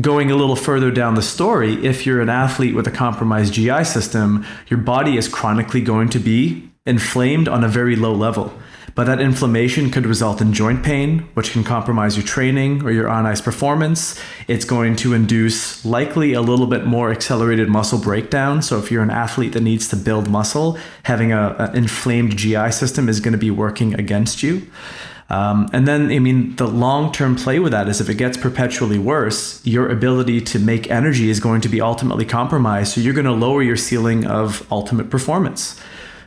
Going 0.00 0.30
a 0.30 0.36
little 0.36 0.54
further 0.54 0.92
down 0.92 1.16
the 1.16 1.22
story, 1.22 1.84
if 1.84 2.06
you're 2.06 2.20
an 2.20 2.28
athlete 2.28 2.76
with 2.76 2.86
a 2.86 2.92
compromised 2.92 3.52
GI 3.52 3.82
system, 3.84 4.46
your 4.68 4.78
body 4.78 5.16
is 5.16 5.28
chronically 5.28 5.80
going 5.80 6.08
to 6.10 6.20
be 6.20 6.70
inflamed 6.86 7.48
on 7.48 7.64
a 7.64 7.68
very 7.68 7.96
low 7.96 8.12
level. 8.12 8.54
But 9.00 9.06
that 9.06 9.22
inflammation 9.22 9.90
could 9.90 10.04
result 10.04 10.42
in 10.42 10.52
joint 10.52 10.82
pain, 10.82 11.20
which 11.32 11.52
can 11.52 11.64
compromise 11.64 12.18
your 12.18 12.26
training 12.26 12.82
or 12.82 12.90
your 12.90 13.08
on 13.08 13.24
ice 13.24 13.40
performance. 13.40 14.20
It's 14.46 14.66
going 14.66 14.96
to 14.96 15.14
induce 15.14 15.82
likely 15.86 16.34
a 16.34 16.42
little 16.42 16.66
bit 16.66 16.84
more 16.84 17.10
accelerated 17.10 17.70
muscle 17.70 17.98
breakdown. 17.98 18.60
So, 18.60 18.78
if 18.78 18.90
you're 18.90 19.02
an 19.02 19.08
athlete 19.08 19.54
that 19.54 19.62
needs 19.62 19.88
to 19.88 19.96
build 19.96 20.28
muscle, 20.28 20.78
having 21.04 21.32
an 21.32 21.74
inflamed 21.74 22.36
GI 22.36 22.72
system 22.72 23.08
is 23.08 23.20
going 23.20 23.32
to 23.32 23.38
be 23.38 23.50
working 23.50 23.94
against 23.94 24.42
you. 24.42 24.66
Um, 25.30 25.70
and 25.72 25.88
then, 25.88 26.10
I 26.10 26.18
mean, 26.18 26.56
the 26.56 26.68
long 26.68 27.10
term 27.10 27.36
play 27.36 27.58
with 27.58 27.72
that 27.72 27.88
is 27.88 28.02
if 28.02 28.10
it 28.10 28.16
gets 28.16 28.36
perpetually 28.36 28.98
worse, 28.98 29.64
your 29.64 29.88
ability 29.88 30.42
to 30.42 30.58
make 30.58 30.90
energy 30.90 31.30
is 31.30 31.40
going 31.40 31.62
to 31.62 31.70
be 31.70 31.80
ultimately 31.80 32.26
compromised. 32.26 32.92
So, 32.92 33.00
you're 33.00 33.14
going 33.14 33.24
to 33.24 33.32
lower 33.32 33.62
your 33.62 33.78
ceiling 33.78 34.26
of 34.26 34.70
ultimate 34.70 35.08
performance. 35.08 35.80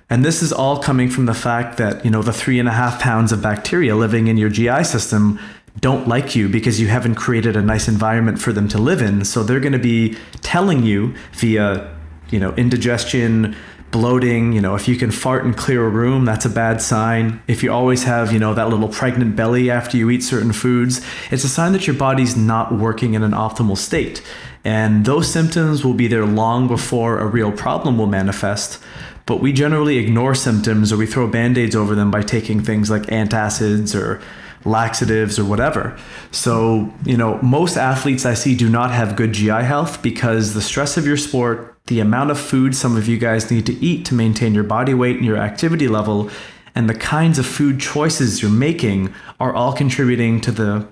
And 0.10 0.24
this 0.24 0.42
is 0.44 0.54
all 0.54 0.80
coming 0.80 1.10
from 1.10 1.26
the 1.26 1.34
fact 1.34 1.78
that, 1.78 2.04
you 2.04 2.12
know, 2.12 2.22
the 2.22 2.34
three 2.34 2.60
and 2.60 2.68
a 2.68 2.74
half 2.74 3.00
pounds 3.00 3.32
of 3.32 3.42
bacteria 3.42 3.96
living 3.96 4.28
in 4.28 4.38
your 4.38 4.50
GI 4.50 4.84
system 4.84 5.40
don't 5.80 6.08
like 6.08 6.36
you 6.36 6.48
because 6.48 6.80
you 6.80 6.88
haven't 6.88 7.16
created 7.16 7.56
a 7.56 7.62
nice 7.62 7.88
environment 7.88 8.40
for 8.40 8.54
them 8.54 8.68
to 8.70 8.78
live 8.78 9.02
in. 9.02 9.26
So 9.26 9.44
they're 9.44 9.60
going 9.60 9.74
to 9.74 9.80
be 9.80 10.18
telling 10.42 10.84
you 10.84 11.16
via, 11.34 11.96
you 12.30 12.40
know, 12.40 12.54
indigestion, 12.56 13.56
bloating, 13.94 14.54
you 14.54 14.60
know, 14.60 14.76
if 14.76 14.88
you 14.88 14.96
can 14.96 15.12
fart 15.12 15.46
and 15.46 15.56
clear 15.56 15.86
a 15.86 15.90
room, 15.90 16.26
that's 16.26 16.46
a 16.46 16.50
bad 16.50 16.82
sign. 16.82 17.42
If 17.48 17.64
you 17.64 17.72
always 17.72 18.04
have, 18.04 18.34
you 18.34 18.40
know, 18.40 18.54
that 18.54 18.70
little 18.70 18.90
pregnant 18.90 19.36
belly 19.36 19.70
after 19.70 19.98
you 19.98 20.10
eat 20.10 20.24
certain 20.24 20.52
foods, 20.52 21.00
it's 21.32 21.44
a 21.44 21.50
sign 21.50 21.74
that 21.74 21.88
your 21.88 21.96
body's 21.96 22.36
not 22.36 22.74
working 22.74 23.14
in 23.14 23.24
an 23.24 23.32
optimal 23.32 23.78
state. 23.78 24.22
And 24.66 25.06
those 25.06 25.32
symptoms 25.32 25.86
will 25.86 25.94
be 25.94 26.08
there 26.08 26.26
long 26.26 26.68
before 26.68 27.20
a 27.20 27.28
real 27.28 27.52
problem 27.52 27.98
will 27.98 28.08
manifest 28.08 28.84
but 29.26 29.42
we 29.42 29.54
generally 29.54 29.98
ignore 29.98 30.36
symptoms 30.36 30.92
or 30.92 30.98
we 30.98 31.06
throw 31.06 31.28
band-aids 31.28 31.76
over 31.76 31.96
them 31.96 32.12
by 32.12 32.22
taking 32.22 32.62
things 32.62 32.90
like 32.90 33.04
antacids 33.04 34.00
or 34.00 34.22
laxatives 34.66 35.38
or 35.38 35.46
whatever. 35.46 35.98
So, 36.32 36.94
you 37.06 37.18
know, 37.18 37.42
most 37.42 37.78
athletes 37.78 38.26
I 38.26 38.34
see 38.34 38.56
do 38.56 38.70
not 38.70 38.92
have 38.92 39.16
good 39.16 39.34
GI 39.34 39.50
health 39.50 40.02
because 40.02 40.54
the 40.54 40.62
stress 40.62 40.98
of 40.98 41.06
your 41.06 41.18
sport, 41.18 41.78
the 41.88 42.00
amount 42.00 42.32
of 42.32 42.40
food 42.40 42.76
some 42.76 42.96
of 42.96 43.08
you 43.08 43.18
guys 43.18 43.52
need 43.52 43.66
to 43.66 43.74
eat 43.74 44.06
to 44.06 44.14
maintain 44.14 44.54
your 44.54 44.64
body 44.64 44.94
weight 44.94 45.18
and 45.18 45.26
your 45.26 45.38
activity 45.38 45.88
level, 45.88 46.30
and 46.76 46.90
the 46.90 46.96
kinds 46.96 47.38
of 47.38 47.46
food 47.46 47.80
choices 47.80 48.42
you're 48.42 48.52
making 48.52 49.14
are 49.40 49.54
all 49.54 49.74
contributing 49.74 50.42
to 50.42 50.52
the 50.52 50.88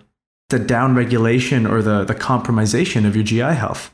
the 0.49 0.59
downregulation 0.59 1.69
or 1.69 1.81
the 1.81 2.03
the 2.03 2.13
compromisation 2.13 3.05
of 3.05 3.15
your 3.15 3.23
GI 3.23 3.55
health. 3.55 3.93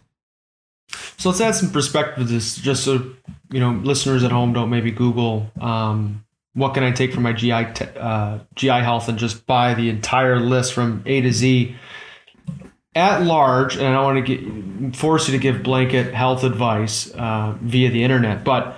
So 1.18 1.30
let's 1.30 1.42
add 1.42 1.56
some 1.56 1.72
perspective 1.72 2.28
to 2.28 2.34
this, 2.34 2.56
just 2.56 2.84
so 2.84 3.12
you 3.52 3.60
know, 3.60 3.72
listeners 3.72 4.24
at 4.24 4.32
home 4.32 4.54
don't 4.54 4.70
maybe 4.70 4.92
Google 4.92 5.52
um, 5.60 6.24
what 6.58 6.74
can 6.74 6.84
I 6.84 6.92
take 6.92 7.14
for 7.14 7.20
my 7.20 7.34
GI 7.34 7.52
uh, 7.52 8.40
GI 8.56 8.70
health 8.70 9.10
and 9.10 9.20
just 9.20 9.46
buy 9.46 9.76
the 9.76 9.90
entire 9.90 10.40
list 10.40 10.74
from 10.74 11.04
A 11.06 11.22
to 11.22 11.32
Z. 11.32 11.76
At 12.96 13.22
large, 13.22 13.78
and 13.78 13.86
I 13.86 13.94
don't 13.94 14.04
want 14.06 14.26
to 14.26 14.36
get 14.36 14.96
force 14.96 15.28
you 15.28 15.34
to 15.34 15.38
give 15.38 15.62
blanket 15.62 16.16
health 16.16 16.44
advice 16.44 17.14
uh, 17.14 17.56
via 17.62 17.92
the 17.92 18.04
internet, 18.04 18.44
but 18.44 18.76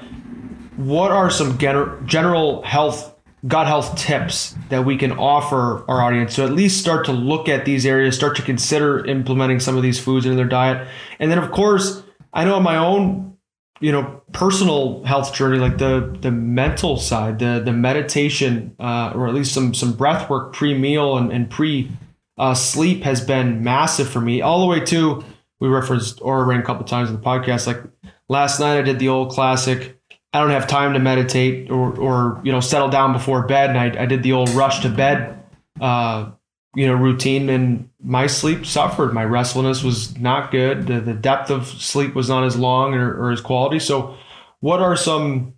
what 0.76 1.12
are 1.12 1.30
some 1.30 1.58
gener- 1.58 2.06
general 2.06 2.62
health 2.64 3.16
gut 3.48 3.68
health 3.68 3.98
tips 3.98 4.56
that 4.68 4.84
we 4.84 4.98
can 4.98 5.14
offer 5.14 5.86
our 5.90 6.02
audience 6.02 6.36
to 6.36 6.44
at 6.44 6.52
least 6.52 6.82
start 6.82 7.06
to 7.06 7.14
look 7.14 7.48
at 7.48 7.64
these 7.64 7.86
areas, 7.86 8.14
start 8.14 8.36
to 8.36 8.42
consider 8.42 9.06
implementing 9.06 9.62
some 9.62 9.78
of 9.78 9.84
these 9.84 9.98
foods 9.98 10.26
in 10.26 10.36
their 10.36 10.44
diet, 10.44 10.86
and 11.18 11.32
then 11.32 11.38
of 11.38 11.50
course 11.52 12.04
I 12.34 12.44
know 12.44 12.56
on 12.56 12.64
my 12.64 12.76
own, 12.76 13.38
you 13.80 13.92
know, 13.92 14.22
personal 14.34 15.04
health 15.06 15.34
journey, 15.34 15.58
like 15.58 15.78
the 15.78 16.16
the 16.22 16.32
mental 16.32 16.98
side, 16.98 17.40
the 17.40 17.62
the 17.64 17.72
meditation, 17.72 18.76
uh, 18.80 19.14
or 19.16 19.28
at 19.28 19.34
least 19.34 19.54
some 19.54 19.74
some 19.74 19.94
breath 19.94 20.30
work 20.30 20.54
pre 20.54 20.78
meal 20.78 21.18
and, 21.18 21.32
and 21.32 21.50
pre 21.50 21.92
uh, 22.38 22.54
sleep 22.54 23.04
has 23.04 23.22
been 23.22 23.64
massive 23.64 24.10
for 24.10 24.22
me. 24.22 24.42
All 24.42 24.60
the 24.62 24.66
way 24.66 24.80
to 24.86 25.24
we 25.60 25.68
referenced 25.68 26.20
Oura 26.20 26.48
Ring 26.48 26.60
a 26.60 26.64
couple 26.64 26.86
times 26.86 27.10
in 27.10 27.16
the 27.16 27.22
podcast. 27.22 27.68
Like 27.68 27.84
last 28.28 28.60
night, 28.60 28.78
I 28.78 28.82
did 28.82 29.00
the 29.00 29.10
old 29.10 29.32
classic. 29.32 29.98
I 30.32 30.40
don't 30.40 30.52
have 30.52 30.68
time 30.68 30.94
to 30.94 31.00
meditate 31.00 31.72
or 31.72 31.98
or 31.98 32.42
you 32.44 32.52
know 32.52 32.60
settle 32.60 32.90
down 32.90 33.14
before 33.14 33.46
bed, 33.46 33.70
and 33.70 33.80
I, 33.80 34.04
I 34.04 34.06
did 34.06 34.24
the 34.24 34.34
old 34.34 34.50
rush 34.50 34.82
to 34.82 34.90
bed 34.90 35.42
uh, 35.80 36.32
you 36.76 36.88
know 36.88 36.96
routine 36.96 37.50
and 37.50 37.89
my 38.02 38.28
sleep 38.28 38.66
suffered. 38.66 39.14
My 39.14 39.26
restfulness 39.26 39.84
was 39.84 40.18
not 40.18 40.52
good. 40.52 40.88
The, 40.88 41.00
the 41.02 41.14
depth 41.14 41.50
of 41.50 41.68
sleep 41.68 42.16
was 42.16 42.30
not 42.30 42.44
as 42.44 42.58
long 42.58 42.94
or, 42.94 43.14
or 43.14 43.32
as 43.32 43.42
quality. 43.42 43.80
So 43.80 44.18
what 44.60 44.82
are 44.82 44.96
some 44.96 45.54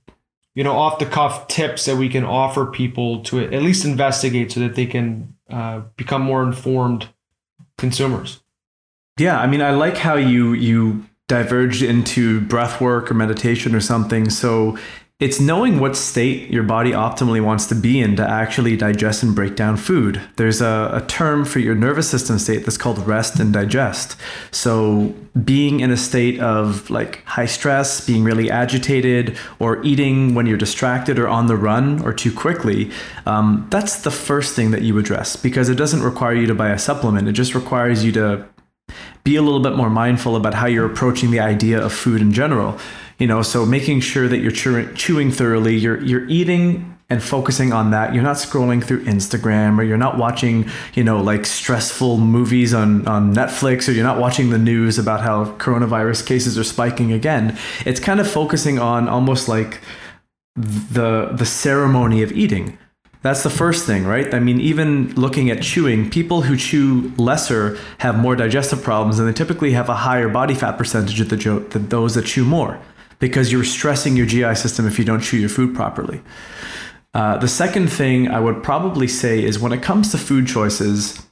you 0.54 0.64
know 0.64 0.74
off 0.74 1.00
the 1.00 1.06
cuff 1.06 1.48
tips 1.48 1.86
that 1.86 1.96
we 1.96 2.10
can 2.10 2.24
offer 2.24 2.66
people 2.66 3.24
to 3.24 3.40
at 3.40 3.62
least 3.62 3.86
investigate 3.86 4.52
so 4.52 4.60
that 4.60 4.76
they 4.76 4.86
can 4.86 5.36
uh, 5.50 5.82
become 5.96 6.22
more 6.22 6.44
informed 6.44 7.10
consumers? 7.78 8.42
Yeah 9.18 9.40
i 9.40 9.46
mean 9.46 9.62
i 9.62 9.72
like 9.72 9.98
how 9.98 10.16
you 10.16 10.54
you 10.54 11.06
diverged 11.32 11.82
into 11.82 12.42
breath 12.42 12.82
work 12.82 13.10
or 13.10 13.14
meditation 13.14 13.74
or 13.74 13.80
something. 13.80 14.30
So 14.30 14.78
it's 15.22 15.40
knowing 15.40 15.80
what 15.80 15.96
state 15.96 16.50
your 16.50 16.64
body 16.64 16.94
optimally 16.94 17.44
wants 17.44 17.68
to 17.68 17.76
be 17.76 18.00
in 18.00 18.16
to 18.16 18.28
actually 18.28 18.76
digest 18.76 19.22
and 19.22 19.36
break 19.36 19.56
down 19.56 19.78
food. 19.78 20.20
There's 20.38 20.62
a, 20.62 20.90
a, 20.94 21.06
term 21.08 21.46
for 21.46 21.60
your 21.60 21.76
nervous 21.76 22.10
system 22.10 22.40
state 22.40 22.66
that's 22.66 22.78
called 22.78 22.98
rest 23.06 23.40
and 23.40 23.54
digest. 23.54 24.16
So, 24.50 25.14
being 25.46 25.80
in 25.80 25.92
a 25.92 25.98
state 25.98 26.40
of 26.40 26.90
like 26.90 27.24
high 27.26 27.46
stress, 27.46 28.06
being 28.06 28.24
really 28.24 28.50
agitated, 28.50 29.38
or 29.60 29.82
eating 29.84 30.34
when 30.34 30.48
you're 30.48 30.58
distracted 30.58 31.20
or 31.20 31.28
on 31.28 31.46
the 31.46 31.56
run 31.56 32.04
or 32.04 32.14
too 32.14 32.34
quickly, 32.34 32.90
um, 33.28 33.68
that's 33.70 34.02
the 34.02 34.12
first 34.12 34.56
thing 34.56 34.72
that 34.72 34.82
you 34.82 34.98
address 34.98 35.36
because 35.36 35.70
it 35.70 35.76
doesn't 35.76 36.02
require 36.02 36.34
you 36.34 36.48
to 36.48 36.56
buy 36.56 36.70
a 36.70 36.80
supplement. 36.80 37.28
It 37.28 37.34
just 37.34 37.54
requires 37.54 38.04
you 38.04 38.12
to 38.14 38.48
be 39.24 39.36
a 39.36 39.42
little 39.44 39.62
bit 39.62 39.76
more 39.76 39.90
mindful 39.90 40.36
about 40.36 40.56
how 40.56 40.66
you're 40.66 40.88
approaching 40.88 41.30
the 41.30 41.40
idea 41.40 41.80
of 41.80 41.94
food 41.94 42.22
in 42.22 42.34
general 42.34 42.80
you 43.22 43.28
know 43.28 43.44
so 43.44 43.68
making 43.68 44.00
sure 44.00 44.28
that 44.28 44.40
you're 44.40 44.52
chewing, 44.52 45.32
thoroughly 45.32 45.78
you're 45.78 46.02
you're 46.04 46.28
eating 46.28 46.98
and 47.08 47.22
focusing 47.22 47.72
on 47.72 47.92
that. 47.92 48.16
You're 48.16 48.24
not 48.24 48.38
scrolling 48.38 48.84
through 48.84 49.04
instagram 49.04 49.78
or 49.78 49.84
you're 49.84 50.04
not 50.08 50.18
watching 50.18 50.68
you 50.96 51.04
know 51.04 51.22
like 51.22 51.46
stressful 51.46 52.18
movies 52.18 52.74
on 52.74 53.08
on 53.08 53.36
netflix 53.36 53.88
or 53.88 53.92
you're 53.92 54.04
not 54.12 54.18
watching 54.18 54.50
the 54.50 54.58
news 54.58 54.98
about 54.98 55.22
how 55.22 55.46
coronavirus 55.58 56.26
cases 56.26 56.58
are 56.58 56.64
spiking 56.64 57.12
again. 57.12 57.56
It's 57.86 58.00
kind 58.00 58.20
of 58.20 58.30
focusing 58.30 58.80
on 58.80 59.08
almost 59.08 59.48
like 59.48 59.82
the 60.56 61.30
the 61.32 61.46
ceremony 61.46 62.24
of 62.24 62.32
eating. 62.32 62.80
That's 63.22 63.44
the 63.44 63.52
first 63.52 63.86
thing, 63.86 64.06
right? 64.06 64.34
I 64.34 64.40
mean, 64.40 64.60
even 64.60 65.14
looking 65.14 65.52
at 65.52 65.62
chewing, 65.62 66.10
people 66.10 66.42
who 66.42 66.58
chew 66.58 67.14
lesser 67.18 67.78
have 68.00 68.18
more 68.18 68.36
digestive 68.36 68.82
problems 68.82 69.20
and 69.20 69.28
they 69.28 69.34
typically 69.34 69.74
have 69.74 69.90
a 69.90 69.98
higher 70.08 70.28
body 70.28 70.56
fat 70.56 70.76
percentage 70.76 71.20
than 71.20 71.88
those 71.90 72.16
that 72.16 72.26
chew 72.26 72.44
more 72.44 72.80
because 73.22 73.52
you're 73.52 73.64
stressing 73.64 74.18
your 74.18 74.26
GI 74.26 74.56
system 74.56 74.86
if 74.86 75.00
you 75.00 75.06
don't 75.06 75.22
chew 75.22 75.38
your 75.38 75.48
food 75.48 75.74
properly. 75.74 76.22
Uh, 77.14 77.38
the 77.38 77.48
second 77.48 77.88
thing 77.88 78.28
I 78.28 78.42
would 78.42 78.64
probably 78.64 79.08
say 79.08 79.42
is 79.42 79.60
when 79.60 79.72
it 79.72 79.82
comes 79.82 80.12
to 80.12 80.18
food 80.18 80.48
choices, 80.48 81.26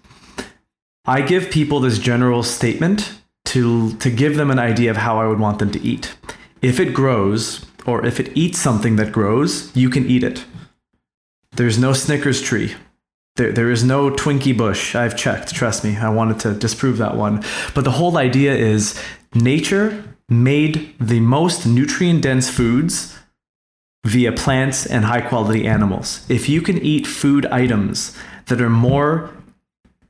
I 1.06 1.22
give 1.22 1.50
people 1.50 1.80
this 1.82 1.98
general 1.98 2.44
statement 2.44 3.20
to, 3.46 3.94
to 3.98 4.12
give 4.12 4.38
them 4.38 4.52
an 4.52 4.60
idea 4.60 4.92
of 4.92 4.98
how 4.98 5.20
I 5.20 5.28
would 5.28 5.40
want 5.40 5.60
them 5.60 5.72
to 5.72 5.82
eat. 5.82 6.16
If 6.62 6.80
it 6.80 6.94
grows, 6.94 7.66
or 7.86 8.06
if 8.06 8.20
it 8.20 8.38
eats 8.38 8.60
something 8.60 8.98
that 8.98 9.12
grows, 9.12 9.76
you 9.76 9.90
can 9.90 10.06
eat 10.06 10.24
it. 10.24 10.46
There's 11.54 11.80
no 11.80 11.94
Snickers 11.94 12.42
tree. 12.42 12.76
There, 13.38 13.52
there 13.52 13.72
is 13.72 13.84
no 13.84 14.12
Twinkie 14.12 14.56
bush. 14.56 14.94
I've 14.94 15.18
checked, 15.18 15.56
trust 15.56 15.84
me. 15.84 15.98
I 15.98 16.10
wanted 16.10 16.40
to 16.42 16.54
disprove 16.54 16.98
that 16.98 17.16
one. 17.16 17.44
But 17.74 17.86
the 17.86 17.92
whole 17.92 18.18
idea 18.18 18.54
is 18.54 19.02
nature 19.34 20.04
made 20.30 20.94
the 21.00 21.20
most 21.20 21.66
nutrient 21.66 22.22
dense 22.22 22.50
foods 22.50 23.18
via 24.06 24.32
plants 24.32 24.86
and 24.86 25.06
high 25.06 25.22
quality 25.22 25.68
animals. 25.68 26.26
If 26.30 26.48
you 26.48 26.62
can 26.62 26.78
eat 26.80 27.06
food 27.06 27.46
items 27.48 28.16
that 28.46 28.62
are 28.62 28.70
more 28.70 29.32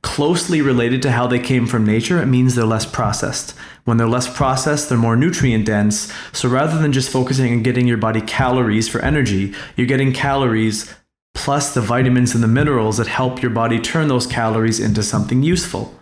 closely 0.02 0.62
related 0.62 1.02
to 1.02 1.10
how 1.10 1.26
they 1.26 1.38
came 1.38 1.66
from 1.66 1.84
nature, 1.84 2.22
it 2.22 2.26
means 2.26 2.54
they're 2.54 2.64
less 2.64 2.86
processed. 2.86 3.50
When 3.84 3.96
they're 3.96 4.08
less 4.08 4.34
processed, 4.34 4.88
they're 4.88 4.96
more 4.96 5.16
nutrient 5.16 5.66
dense. 5.66 6.12
So 6.32 6.48
rather 6.48 6.78
than 6.78 6.92
just 6.92 7.10
focusing 7.10 7.52
on 7.52 7.62
getting 7.62 7.86
your 7.86 7.98
body 7.98 8.20
calories 8.20 8.88
for 8.88 9.00
energy, 9.00 9.54
you're 9.76 9.86
getting 9.86 10.12
calories 10.12 10.94
plus 11.34 11.74
the 11.74 11.80
vitamins 11.80 12.34
and 12.34 12.42
the 12.42 12.48
minerals 12.48 12.96
that 12.96 13.06
help 13.06 13.42
your 13.42 13.50
body 13.50 13.78
turn 13.78 14.08
those 14.08 14.26
calories 14.26 14.80
into 14.80 15.02
something 15.02 15.42
useful. 15.42 15.94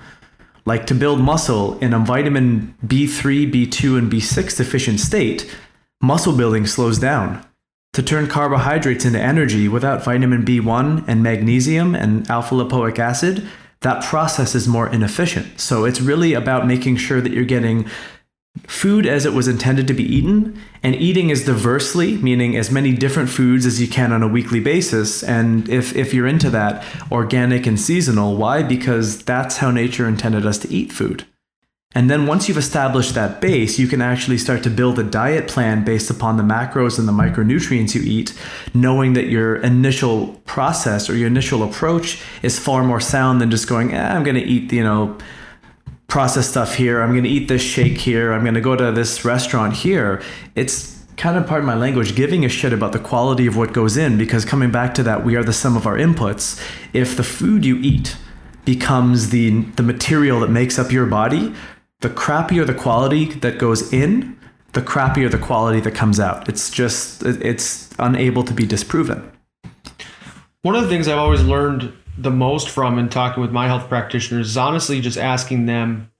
Like 0.68 0.86
to 0.88 0.94
build 0.94 1.18
muscle 1.18 1.78
in 1.78 1.94
a 1.94 1.98
vitamin 1.98 2.74
B3, 2.86 3.50
B2, 3.50 3.96
and 3.96 4.12
B6 4.12 4.54
deficient 4.54 5.00
state, 5.00 5.50
muscle 6.02 6.36
building 6.36 6.66
slows 6.66 6.98
down. 6.98 7.42
To 7.94 8.02
turn 8.02 8.26
carbohydrates 8.26 9.06
into 9.06 9.18
energy 9.18 9.66
without 9.66 10.04
vitamin 10.04 10.44
B1 10.44 11.08
and 11.08 11.22
magnesium 11.22 11.94
and 11.94 12.28
alpha 12.28 12.54
lipoic 12.54 12.98
acid, 12.98 13.48
that 13.80 14.04
process 14.04 14.54
is 14.54 14.68
more 14.68 14.90
inefficient. 14.90 15.58
So 15.58 15.86
it's 15.86 16.02
really 16.02 16.34
about 16.34 16.66
making 16.66 16.96
sure 16.96 17.22
that 17.22 17.32
you're 17.32 17.44
getting 17.44 17.86
food 18.66 19.06
as 19.06 19.24
it 19.24 19.32
was 19.32 19.48
intended 19.48 19.86
to 19.86 19.94
be 19.94 20.04
eaten 20.04 20.60
and 20.82 20.94
eating 20.94 21.30
as 21.30 21.44
diversely 21.44 22.16
meaning 22.18 22.56
as 22.56 22.70
many 22.70 22.92
different 22.92 23.28
foods 23.28 23.66
as 23.66 23.80
you 23.80 23.88
can 23.88 24.12
on 24.12 24.22
a 24.22 24.28
weekly 24.28 24.60
basis. 24.60 25.22
And 25.22 25.68
if 25.68 25.94
if 25.96 26.14
you're 26.14 26.26
into 26.26 26.50
that 26.50 26.84
organic 27.10 27.66
and 27.66 27.78
seasonal 27.78 28.36
why? 28.36 28.62
Because 28.62 29.22
that's 29.24 29.58
how 29.58 29.70
nature 29.70 30.06
intended 30.06 30.46
us 30.46 30.58
to 30.58 30.68
eat 30.72 30.92
food. 30.92 31.24
And 31.94 32.10
then 32.10 32.26
once 32.26 32.48
you've 32.48 32.58
established 32.58 33.14
that 33.14 33.40
base 33.40 33.78
you 33.78 33.88
can 33.88 34.02
actually 34.02 34.38
start 34.38 34.62
to 34.64 34.70
build 34.70 34.98
a 34.98 35.02
diet 35.02 35.48
plan 35.48 35.84
based 35.84 36.10
upon 36.10 36.36
the 36.36 36.42
macros 36.42 36.98
and 36.98 37.08
the 37.08 37.12
micronutrients 37.12 37.94
you 37.94 38.02
eat 38.02 38.38
knowing 38.74 39.14
that 39.14 39.28
your 39.28 39.56
initial 39.56 40.28
process 40.44 41.08
or 41.08 41.16
your 41.16 41.28
initial 41.28 41.62
approach 41.62 42.22
is 42.42 42.58
far 42.58 42.84
more 42.84 43.00
sound 43.00 43.40
than 43.40 43.50
just 43.50 43.66
going 43.66 43.94
eh, 43.94 44.14
i'm 44.14 44.22
going 44.22 44.36
to 44.36 44.42
eat 44.42 44.70
you 44.70 44.84
know 44.84 45.16
process 46.08 46.48
stuff 46.48 46.74
here. 46.74 47.02
I'm 47.02 47.10
going 47.10 47.24
to 47.24 47.30
eat 47.30 47.48
this 47.48 47.62
shake 47.62 47.98
here. 47.98 48.32
I'm 48.32 48.42
going 48.42 48.54
to 48.54 48.62
go 48.62 48.74
to 48.74 48.90
this 48.90 49.24
restaurant 49.24 49.74
here. 49.74 50.22
It's 50.54 51.04
kind 51.18 51.36
of 51.36 51.46
part 51.46 51.60
of 51.60 51.66
my 51.66 51.74
language 51.74 52.14
giving 52.14 52.44
a 52.44 52.48
shit 52.48 52.72
about 52.72 52.92
the 52.92 52.98
quality 52.98 53.46
of 53.46 53.56
what 53.56 53.74
goes 53.74 53.96
in 53.96 54.16
because 54.16 54.44
coming 54.44 54.70
back 54.70 54.94
to 54.94 55.02
that, 55.02 55.24
we 55.24 55.36
are 55.36 55.44
the 55.44 55.52
sum 55.52 55.76
of 55.76 55.86
our 55.86 55.96
inputs. 55.96 56.58
If 56.94 57.16
the 57.16 57.22
food 57.22 57.64
you 57.64 57.76
eat 57.78 58.16
becomes 58.64 59.30
the 59.30 59.62
the 59.76 59.82
material 59.82 60.40
that 60.40 60.50
makes 60.50 60.78
up 60.78 60.90
your 60.92 61.06
body, 61.06 61.54
the 62.00 62.08
crappier 62.08 62.66
the 62.66 62.74
quality 62.74 63.26
that 63.26 63.58
goes 63.58 63.92
in, 63.92 64.38
the 64.72 64.80
crappier 64.80 65.30
the 65.30 65.38
quality 65.38 65.80
that 65.80 65.94
comes 65.94 66.18
out. 66.18 66.48
It's 66.48 66.70
just 66.70 67.22
it's 67.22 67.90
unable 67.98 68.44
to 68.44 68.54
be 68.54 68.64
disproven. 68.64 69.30
One 70.62 70.74
of 70.74 70.82
the 70.82 70.88
things 70.88 71.06
I've 71.06 71.18
always 71.18 71.42
learned 71.42 71.92
the 72.18 72.30
most 72.30 72.68
from 72.68 72.98
in 72.98 73.08
talking 73.08 73.40
with 73.40 73.52
my 73.52 73.66
health 73.68 73.88
practitioners 73.88 74.50
is 74.50 74.56
honestly 74.56 75.00
just 75.00 75.16
asking 75.16 75.66
them 75.66 76.10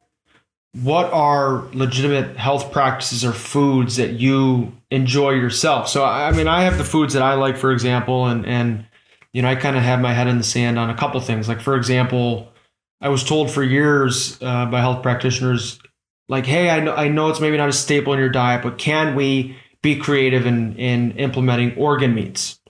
what 0.83 1.13
are 1.13 1.65
legitimate 1.73 2.37
health 2.37 2.71
practices 2.71 3.25
or 3.25 3.33
foods 3.33 3.97
that 3.97 4.13
you 4.13 4.73
enjoy 4.91 5.31
yourself. 5.31 5.89
So 5.89 6.05
I 6.05 6.31
mean, 6.33 6.47
I 6.47 6.63
have 6.63 6.79
the 6.79 6.85
foods 6.85 7.15
that 7.15 7.23
I 7.23 7.35
like, 7.35 7.57
for 7.57 7.73
example, 7.73 8.27
and 8.27 8.47
and 8.47 8.87
you 9.33 9.43
know 9.43 9.49
I 9.49 9.57
kind 9.57 9.77
of 9.77 9.83
have 9.83 10.01
my 10.01 10.13
head 10.13 10.29
in 10.29 10.39
the 10.39 10.45
sand 10.45 10.79
on 10.79 10.89
a 10.89 10.97
couple 10.97 11.21
things. 11.21 11.49
Like 11.49 11.61
for 11.61 11.75
example, 11.75 12.53
I 13.01 13.09
was 13.09 13.25
told 13.25 13.51
for 13.51 13.63
years 13.65 14.41
uh, 14.41 14.67
by 14.67 14.81
health 14.81 15.03
practitioners, 15.03 15.81
like, 16.29 16.47
hey, 16.47 16.71
I 16.71 16.81
know 16.81 16.95
I 16.95 17.09
know 17.09 17.29
it's 17.29 17.41
maybe 17.41 17.57
not 17.57 17.69
a 17.69 17.73
staple 17.73 18.13
in 18.13 18.21
your 18.21 18.29
diet, 18.29 18.63
but 18.63 18.79
can 18.79 19.17
we 19.17 19.57
be 19.83 19.97
creative 19.97 20.47
in 20.47 20.77
in 20.77 21.13
implementing 21.13 21.77
organ 21.77 22.15
meats? 22.15 22.61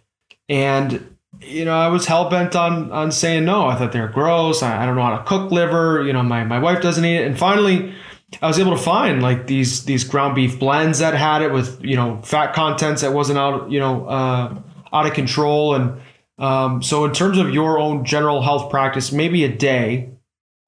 And 0.48 1.17
you 1.40 1.64
know, 1.64 1.74
I 1.74 1.88
was 1.88 2.06
hell 2.06 2.28
bent 2.28 2.56
on 2.56 2.90
on 2.92 3.12
saying 3.12 3.44
no. 3.44 3.66
I 3.66 3.76
thought 3.76 3.92
they're 3.92 4.08
gross. 4.08 4.62
I, 4.62 4.82
I 4.82 4.86
don't 4.86 4.96
know 4.96 5.02
how 5.02 5.18
to 5.18 5.24
cook 5.24 5.50
liver. 5.50 6.02
You 6.04 6.12
know, 6.12 6.22
my 6.22 6.44
my 6.44 6.58
wife 6.58 6.82
doesn't 6.82 7.04
eat 7.04 7.18
it. 7.18 7.26
And 7.26 7.38
finally, 7.38 7.94
I 8.42 8.46
was 8.46 8.58
able 8.58 8.72
to 8.72 8.82
find 8.82 9.22
like 9.22 9.46
these 9.46 9.84
these 9.84 10.04
ground 10.04 10.34
beef 10.34 10.58
blends 10.58 10.98
that 10.98 11.14
had 11.14 11.42
it 11.42 11.52
with 11.52 11.82
you 11.84 11.96
know 11.96 12.20
fat 12.22 12.54
contents 12.54 13.02
that 13.02 13.12
wasn't 13.12 13.38
out 13.38 13.70
you 13.70 13.78
know 13.78 14.06
uh, 14.06 14.58
out 14.92 15.06
of 15.06 15.14
control. 15.14 15.74
And 15.74 16.00
um, 16.38 16.82
so, 16.82 17.04
in 17.04 17.12
terms 17.12 17.38
of 17.38 17.50
your 17.50 17.78
own 17.78 18.04
general 18.04 18.42
health 18.42 18.70
practice, 18.70 19.12
maybe 19.12 19.44
a 19.44 19.54
day. 19.54 20.10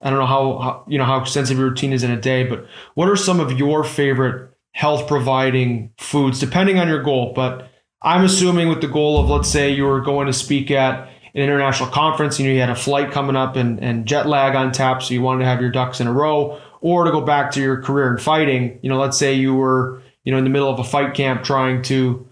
I 0.03 0.09
don't 0.09 0.19
know 0.19 0.27
how, 0.27 0.59
how 0.59 0.85
you 0.89 0.97
know 0.97 1.05
how 1.05 1.21
extensive 1.21 1.59
your 1.59 1.69
routine 1.69 1.93
is 1.93 2.03
in 2.03 2.11
a 2.11 2.19
day, 2.19 2.45
but 2.45 2.67
what 2.95 3.11
are 3.11 3.17
some 3.17 3.39
of 3.39 3.59
your 3.59 3.85
favorite 3.85 4.51
health 4.73 5.07
providing 5.07 5.93
foods, 5.99 6.41
depending 6.41 6.79
on 6.79 6.89
your 6.89 7.03
goal? 7.03 7.35
But 7.35 7.70
I'm 8.03 8.25
assuming 8.25 8.69
with 8.69 8.81
the 8.81 8.89
goal 8.89 9.21
of, 9.21 9.29
let's 9.29 9.49
say, 9.49 9.71
you 9.71 9.85
were 9.85 10.01
going 10.01 10.27
to 10.27 10.33
speak 10.33 10.71
at 10.71 11.09
an 11.35 11.43
international 11.43 11.91
conference, 11.91 12.41
you 12.41 12.47
know, 12.47 12.53
you 12.53 12.61
had 12.61 12.71
a 12.71 12.75
flight 12.75 13.13
coming 13.13 13.37
up 13.37 13.57
and, 13.57 13.79
and 13.83 14.07
jet 14.07 14.27
lag 14.27 14.55
on 14.57 14.73
tap, 14.73 15.03
so 15.03 15.15
you 15.15 15.23
wanted 15.23 15.41
to 15.41 15.47
have 15.47 15.61
your 15.61 15.71
ducks 15.71 16.01
in 16.01 16.07
a 16.07 16.13
row, 16.13 16.61
or 16.81 17.05
to 17.05 17.11
go 17.11 17.21
back 17.21 17.53
to 17.53 17.61
your 17.61 17.83
career 17.83 18.11
in 18.11 18.19
fighting, 18.19 18.79
you 18.83 18.89
know, 18.89 18.99
let's 18.99 19.19
say 19.19 19.35
you 19.35 19.55
were, 19.55 20.03
you 20.25 20.33
know, 20.33 20.39
in 20.39 20.45
the 20.45 20.51
middle 20.51 20.69
of 20.69 20.79
a 20.79 20.85
fight 20.85 21.15
camp 21.15 21.45
trying 21.45 21.83
to, 21.83 22.27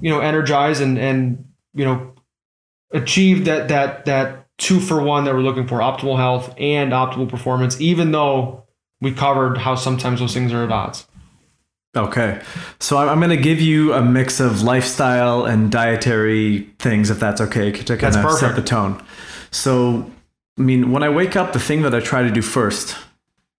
you 0.00 0.10
know, 0.10 0.20
energize 0.20 0.80
and 0.80 0.98
and 0.98 1.44
you 1.76 1.84
know, 1.84 2.14
achieve 2.90 3.44
that 3.44 3.68
that 3.68 4.06
that 4.06 4.46
two 4.58 4.80
for 4.80 5.02
one 5.02 5.24
that 5.24 5.34
we're 5.34 5.40
looking 5.40 5.68
for, 5.68 5.78
optimal 5.78 6.16
health 6.16 6.52
and 6.58 6.92
optimal 6.92 7.28
performance, 7.28 7.80
even 7.80 8.10
though 8.10 8.64
we 9.00 9.12
covered 9.12 9.58
how 9.58 9.74
sometimes 9.74 10.20
those 10.20 10.34
things 10.34 10.52
are 10.52 10.64
at 10.64 10.72
odds. 10.72 11.06
Okay. 11.96 12.42
So 12.78 12.98
I'm, 12.98 13.18
going 13.18 13.30
to 13.30 13.36
give 13.36 13.60
you 13.60 13.94
a 13.94 14.02
mix 14.02 14.38
of 14.38 14.62
lifestyle 14.62 15.46
and 15.46 15.72
dietary 15.72 16.68
things, 16.78 17.08
if 17.10 17.18
that's 17.18 17.40
okay, 17.40 17.72
to 17.72 17.96
kind 17.96 18.14
of 18.14 18.32
set 18.32 18.54
the 18.54 18.62
tone. 18.62 19.02
So, 19.50 20.10
I 20.58 20.62
mean, 20.62 20.92
when 20.92 21.02
I 21.02 21.08
wake 21.08 21.36
up, 21.36 21.52
the 21.52 21.58
thing 21.58 21.82
that 21.82 21.94
I 21.94 22.00
try 22.00 22.22
to 22.22 22.30
do 22.30 22.42
first 22.42 22.96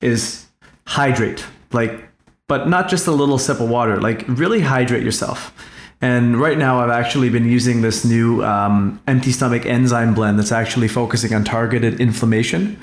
is 0.02 0.46
hydrate. 0.86 1.44
Like, 1.72 2.08
but 2.48 2.70
not 2.70 2.90
just 2.90 3.08
a 3.08 3.12
little 3.12 3.40
sip 3.40 3.60
of 3.60 3.70
water, 3.70 4.00
like, 4.00 4.24
really 4.28 4.62
hydrate 4.62 5.04
yourself. 5.04 5.52
And 6.00 6.40
right 6.40 6.58
now, 6.58 6.80
I've 6.80 6.92
actually 6.92 7.30
been 7.30 7.46
using 7.46 7.82
this 7.82 8.06
new 8.06 8.44
um, 8.44 9.02
empty 9.08 9.32
stomach 9.32 9.66
enzyme 9.66 10.14
blend 10.14 10.38
that's 10.38 10.52
actually 10.52 10.88
focusing 10.88 11.34
on 11.34 11.44
targeted 11.44 12.00
inflammation. 12.00 12.80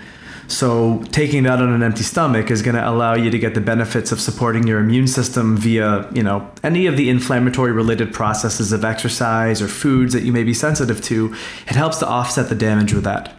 So 0.47 1.03
taking 1.11 1.45
that 1.45 1.61
on 1.61 1.73
an 1.73 1.83
empty 1.83 2.03
stomach 2.03 2.51
is 2.51 2.63
going 2.63 2.77
to 2.77 2.89
allow 2.89 3.15
you 3.15 3.31
to 3.31 3.39
get 3.39 3.55
the 3.55 3.61
benefits 3.61 4.13
of 4.13 4.21
supporting 4.21 4.67
your 4.67 4.79
immune 4.79 5.07
system 5.07 5.57
via, 5.57 6.09
you 6.13 6.23
know, 6.23 6.51
any 6.63 6.87
of 6.87 6.97
the 6.97 7.09
inflammatory 7.11 7.73
related 7.73 8.13
processes 8.13 8.73
of 8.73 8.85
exercise 8.85 9.63
or 9.63 9.69
foods 9.69 10.13
that 10.13 10.23
you 10.23 10.33
may 10.33 10.45
be 10.45 10.55
sensitive 10.55 11.03
to. 11.05 11.35
It 11.67 11.77
helps 11.77 11.99
to 11.99 12.07
offset 12.07 12.49
the 12.49 12.55
damage 12.55 12.93
with 12.93 13.05
that. 13.05 13.35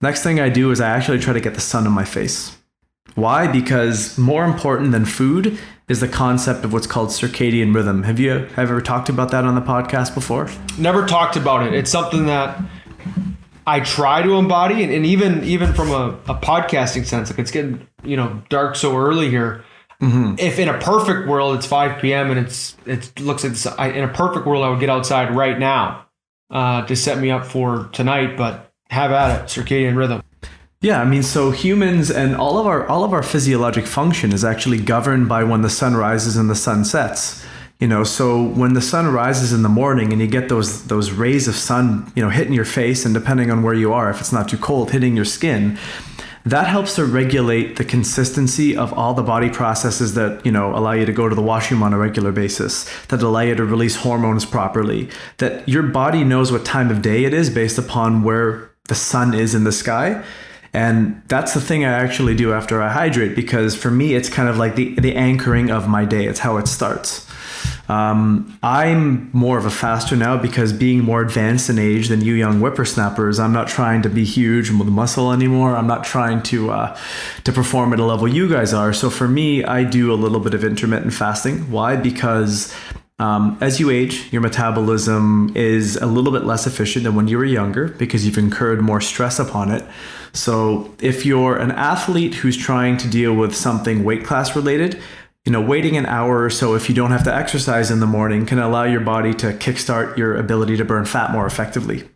Next 0.00 0.22
thing 0.22 0.38
I 0.38 0.48
do 0.48 0.70
is 0.70 0.80
I 0.80 0.90
actually 0.90 1.18
try 1.18 1.32
to 1.32 1.40
get 1.40 1.54
the 1.54 1.60
sun 1.60 1.86
in 1.86 1.92
my 1.92 2.04
face. 2.04 2.56
Why? 3.14 3.50
Because 3.50 4.16
more 4.16 4.44
important 4.44 4.92
than 4.92 5.04
food 5.04 5.58
is 5.88 6.00
the 6.00 6.06
concept 6.06 6.64
of 6.64 6.72
what's 6.72 6.86
called 6.86 7.08
circadian 7.08 7.74
rhythm. 7.74 8.04
Have 8.04 8.20
you 8.20 8.46
ever 8.56 8.80
talked 8.80 9.08
about 9.08 9.30
that 9.32 9.44
on 9.44 9.54
the 9.54 9.60
podcast 9.60 10.14
before? 10.14 10.48
Never 10.78 11.06
talked 11.06 11.34
about 11.34 11.66
it. 11.66 11.72
It's 11.72 11.90
something 11.90 12.26
that 12.26 12.62
I 13.68 13.80
try 13.80 14.22
to 14.22 14.36
embody, 14.36 14.82
and, 14.82 14.90
and 14.90 15.04
even 15.04 15.44
even 15.44 15.74
from 15.74 15.90
a, 15.90 16.18
a, 16.26 16.34
podcasting 16.34 17.04
sense, 17.04 17.28
like 17.28 17.38
it's 17.38 17.50
getting 17.50 17.86
you 18.02 18.16
know 18.16 18.42
dark 18.48 18.76
so 18.76 18.96
early 18.96 19.28
here. 19.28 19.62
Mm-hmm. 20.00 20.36
If 20.38 20.58
in 20.58 20.70
a 20.70 20.78
perfect 20.78 21.28
world 21.28 21.56
it's 21.56 21.66
5 21.66 22.00
p.m. 22.00 22.30
and 22.30 22.40
it's 22.40 22.76
it 22.86 23.20
looks 23.20 23.44
like 23.44 23.52
this, 23.52 23.66
I, 23.66 23.88
in 23.88 24.04
a 24.04 24.08
perfect 24.08 24.46
world 24.46 24.64
I 24.64 24.70
would 24.70 24.80
get 24.80 24.88
outside 24.88 25.36
right 25.36 25.58
now 25.58 26.06
uh, 26.50 26.86
to 26.86 26.96
set 26.96 27.18
me 27.18 27.30
up 27.30 27.44
for 27.44 27.90
tonight, 27.92 28.38
but 28.38 28.72
have 28.88 29.12
at 29.12 29.38
it, 29.38 29.44
circadian 29.48 29.96
rhythm. 29.96 30.22
Yeah, 30.80 31.02
I 31.02 31.04
mean, 31.04 31.22
so 31.22 31.50
humans 31.50 32.10
and 32.10 32.36
all 32.36 32.56
of 32.56 32.66
our 32.66 32.88
all 32.88 33.04
of 33.04 33.12
our 33.12 33.22
physiologic 33.22 33.86
function 33.86 34.32
is 34.32 34.44
actually 34.44 34.78
governed 34.78 35.28
by 35.28 35.44
when 35.44 35.60
the 35.60 35.70
sun 35.70 35.94
rises 35.94 36.36
and 36.36 36.48
the 36.48 36.56
sun 36.56 36.86
sets. 36.86 37.44
You 37.78 37.86
know, 37.86 38.02
so 38.02 38.42
when 38.42 38.74
the 38.74 38.80
sun 38.80 39.06
rises 39.06 39.52
in 39.52 39.62
the 39.62 39.68
morning 39.68 40.12
and 40.12 40.20
you 40.20 40.26
get 40.26 40.48
those 40.48 40.88
those 40.88 41.12
rays 41.12 41.46
of 41.46 41.54
sun, 41.54 42.10
you 42.16 42.22
know, 42.22 42.28
hitting 42.28 42.52
your 42.52 42.64
face, 42.64 43.04
and 43.04 43.14
depending 43.14 43.50
on 43.50 43.62
where 43.62 43.74
you 43.74 43.92
are, 43.92 44.10
if 44.10 44.20
it's 44.20 44.32
not 44.32 44.48
too 44.48 44.58
cold, 44.58 44.90
hitting 44.90 45.14
your 45.14 45.24
skin, 45.24 45.78
that 46.44 46.66
helps 46.66 46.96
to 46.96 47.04
regulate 47.04 47.76
the 47.76 47.84
consistency 47.84 48.76
of 48.76 48.92
all 48.92 49.14
the 49.14 49.22
body 49.22 49.48
processes 49.48 50.14
that 50.14 50.44
you 50.44 50.50
know 50.50 50.74
allow 50.74 50.92
you 50.92 51.06
to 51.06 51.12
go 51.12 51.28
to 51.28 51.34
the 51.34 51.42
washroom 51.42 51.82
on 51.82 51.92
a 51.92 51.98
regular 51.98 52.32
basis 52.32 52.88
that 53.06 53.22
allow 53.22 53.40
you 53.40 53.54
to 53.54 53.64
release 53.64 53.96
hormones 53.96 54.44
properly 54.44 55.08
that 55.36 55.68
your 55.68 55.82
body 55.82 56.24
knows 56.24 56.50
what 56.50 56.64
time 56.64 56.90
of 56.90 57.02
day 57.02 57.24
it 57.24 57.34
is 57.34 57.50
based 57.50 57.78
upon 57.78 58.22
where 58.22 58.70
the 58.88 58.94
sun 58.94 59.34
is 59.34 59.54
in 59.54 59.64
the 59.64 59.72
sky 59.72 60.24
and 60.72 61.22
that's 61.28 61.54
the 61.54 61.60
thing 61.60 61.84
I 61.84 61.92
actually 61.92 62.34
do 62.34 62.52
after 62.52 62.82
I 62.82 62.92
hydrate 62.92 63.34
because 63.34 63.74
for 63.74 63.90
me, 63.90 64.14
it's 64.14 64.28
kind 64.28 64.48
of 64.48 64.58
like 64.58 64.74
the, 64.74 64.94
the 65.00 65.16
anchoring 65.16 65.70
of 65.70 65.88
my 65.88 66.04
day. 66.04 66.26
It's 66.26 66.40
how 66.40 66.58
it 66.58 66.68
starts. 66.68 67.26
Um, 67.88 68.58
I'm 68.62 69.30
more 69.32 69.56
of 69.56 69.64
a 69.64 69.70
faster 69.70 70.14
now 70.14 70.36
because 70.36 70.72
being 70.72 71.02
more 71.02 71.22
advanced 71.22 71.70
in 71.70 71.78
age 71.78 72.08
than 72.08 72.20
you 72.20 72.34
young 72.34 72.60
whippersnappers, 72.60 73.38
I'm 73.38 73.52
not 73.52 73.66
trying 73.66 74.02
to 74.02 74.10
be 74.10 74.24
huge 74.24 74.70
with 74.70 74.88
muscle 74.88 75.32
anymore. 75.32 75.74
I'm 75.74 75.86
not 75.86 76.04
trying 76.04 76.42
to 76.44 76.70
uh, 76.70 76.96
to 77.44 77.52
perform 77.52 77.92
at 77.94 77.98
a 78.00 78.04
level 78.04 78.28
you 78.28 78.48
guys 78.48 78.74
are. 78.74 78.92
So 78.92 79.08
for 79.08 79.26
me, 79.26 79.64
I 79.64 79.84
do 79.84 80.12
a 80.12 80.16
little 80.16 80.40
bit 80.40 80.52
of 80.52 80.64
intermittent 80.64 81.14
fasting. 81.14 81.70
Why? 81.70 81.96
Because 81.96 82.74
um, 83.20 83.58
as 83.60 83.80
you 83.80 83.90
age, 83.90 84.32
your 84.32 84.42
metabolism 84.42 85.50
is 85.56 85.96
a 85.96 86.06
little 86.06 86.30
bit 86.30 86.44
less 86.44 86.68
efficient 86.68 87.04
than 87.04 87.16
when 87.16 87.26
you 87.26 87.36
were 87.38 87.44
younger 87.44 87.88
because 87.88 88.24
you've 88.24 88.38
incurred 88.38 88.80
more 88.80 89.00
stress 89.00 89.40
upon 89.40 89.72
it. 89.72 89.84
So, 90.32 90.94
if 91.00 91.26
you're 91.26 91.56
an 91.56 91.72
athlete 91.72 92.34
who's 92.34 92.56
trying 92.56 92.96
to 92.98 93.08
deal 93.08 93.34
with 93.34 93.56
something 93.56 94.04
weight 94.04 94.24
class 94.24 94.54
related, 94.54 95.02
you 95.44 95.52
know, 95.52 95.60
waiting 95.60 95.96
an 95.96 96.06
hour 96.06 96.44
or 96.44 96.50
so 96.50 96.74
if 96.74 96.88
you 96.88 96.94
don't 96.94 97.10
have 97.10 97.24
to 97.24 97.34
exercise 97.34 97.90
in 97.90 98.00
the 98.00 98.06
morning 98.06 98.44
can 98.44 98.58
allow 98.58 98.84
your 98.84 99.00
body 99.00 99.32
to 99.34 99.52
kickstart 99.54 100.16
your 100.16 100.36
ability 100.36 100.76
to 100.76 100.84
burn 100.84 101.04
fat 101.04 101.30
more 101.30 101.46
effectively. 101.46 102.08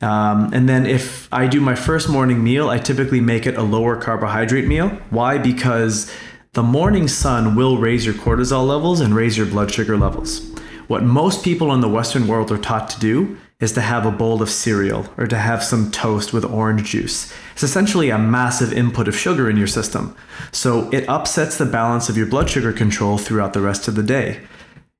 Um, 0.00 0.52
and 0.52 0.68
then 0.68 0.86
if 0.86 1.32
I 1.32 1.46
do 1.46 1.60
my 1.60 1.74
first 1.74 2.08
morning 2.08 2.44
meal, 2.44 2.68
I 2.68 2.78
typically 2.78 3.20
make 3.20 3.46
it 3.46 3.56
a 3.56 3.62
lower 3.62 3.96
carbohydrate 3.96 4.66
meal. 4.66 4.88
Why? 5.10 5.38
Because 5.38 6.12
the 6.52 6.62
morning 6.62 7.08
sun 7.08 7.54
will 7.56 7.78
raise 7.78 8.04
your 8.04 8.14
cortisol 8.14 8.66
levels 8.66 9.00
and 9.00 9.14
raise 9.14 9.36
your 9.36 9.46
blood 9.46 9.70
sugar 9.70 9.96
levels. 9.96 10.50
What 10.86 11.02
most 11.02 11.44
people 11.44 11.74
in 11.74 11.80
the 11.80 11.88
Western 11.88 12.26
world 12.26 12.52
are 12.52 12.58
taught 12.58 12.88
to 12.90 13.00
do 13.00 13.36
is 13.58 13.72
to 13.72 13.80
have 13.80 14.04
a 14.04 14.10
bowl 14.10 14.42
of 14.42 14.50
cereal 14.50 15.06
or 15.16 15.26
to 15.26 15.36
have 15.36 15.62
some 15.62 15.90
toast 15.90 16.32
with 16.32 16.44
orange 16.44 16.90
juice. 16.90 17.32
It's 17.54 17.62
essentially 17.62 18.10
a 18.10 18.18
massive 18.18 18.72
input 18.72 19.08
of 19.08 19.16
sugar 19.16 19.48
in 19.48 19.56
your 19.56 19.66
system. 19.66 20.14
So 20.52 20.90
it 20.90 21.08
upsets 21.08 21.56
the 21.56 21.64
balance 21.64 22.10
of 22.10 22.18
your 22.18 22.26
blood 22.26 22.50
sugar 22.50 22.72
control 22.72 23.16
throughout 23.16 23.54
the 23.54 23.62
rest 23.62 23.88
of 23.88 23.94
the 23.94 24.02
day. 24.02 24.42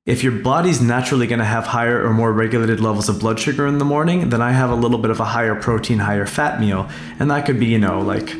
If 0.07 0.23
your 0.23 0.31
body's 0.31 0.81
naturally 0.81 1.27
going 1.27 1.39
to 1.39 1.45
have 1.45 1.67
higher 1.67 2.03
or 2.03 2.13
more 2.13 2.31
regulated 2.33 2.79
levels 2.79 3.09
of 3.09 3.19
blood 3.19 3.39
sugar 3.39 3.67
in 3.67 3.77
the 3.77 3.85
morning, 3.85 4.29
then 4.29 4.41
I 4.41 4.53
have 4.53 4.71
a 4.71 4.75
little 4.75 4.97
bit 4.97 5.11
of 5.11 5.19
a 5.19 5.25
higher 5.25 5.53
protein, 5.53 5.99
higher 5.99 6.25
fat 6.25 6.59
meal. 6.59 6.89
And 7.19 7.29
that 7.29 7.45
could 7.45 7.59
be, 7.59 7.67
you 7.67 7.77
know, 7.77 8.01
like 8.01 8.33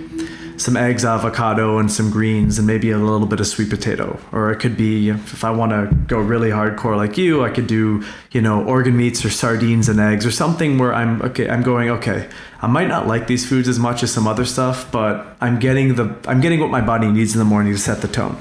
some 0.58 0.76
eggs, 0.76 1.06
avocado, 1.06 1.78
and 1.78 1.92
some 1.92 2.10
greens, 2.10 2.58
and 2.58 2.68
maybe 2.68 2.92
a 2.92 2.98
little 2.98 3.28
bit 3.28 3.40
of 3.40 3.48
sweet 3.48 3.70
potato. 3.70 4.20
Or 4.32 4.52
it 4.52 4.58
could 4.58 4.76
be, 4.76 5.10
if 5.10 5.44
I 5.44 5.52
want 5.52 5.72
to 5.72 5.96
go 6.08 6.20
really 6.20 6.50
hardcore 6.50 6.98
like 6.98 7.18
you, 7.18 7.44
I 7.44 7.50
could 7.50 7.68
do, 7.68 8.04
you 8.32 8.42
know, 8.42 8.64
organ 8.66 8.98
meats 8.98 9.24
or 9.24 9.30
sardines 9.30 9.88
and 9.88 10.00
eggs 10.00 10.26
or 10.26 10.32
something 10.32 10.78
where 10.78 10.94
I'm 10.94 11.22
okay. 11.22 11.50
I'm 11.50 11.64
going 11.64 11.90
okay. 11.90 12.28
I 12.62 12.68
might 12.68 12.88
not 12.88 13.08
like 13.08 13.28
these 13.28 13.48
foods 13.48 13.68
as 13.68 13.78
much 13.78 14.04
as 14.04 14.12
some 14.12 14.28
other 14.28 14.46
stuff, 14.46 14.92
but 14.92 15.38
I'm 15.40 15.60
getting 15.60 15.96
the 15.96 16.16
I'm 16.28 16.42
getting 16.42 16.60
what 16.60 16.72
my 16.72 16.82
body 16.82 17.12
needs 17.12 17.34
in 17.34 17.40
the 17.40 17.46
morning 17.46 17.74
to 17.74 17.80
set 17.80 18.02
the 18.02 18.08
tone. 18.08 18.38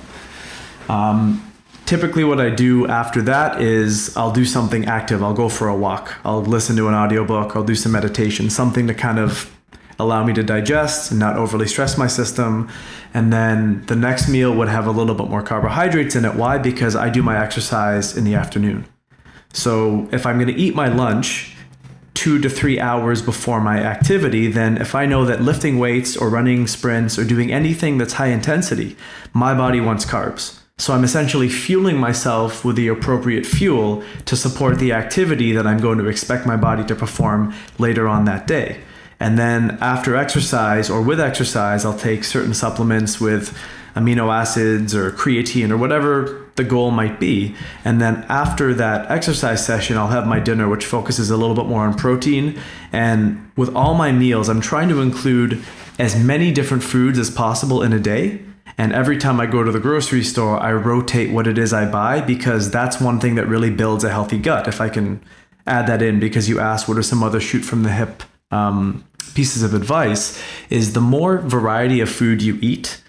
Um, 0.89 1.43
typically 1.87 2.25
what 2.25 2.41
i 2.41 2.51
do 2.51 2.87
after 2.89 3.23
that 3.23 3.61
is 3.61 4.15
i'll 4.17 4.33
do 4.33 4.45
something 4.45 4.87
active 4.87 5.23
i'll 5.23 5.33
go 5.33 5.49
for 5.49 5.69
a 5.69 5.77
walk 5.77 6.15
i'll 6.25 6.43
listen 6.43 6.75
to 6.75 6.89
an 6.89 6.95
audiobook 6.95 7.55
i'll 7.55 7.63
do 7.65 7.77
some 7.77 7.93
meditation 7.93 8.51
something 8.51 8.89
to 8.89 8.95
kind 8.95 9.21
of 9.21 9.56
allow 9.99 10.25
me 10.25 10.33
to 10.35 10.43
digest 10.43 11.11
and 11.11 11.21
not 11.21 11.37
overly 11.37 11.67
stress 11.67 11.97
my 11.97 12.07
system. 12.07 12.69
And 13.15 13.33
then 13.33 13.85
the 13.87 13.97
next 13.97 14.29
meal 14.29 14.55
would 14.55 14.69
have 14.69 14.87
a 14.87 14.91
little 14.91 15.15
bit 15.15 15.29
more 15.29 15.43
carbohydrates 15.43 16.15
in 16.15 16.25
it. 16.25 16.35
Why? 16.35 16.59
Because 16.59 16.95
I 16.95 17.09
do 17.09 17.23
my 17.23 17.43
exercise 17.43 18.17
in 18.17 18.25
the 18.25 18.35
afternoon. 18.35 18.87
So 19.53 20.09
if 20.13 20.27
I'm 20.27 20.37
going 20.37 20.55
to 20.55 20.61
eat 20.61 20.75
my 20.75 20.89
lunch 20.89 21.57
two 22.13 22.39
to 22.41 22.49
three 22.49 22.81
hours 22.81 23.23
before 23.23 23.61
my 23.61 23.79
activity, 23.79 24.49
then 24.49 24.79
if 24.79 24.95
I 24.95 25.07
know 25.07 25.25
that 25.27 25.43
lifting 25.43 25.79
weights 25.79 26.17
or 26.17 26.29
running 26.29 26.67
sprints 26.67 27.19
or 27.19 27.25
doing 27.25 27.53
anything 27.53 27.99
that's 27.99 28.15
high 28.15 28.29
intensity, 28.29 28.97
my 29.33 29.55
body 29.55 29.81
wants 29.81 30.05
carbs. 30.05 30.59
So 30.79 30.93
I'm 30.93 31.05
essentially 31.05 31.49
fueling 31.49 31.97
myself 31.97 32.65
with 32.65 32.77
the 32.77 32.89
appropriate 32.89 33.47
fuel 33.47 34.03
to 34.27 34.37
support 34.37 34.79
the 34.79 34.93
activity 34.93 35.53
that 35.53 35.67
I'm 35.67 35.79
going 35.79 35.97
to 35.99 36.07
expect 36.07 36.47
my 36.47 36.57
body 36.57 36.85
to 36.85 36.95
perform 36.95 37.55
later 37.79 38.07
on 38.07 38.27
that 38.27 38.47
day. 38.47 38.81
And 39.19 39.39
then 39.39 39.79
after 39.81 40.15
exercise 40.15 40.91
or 40.91 41.01
with 41.01 41.21
exercise, 41.21 41.85
I'll 41.85 41.99
take 41.99 42.25
certain 42.25 42.55
supplements 42.55 43.21
with 43.21 43.57
amino 43.95 44.33
acids 44.33 44.95
or 44.95 45.11
creatine 45.11 45.71
or 45.71 45.79
whatever 45.79 46.47
the 46.57 46.65
goal 46.65 46.91
might 46.91 47.19
be. 47.19 47.55
And 47.85 48.01
then 48.01 48.27
after 48.29 48.75
that 48.75 49.11
exercise 49.11 49.65
session, 49.65 49.97
I'll 49.97 50.09
have 50.09 50.27
my 50.27 50.39
dinner, 50.39 50.69
which 50.69 50.85
focuses 50.85 51.31
a 51.31 51.37
little 51.37 51.57
bit 51.57 51.67
more 51.67 51.87
on 51.87 51.95
protein. 51.95 52.61
And 52.93 53.51
with 53.57 53.75
all 53.75 53.95
my 53.95 54.13
meals, 54.13 54.49
I'm 54.51 54.61
trying 54.61 54.91
to 54.91 55.01
include 55.01 55.65
as 55.99 56.23
many 56.23 56.53
different 56.53 56.83
foods 56.83 57.19
as 57.19 57.31
possible 57.31 57.83
in 57.83 57.95
a 57.95 58.01
day. 58.01 58.41
And 58.79 58.93
every 58.93 59.17
time 59.17 59.41
I 59.41 59.47
go 59.47 59.63
to 59.63 59.73
the 59.73 59.81
grocery 59.81 60.23
store, 60.23 60.61
I 60.61 60.73
rotate 60.73 61.31
what 61.31 61.47
it 61.47 61.57
is 61.57 61.73
I 61.73 61.91
buy 61.91 62.21
because 62.21 62.71
that's 62.71 63.01
one 63.01 63.19
thing 63.19 63.37
that 63.37 63.47
really 63.47 63.71
builds 63.71 64.05
a 64.05 64.11
healthy 64.11 64.39
gut. 64.39 64.69
If 64.69 64.83
I 64.83 64.91
can 64.91 65.23
add 65.67 65.87
that 65.87 66.03
in, 66.03 66.21
because 66.21 66.51
you 66.51 66.61
asked 66.61 66.87
what 66.87 66.99
are 66.99 67.03
some 67.03 67.23
other 67.23 67.41
shoot 67.41 67.63
from 67.63 67.83
the 67.83 67.93
hip 67.93 68.23
um, 68.51 69.05
pieces 69.35 69.63
of 69.63 69.75
advice 69.75 70.43
is 70.71 70.93
the 70.93 71.01
more 71.01 71.39
variety 71.39 72.01
of 72.01 72.09
food 72.09 72.43
you 72.43 72.59
eat, 72.61 73.03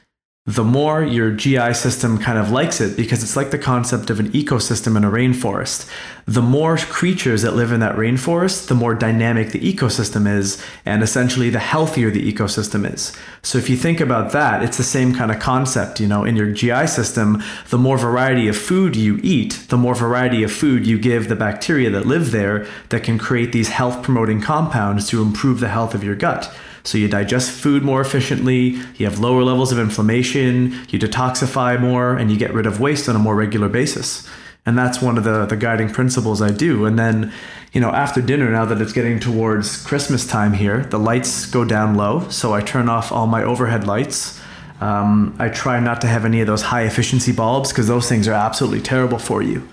the 0.48 0.64
more 0.64 1.04
your 1.04 1.30
GI 1.30 1.74
system 1.74 2.18
kind 2.18 2.38
of 2.38 2.52
likes 2.52 2.80
it 2.80 2.96
because 2.96 3.22
it's 3.22 3.36
like 3.36 3.52
the 3.52 3.60
concept 3.60 4.10
of 4.10 4.18
an 4.22 4.32
ecosystem 4.32 4.96
in 4.96 5.04
a 5.04 5.12
rainforest. 5.12 5.90
The 6.26 6.42
more 6.42 6.78
creatures 6.78 7.42
that 7.42 7.54
live 7.54 7.74
in 7.74 7.82
that 7.82 7.98
rainforest, 7.98 8.68
the 8.68 8.74
more 8.74 8.96
dynamic 8.96 9.52
the 9.52 9.60
ecosystem 9.60 10.26
is, 10.26 10.64
and 10.86 11.04
essentially 11.04 11.50
the 11.50 11.60
healthier 11.60 12.10
the 12.10 12.34
ecosystem 12.34 12.90
is. 12.90 13.12
So 13.42 13.58
if 13.58 13.70
you 13.70 13.76
think 13.76 14.00
about 14.00 14.32
that, 14.32 14.64
it's 14.64 14.78
the 14.78 14.84
same 14.84 15.14
kind 15.14 15.32
of 15.32 15.40
concept. 15.40 16.00
You 16.00 16.08
know, 16.08 16.24
in 16.24 16.38
your 16.38 16.54
GI 16.54 16.88
system, 16.88 17.44
the 17.70 17.78
more 17.78 17.98
variety 17.98 18.48
of 18.48 18.56
food 18.56 18.96
you 18.96 19.20
eat, 19.24 19.66
the 19.68 19.78
more 19.78 19.96
variety 19.96 20.44
of 20.44 20.52
food 20.52 20.88
you 20.88 20.98
give 20.98 21.28
the 21.28 21.36
bacteria 21.36 21.90
that 21.90 22.06
live 22.06 22.32
there 22.32 22.66
that 22.88 23.04
can 23.04 23.18
create 23.18 23.52
these 23.52 23.68
health 23.68 24.02
promoting 24.02 24.40
compounds 24.40 25.10
to 25.10 25.22
improve 25.22 25.60
the 25.60 25.68
health 25.68 25.94
of 25.94 26.06
your 26.06 26.16
gut. 26.16 26.56
So 26.88 26.98
you 26.98 27.10
digest 27.10 27.52
food 27.52 27.84
more 27.84 28.00
efficiently, 28.00 28.80
you 28.96 29.06
have 29.06 29.20
lower 29.20 29.44
levels 29.44 29.74
of 29.74 29.78
inflammation, 29.78 30.72
you 30.88 30.98
detoxify 30.98 31.78
more, 31.78 32.16
and 32.16 32.32
you 32.32 32.38
get 32.38 32.54
rid 32.54 32.66
of 32.66 32.80
waste 32.80 33.10
on 33.10 33.16
a 33.18 33.20
more 33.20 33.36
regular 33.36 33.68
basis. 33.68 34.26
And 34.66 34.78
that's 34.78 35.02
one 35.02 35.18
of 35.18 35.26
the, 35.26 35.46
the 35.46 35.58
guiding 35.58 35.90
principles 35.90 36.42
I 36.42 36.52
do. 36.52 36.86
And 36.86 36.98
then, 36.98 37.34
you 37.74 37.82
know, 37.82 37.90
after 37.90 38.22
dinner, 38.22 38.50
now 38.50 38.64
that 38.64 38.82
it's 38.82 38.94
getting 38.94 39.20
towards 39.20 39.86
Christmas 39.86 40.26
time 40.26 40.54
here, 40.54 40.86
the 40.86 40.98
lights 40.98 41.46
go 41.46 41.66
down 41.66 41.96
low. 41.96 42.30
So 42.30 42.54
I 42.54 42.62
turn 42.62 42.88
off 42.88 43.12
all 43.12 43.28
my 43.28 43.44
overhead 43.44 43.86
lights. 43.86 44.40
Um, 44.80 45.36
I 45.40 45.50
try 45.50 45.82
not 45.82 46.00
to 46.02 46.08
have 46.08 46.24
any 46.24 46.40
of 46.40 46.48
those 46.48 46.62
high 46.62 46.84
efficiency 46.84 47.34
bulbs 47.34 47.70
because 47.74 47.88
those 47.88 48.08
things 48.08 48.30
are 48.30 48.34
absolutely 48.34 48.80
terrible 48.80 49.20
for 49.20 49.42
you. 49.42 49.68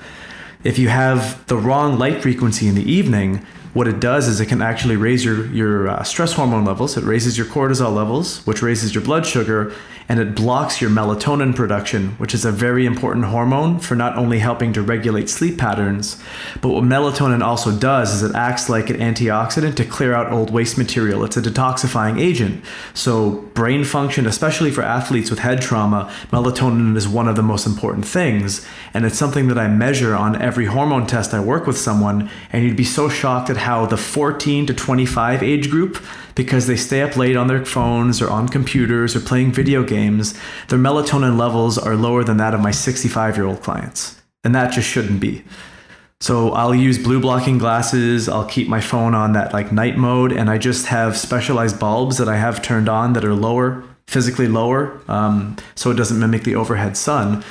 If 0.64 0.80
you 0.80 0.88
have 0.88 1.46
the 1.46 1.58
wrong 1.58 1.96
light 1.96 2.22
frequency 2.22 2.66
in 2.66 2.74
the 2.74 2.90
evening, 2.90 3.46
what 3.74 3.88
it 3.88 4.00
does 4.00 4.28
is 4.28 4.40
it 4.40 4.46
can 4.46 4.62
actually 4.62 4.96
raise 4.96 5.24
your 5.24 5.46
your 5.46 5.88
uh, 5.88 6.02
stress 6.02 6.32
hormone 6.32 6.64
levels. 6.64 6.96
It 6.96 7.04
raises 7.04 7.36
your 7.36 7.46
cortisol 7.46 7.94
levels, 7.94 8.46
which 8.46 8.62
raises 8.62 8.94
your 8.94 9.04
blood 9.04 9.26
sugar, 9.26 9.72
and 10.08 10.20
it 10.20 10.34
blocks 10.34 10.80
your 10.80 10.90
melatonin 10.90 11.54
production, 11.54 12.10
which 12.12 12.34
is 12.34 12.44
a 12.44 12.52
very 12.52 12.84
important 12.84 13.26
hormone 13.26 13.78
for 13.78 13.94
not 13.94 14.16
only 14.16 14.38
helping 14.38 14.72
to 14.72 14.82
regulate 14.82 15.30
sleep 15.30 15.58
patterns, 15.58 16.20
but 16.60 16.68
what 16.68 16.84
melatonin 16.84 17.42
also 17.42 17.76
does 17.76 18.12
is 18.14 18.22
it 18.22 18.34
acts 18.34 18.68
like 18.68 18.90
an 18.90 18.96
antioxidant 18.96 19.76
to 19.76 19.84
clear 19.84 20.14
out 20.14 20.32
old 20.32 20.50
waste 20.50 20.76
material. 20.76 21.24
It's 21.24 21.36
a 21.36 21.42
detoxifying 21.42 22.20
agent. 22.20 22.64
So, 22.92 23.42
brain 23.54 23.84
function, 23.84 24.26
especially 24.26 24.70
for 24.70 24.82
athletes 24.82 25.30
with 25.30 25.38
head 25.38 25.62
trauma, 25.62 26.12
melatonin 26.30 26.96
is 26.96 27.08
one 27.08 27.28
of 27.28 27.36
the 27.36 27.42
most 27.42 27.66
important 27.66 28.06
things. 28.06 28.66
And 28.92 29.04
it's 29.04 29.18
something 29.18 29.48
that 29.48 29.58
I 29.58 29.68
measure 29.68 30.14
on 30.14 30.40
every 30.40 30.66
hormone 30.66 31.06
test 31.06 31.32
I 31.32 31.40
work 31.40 31.66
with 31.66 31.78
someone. 31.78 32.30
And 32.52 32.64
you'd 32.64 32.76
be 32.76 32.84
so 32.84 33.08
shocked 33.08 33.50
at 33.50 33.56
how 33.56 33.86
the 33.86 33.96
14 33.96 34.66
to 34.66 34.74
25 34.74 35.42
age 35.42 35.70
group 35.70 36.02
because 36.34 36.66
they 36.66 36.76
stay 36.76 37.02
up 37.02 37.16
late 37.16 37.36
on 37.36 37.46
their 37.46 37.64
phones 37.64 38.20
or 38.20 38.30
on 38.30 38.48
computers 38.48 39.14
or 39.14 39.20
playing 39.20 39.52
video 39.52 39.84
games, 39.84 40.38
their 40.68 40.78
melatonin 40.78 41.38
levels 41.38 41.78
are 41.78 41.96
lower 41.96 42.24
than 42.24 42.36
that 42.38 42.54
of 42.54 42.60
my 42.60 42.70
65 42.70 43.36
year 43.36 43.46
old 43.46 43.62
clients. 43.62 44.20
And 44.42 44.54
that 44.54 44.72
just 44.72 44.88
shouldn't 44.88 45.20
be. 45.20 45.44
So 46.20 46.52
I'll 46.52 46.74
use 46.74 46.98
blue 47.02 47.20
blocking 47.20 47.58
glasses, 47.58 48.28
I'll 48.28 48.46
keep 48.46 48.68
my 48.68 48.80
phone 48.80 49.14
on 49.14 49.32
that 49.34 49.52
like 49.52 49.72
night 49.72 49.96
mode, 49.96 50.32
and 50.32 50.48
I 50.48 50.58
just 50.58 50.86
have 50.86 51.16
specialized 51.16 51.78
bulbs 51.78 52.18
that 52.18 52.28
I 52.28 52.36
have 52.36 52.62
turned 52.62 52.88
on 52.88 53.12
that 53.12 53.24
are 53.24 53.34
lower, 53.34 53.84
physically 54.06 54.48
lower, 54.48 55.00
um, 55.08 55.56
so 55.74 55.90
it 55.90 55.96
doesn't 55.96 56.18
mimic 56.18 56.44
the 56.44 56.54
overhead 56.54 56.96
sun. 56.96 57.44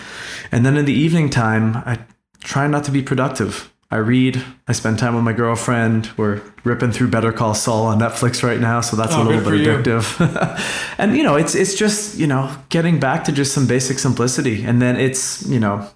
And 0.52 0.66
then 0.66 0.78
in 0.78 0.86
the 0.86 0.94
evening 0.94 1.30
time, 1.30 1.78
I 1.78 2.00
try 2.40 2.68
not 2.68 2.84
to 2.86 2.92
be 2.92 3.02
productive. 3.02 3.73
I 3.94 3.98
read. 3.98 4.44
I 4.68 4.72
spend 4.72 4.98
time 4.98 5.14
with 5.14 5.24
my 5.24 5.34
girlfriend. 5.34 6.10
We're 6.18 6.42
ripping 6.64 6.92
through 6.92 7.10
Better 7.10 7.32
Call 7.32 7.54
Saul 7.54 7.86
on 7.86 8.00
Netflix 8.00 8.42
right 8.42 8.60
now, 8.60 8.82
so 8.82 8.96
that's 8.98 9.14
Oh, 9.14 9.22
a 9.22 9.24
little 9.24 9.42
bit 9.42 9.50
for 9.50 9.56
you. 9.56 9.68
addictive. 9.68 10.96
and 10.98 11.16
you 11.16 11.22
know, 11.22 11.36
it's 11.36 11.54
it's 11.54 11.76
just 11.76 12.18
you 12.18 12.26
know 12.26 12.56
getting 12.70 13.00
back 13.00 13.24
to 13.26 13.32
just 13.32 13.54
some 13.54 13.68
basic 13.68 14.00
simplicity, 14.00 14.64
and 14.64 14.82
then 14.82 14.96
it's 15.00 15.46
you 15.48 15.60
know 15.60 15.88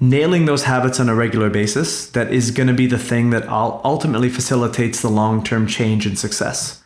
nailing 0.00 0.46
those 0.46 0.64
habits 0.64 1.00
on 1.00 1.08
a 1.08 1.14
regular 1.14 1.50
basis. 1.50 2.08
That 2.10 2.32
is 2.32 2.50
going 2.50 2.68
to 2.68 2.74
be 2.74 2.86
the 2.86 2.98
thing 2.98 3.30
that 3.30 3.48
ultimately 3.48 4.28
facilitates 4.28 5.02
the 5.02 5.10
long 5.10 5.44
term 5.44 5.66
change 5.66 6.06
and 6.06 6.18
success. 6.18 6.82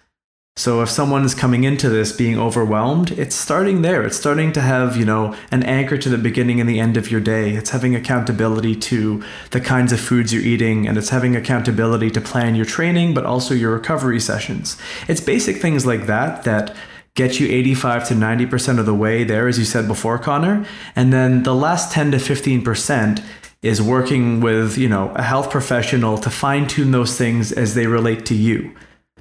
So 0.59 0.83
if 0.83 0.91
someone 0.91 1.25
is 1.25 1.37
coming 1.37 1.63
into 1.63 1.89
this 1.89 2.11
being 2.11 2.37
overwhelmed, 2.37 3.13
it's 3.13 3.37
starting 3.37 3.83
there. 3.83 4.03
It's 4.03 4.17
starting 4.17 4.51
to 4.55 4.61
have, 4.61 4.97
you 4.97 5.05
know, 5.05 5.37
an 5.53 5.63
anchor 5.63 5.97
to 5.97 6.09
the 6.09 6.19
beginning 6.19 6.59
and 6.59 6.69
the 6.69 6.81
end 6.81 6.97
of 6.97 7.13
your 7.13 7.21
day. 7.21 7.55
It's 7.55 7.71
having 7.71 7.95
accountability 7.95 8.75
to 8.75 9.23
the 9.53 9.61
kinds 9.61 9.93
of 9.93 10.01
foods 10.01 10.35
you're 10.35 10.43
eating 10.43 10.89
and 10.89 10.99
it's 10.99 11.11
having 11.11 11.37
accountability 11.37 12.11
to 12.11 12.21
plan 12.21 12.57
your 12.57 12.65
training 12.65 13.15
but 13.15 13.25
also 13.25 13.55
your 13.55 13.73
recovery 13.73 14.19
sessions. 14.19 14.77
It's 15.07 15.21
basic 15.21 15.59
things 15.59 15.87
like 15.87 16.07
that 16.07 16.43
that 16.43 16.75
get 17.15 17.39
you 17.39 17.47
85 17.47 18.09
to 18.09 18.15
90% 18.15 18.81
of 18.81 18.87
the 18.87 18.95
way 18.97 19.23
there 19.23 19.47
as 19.47 19.61
you 19.61 19.65
said 19.65 19.87
before, 19.87 20.19
Connor. 20.19 20.67
And 20.97 21.13
then 21.13 21.45
the 21.45 21.55
last 21.55 21.93
10 21.93 22.11
to 22.11 22.17
15% 22.17 23.25
is 23.63 23.81
working 23.81 24.41
with, 24.41 24.77
you 24.77 24.89
know, 24.89 25.11
a 25.15 25.23
health 25.23 25.51
professional 25.53 26.19
to 26.19 26.31
fine 26.31 26.67
tune 26.67 26.91
those 26.91 27.17
things 27.17 27.53
as 27.53 27.77
they 27.77 27.87
relate 27.87 28.27
to 28.27 28.35
you 28.35 28.75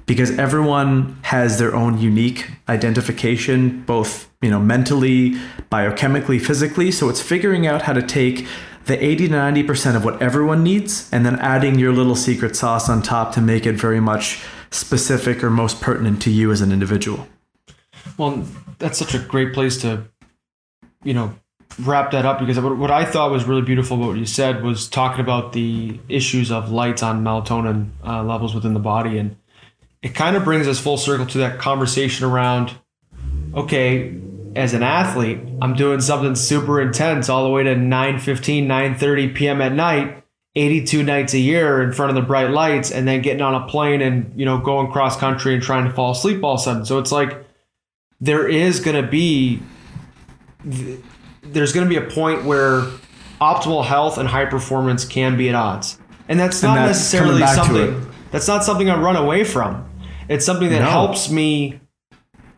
because 0.08 0.36
everyone 0.38 1.16
has 1.22 1.60
their 1.60 1.76
own 1.76 1.98
unique 1.98 2.50
identification 2.68 3.82
both 3.82 4.28
you 4.42 4.50
know 4.50 4.58
mentally 4.58 5.36
biochemically 5.70 6.44
physically 6.44 6.90
so 6.90 7.08
it's 7.08 7.20
figuring 7.20 7.64
out 7.64 7.82
how 7.82 7.92
to 7.92 8.02
take 8.02 8.48
the 8.86 9.04
80 9.04 9.28
to 9.28 9.34
90% 9.34 9.96
of 9.96 10.04
what 10.04 10.20
everyone 10.22 10.62
needs 10.62 11.10
and 11.12 11.26
then 11.26 11.38
adding 11.40 11.78
your 11.78 11.92
little 11.92 12.16
secret 12.16 12.56
sauce 12.56 12.88
on 12.88 13.02
top 13.02 13.34
to 13.34 13.40
make 13.42 13.66
it 13.66 13.74
very 13.74 14.00
much 14.00 14.42
specific 14.70 15.44
or 15.44 15.50
most 15.50 15.82
pertinent 15.82 16.22
to 16.22 16.30
you 16.30 16.50
as 16.50 16.62
an 16.62 16.72
individual 16.72 17.28
Well, 18.16 18.44
that's 18.78 18.98
such 18.98 19.14
a 19.14 19.18
great 19.18 19.52
place 19.52 19.80
to, 19.82 20.04
you 21.04 21.14
know, 21.14 21.34
wrap 21.80 22.10
that 22.10 22.24
up 22.24 22.38
because 22.40 22.58
what, 22.58 22.90
I 22.90 23.04
thought 23.04 23.30
was 23.30 23.44
really 23.44 23.62
beautiful 23.62 23.96
about 23.96 24.08
what 24.08 24.18
you 24.18 24.26
said 24.26 24.62
was 24.62 24.88
talking 24.88 25.20
about 25.20 25.52
the 25.52 26.00
issues 26.08 26.50
of 26.50 26.70
lights 26.70 27.02
on 27.02 27.22
melatonin 27.22 27.90
uh, 28.04 28.22
levels 28.24 28.54
within 28.54 28.74
the 28.74 28.80
body. 28.80 29.18
And 29.18 29.36
it 30.02 30.14
kind 30.14 30.36
of 30.36 30.44
brings 30.44 30.68
us 30.68 30.78
full 30.78 30.96
circle 30.96 31.26
to 31.26 31.38
that 31.38 31.58
conversation 31.58 32.26
around 32.26 32.74
okay, 33.54 34.14
as 34.54 34.74
an 34.74 34.82
athlete, 34.82 35.40
I'm 35.60 35.74
doing 35.74 36.00
something 36.00 36.34
super 36.34 36.80
intense 36.80 37.28
all 37.28 37.44
the 37.44 37.50
way 37.50 37.62
to 37.64 37.76
9 37.76 38.18
15, 38.18 38.66
9 38.66 38.94
30 38.94 39.28
p.m. 39.28 39.60
at 39.60 39.72
night. 39.72 40.24
82 40.54 41.04
nights 41.04 41.34
a 41.34 41.38
year 41.38 41.80
in 41.82 41.92
front 41.92 42.10
of 42.10 42.16
the 42.16 42.22
bright 42.22 42.50
lights 42.50 42.90
and 42.90 43.06
then 43.06 43.22
getting 43.22 43.42
on 43.42 43.54
a 43.54 43.66
plane 43.68 44.00
and 44.00 44.32
you 44.34 44.44
know 44.44 44.58
going 44.58 44.90
cross 44.90 45.16
country 45.16 45.54
and 45.54 45.62
trying 45.62 45.84
to 45.84 45.90
fall 45.92 46.10
asleep 46.10 46.42
all 46.42 46.54
of 46.54 46.60
a 46.60 46.62
sudden 46.62 46.84
so 46.84 46.98
it's 46.98 47.12
like 47.12 47.46
there 48.20 48.48
is 48.48 48.80
going 48.80 49.00
to 49.00 49.08
be 49.08 49.62
there's 51.42 51.72
going 51.72 51.86
to 51.86 51.88
be 51.88 51.96
a 51.96 52.10
point 52.10 52.44
where 52.44 52.80
optimal 53.40 53.84
health 53.84 54.18
and 54.18 54.28
high 54.28 54.46
performance 54.46 55.04
can 55.04 55.36
be 55.36 55.48
at 55.48 55.54
odds 55.54 56.00
and 56.28 56.40
that's 56.40 56.60
And 56.64 56.74
not 56.74 56.86
that's 56.86 56.98
necessarily 56.98 57.40
coming 57.40 57.40
back 57.40 57.56
to 57.56 57.64
something 57.64 58.12
that's 58.32 58.48
not 58.48 58.64
something 58.64 58.90
i 58.90 58.98
run 58.98 59.14
away 59.14 59.44
from 59.44 59.87
it's 60.28 60.44
something 60.44 60.68
that 60.70 60.80
No. 60.80 60.90
helps 60.90 61.30
me 61.30 61.80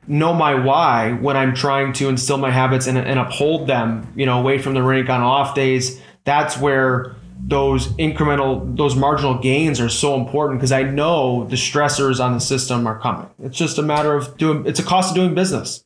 know 0.09 0.33
my 0.35 0.55
why 0.55 1.13
when 1.13 1.37
i'm 1.37 1.55
trying 1.55 1.93
to 1.93 2.09
instill 2.09 2.37
my 2.39 2.51
habits 2.51 2.87
and, 2.87 2.99
and 2.99 3.19
uphold 3.19 3.67
them 3.69 4.11
you 4.17 4.27
know 4.27 4.39
away 4.41 4.59
from 4.59 4.75
the 4.75 4.83
rink 4.83 5.09
on 5.09 5.21
off 5.21 5.55
days. 5.55 6.01
That's 6.25 6.59
where 6.59 7.15
those 7.43 7.89
incremental 7.97 8.77
those 8.77 8.95
marginal 8.97 9.39
gains 9.39 9.81
are 9.81 9.89
so 9.89 10.15
important 10.15 10.59
because 10.61 10.73
i 10.73 10.83
know 10.83 11.45
the 11.45 11.57
stressors 11.57 12.23
on 12.23 12.35
the 12.35 12.41
system 12.41 12.87
are 12.87 12.99
coming. 12.99 13.29
It's 13.43 13.57
just 13.57 13.79
a 13.79 13.83
matter 13.83 14.15
of 14.15 14.37
doing 14.37 14.67
it's 14.67 14.81
a 14.81 14.83
cost 14.83 15.11
of 15.11 15.15
doing 15.17 15.35
business. 15.35 15.85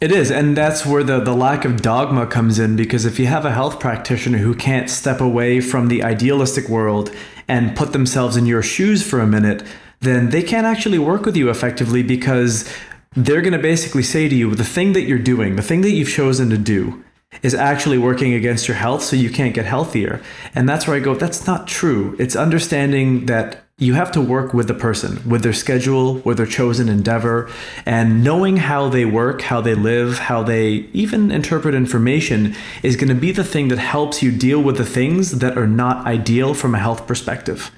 It 0.00 0.12
is, 0.12 0.30
and 0.30 0.56
that's 0.56 0.86
where 0.86 1.02
the, 1.02 1.20
the 1.20 1.34
lack 1.34 1.64
of 1.66 1.82
dogma 1.82 2.26
comes 2.26 2.58
in 2.58 2.74
because 2.74 3.04
if 3.04 3.18
you 3.18 3.26
have 3.26 3.44
a 3.44 3.50
health 3.52 3.78
practitioner 3.80 4.38
who 4.38 4.54
can't 4.54 4.88
step 4.88 5.20
away 5.20 5.60
from 5.60 5.88
the 5.88 6.02
idealistic 6.02 6.68
world 6.70 7.10
and 7.48 7.76
put 7.76 7.92
themselves 7.92 8.36
in 8.36 8.46
your 8.46 8.62
shoes 8.62 9.06
for 9.06 9.20
a 9.20 9.26
minute, 9.26 9.62
then 10.00 10.30
they 10.30 10.42
can't 10.42 10.66
actually 10.66 10.98
work 10.98 11.24
with 11.26 11.36
you 11.36 11.50
effectively 11.50 12.02
because 12.02 12.68
they're 13.16 13.42
going 13.42 13.52
to 13.52 13.58
basically 13.58 14.02
say 14.02 14.28
to 14.28 14.34
you, 14.34 14.54
the 14.54 14.64
thing 14.64 14.92
that 14.94 15.02
you're 15.02 15.18
doing, 15.18 15.56
the 15.56 15.62
thing 15.62 15.80
that 15.82 15.90
you've 15.90 16.08
chosen 16.08 16.48
to 16.50 16.58
do, 16.58 17.02
is 17.42 17.54
actually 17.54 17.98
working 17.98 18.34
against 18.34 18.66
your 18.66 18.76
health 18.76 19.02
so 19.02 19.14
you 19.14 19.30
can't 19.30 19.54
get 19.54 19.64
healthier. 19.64 20.20
And 20.54 20.68
that's 20.68 20.86
where 20.86 20.96
I 20.96 21.00
go, 21.00 21.14
that's 21.14 21.46
not 21.46 21.66
true. 21.66 22.16
It's 22.18 22.34
understanding 22.34 23.26
that 23.26 23.64
you 23.78 23.94
have 23.94 24.12
to 24.12 24.20
work 24.20 24.52
with 24.52 24.68
the 24.68 24.74
person, 24.74 25.26
with 25.28 25.42
their 25.42 25.54
schedule, 25.54 26.16
with 26.16 26.36
their 26.36 26.46
chosen 26.46 26.88
endeavor, 26.88 27.50
and 27.86 28.22
knowing 28.22 28.58
how 28.58 28.88
they 28.88 29.06
work, 29.06 29.42
how 29.42 29.60
they 29.60 29.74
live, 29.74 30.18
how 30.18 30.42
they 30.42 30.88
even 30.92 31.30
interpret 31.30 31.74
information 31.74 32.54
is 32.82 32.96
going 32.96 33.08
to 33.08 33.14
be 33.14 33.32
the 33.32 33.44
thing 33.44 33.68
that 33.68 33.78
helps 33.78 34.22
you 34.22 34.30
deal 34.30 34.62
with 34.62 34.76
the 34.76 34.84
things 34.84 35.38
that 35.38 35.56
are 35.56 35.66
not 35.66 36.06
ideal 36.06 36.52
from 36.52 36.74
a 36.74 36.78
health 36.78 37.06
perspective. 37.06 37.70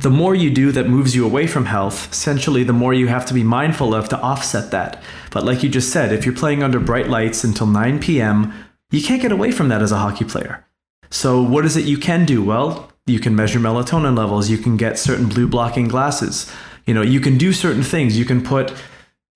The 0.00 0.08
more 0.08 0.34
you 0.34 0.48
do 0.48 0.72
that 0.72 0.88
moves 0.88 1.14
you 1.14 1.26
away 1.26 1.46
from 1.46 1.66
health, 1.66 2.10
essentially, 2.10 2.64
the 2.64 2.72
more 2.72 2.94
you 2.94 3.08
have 3.08 3.26
to 3.26 3.34
be 3.34 3.42
mindful 3.42 3.94
of 3.94 4.08
to 4.08 4.20
offset 4.20 4.70
that. 4.70 5.02
But 5.30 5.44
like 5.44 5.62
you 5.62 5.68
just 5.68 5.92
said, 5.92 6.10
if 6.10 6.24
you're 6.24 6.34
playing 6.34 6.62
under 6.62 6.80
bright 6.80 7.08
lights 7.08 7.44
until 7.44 7.66
9 7.66 8.00
p.m., 8.00 8.54
you 8.90 9.02
can't 9.02 9.20
get 9.20 9.30
away 9.30 9.52
from 9.52 9.68
that 9.68 9.82
as 9.82 9.92
a 9.92 9.98
hockey 9.98 10.24
player. 10.24 10.64
So, 11.10 11.42
what 11.42 11.66
is 11.66 11.76
it 11.76 11.84
you 11.84 11.98
can 11.98 12.24
do? 12.24 12.42
Well, 12.42 12.90
you 13.06 13.20
can 13.20 13.36
measure 13.36 13.60
melatonin 13.60 14.16
levels, 14.16 14.48
you 14.48 14.56
can 14.56 14.78
get 14.78 14.98
certain 14.98 15.28
blue 15.28 15.46
blocking 15.46 15.86
glasses. 15.86 16.50
You 16.86 16.94
know, 16.94 17.02
you 17.02 17.20
can 17.20 17.36
do 17.36 17.52
certain 17.52 17.82
things. 17.82 18.18
You 18.18 18.24
can 18.24 18.42
put 18.42 18.72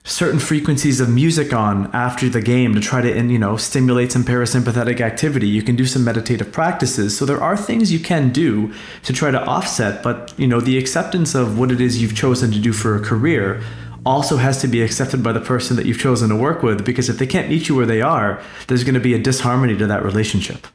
certain 0.06 0.38
frequencies 0.38 1.00
of 1.00 1.08
music 1.08 1.54
on 1.54 1.90
after 1.94 2.28
the 2.28 2.42
game 2.42 2.74
to 2.74 2.80
try 2.80 3.00
to 3.00 3.08
you 3.08 3.38
know 3.38 3.56
stimulate 3.56 4.12
some 4.12 4.22
parasympathetic 4.22 5.00
activity. 5.00 5.48
You 5.48 5.62
can 5.62 5.76
do 5.76 5.86
some 5.86 6.04
meditative 6.04 6.52
practices. 6.52 7.16
So 7.16 7.24
there 7.24 7.42
are 7.42 7.56
things 7.56 7.90
you 7.90 7.98
can 7.98 8.30
do 8.30 8.72
to 9.04 9.12
try 9.12 9.30
to 9.30 9.42
offset 9.46 10.02
but 10.02 10.34
you 10.38 10.46
know 10.46 10.60
the 10.60 10.78
acceptance 10.78 11.34
of 11.34 11.58
what 11.58 11.72
it 11.72 11.80
is 11.80 12.00
you've 12.00 12.14
chosen 12.14 12.52
to 12.52 12.58
do 12.58 12.72
for 12.72 12.94
a 12.94 13.00
career 13.00 13.62
also 14.06 14.36
has 14.36 14.60
to 14.60 14.68
be 14.68 14.82
accepted 14.82 15.22
by 15.22 15.32
the 15.32 15.40
person 15.40 15.76
that 15.76 15.86
you've 15.86 15.98
chosen 15.98 16.28
to 16.28 16.36
work 16.36 16.62
with 16.62 16.84
because 16.84 17.08
if 17.08 17.18
they 17.18 17.26
can't 17.26 17.48
meet 17.48 17.68
you 17.68 17.74
where 17.74 17.86
they 17.86 18.02
are 18.02 18.42
there's 18.66 18.84
going 18.84 18.94
to 18.94 19.00
be 19.00 19.14
a 19.14 19.18
disharmony 19.18 19.76
to 19.76 19.86
that 19.86 20.04
relationship. 20.04 20.66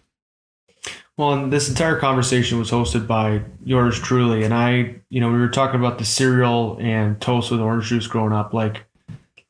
Well, 1.17 1.49
this 1.49 1.67
entire 1.67 1.99
conversation 1.99 2.57
was 2.57 2.71
hosted 2.71 3.05
by 3.05 3.41
yours 3.61 3.99
truly, 3.99 4.45
and 4.45 4.53
I, 4.53 5.01
you 5.09 5.19
know, 5.19 5.29
we 5.29 5.37
were 5.37 5.49
talking 5.49 5.77
about 5.77 5.97
the 5.97 6.05
cereal 6.05 6.77
and 6.79 7.19
toast 7.19 7.51
with 7.51 7.59
orange 7.59 7.87
juice 7.87 8.07
growing 8.07 8.31
up, 8.31 8.53
like 8.53 8.85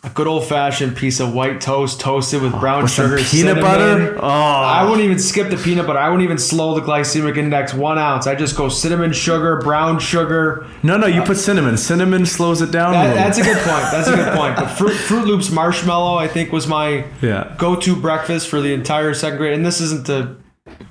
a 0.02 0.10
good 0.12 0.28
old 0.28 0.45
fashioned 0.45 0.95
piece 0.95 1.20
of 1.20 1.34
white 1.34 1.60
toast 1.60 2.00
toasted 2.00 2.41
with 2.41 2.58
brown 2.58 2.84
with 2.84 2.91
sugar, 2.91 3.18
peanut 3.18 3.28
cinnamon. 3.28 3.62
butter? 3.64 4.18
Oh. 4.22 4.28
I 4.28 4.84
wouldn't 4.86 5.02
even 5.02 5.20
skip 5.20 5.50
the 5.50 5.58
peanut 5.58 5.86
butter. 5.86 6.00
I 6.00 6.08
wouldn't 6.08 6.24
even 6.24 6.38
slow 6.38 6.74
the 6.74 6.80
glycemic 6.82 7.36
index 7.36 7.74
one 7.74 7.97
ounce. 7.97 8.26
I 8.26 8.34
just 8.36 8.56
go 8.56 8.70
cinnamon 8.70 9.12
sugar, 9.12 9.58
brown 9.58 10.00
sugar. 10.00 10.66
no 10.84 10.95
no 10.95 11.06
you 11.06 11.22
put 11.24 11.36
cinnamon 11.36 11.76
cinnamon 11.78 12.26
slows 12.26 12.62
it 12.62 12.72
down 12.72 12.93
That, 12.93 13.02
little. 13.10 13.16
that's 13.18 13.38
a 13.39 13.43
good 13.43 13.58
point. 13.58 13.84
That's 13.91 14.08
a 14.08 14.16
good 14.16 14.34
point. 14.38 14.56
But 14.56 14.68
Fruit, 14.70 14.93
Fruit 14.93 15.26
Loops 15.28 15.52
marshmallow, 15.52 16.16
I 16.18 16.30
think, 16.30 16.54
was 16.54 16.66
my 16.66 17.04
Yeah. 17.22 17.54
go-to 17.58 17.95
breakfast 17.97 18.47
for 18.47 18.62
the 18.62 18.74
entire 18.74 19.14
second 19.14 19.38
grade. 19.38 19.54
And 19.54 19.66
this 19.66 19.82
isn't 19.82 20.08
the 20.08 20.38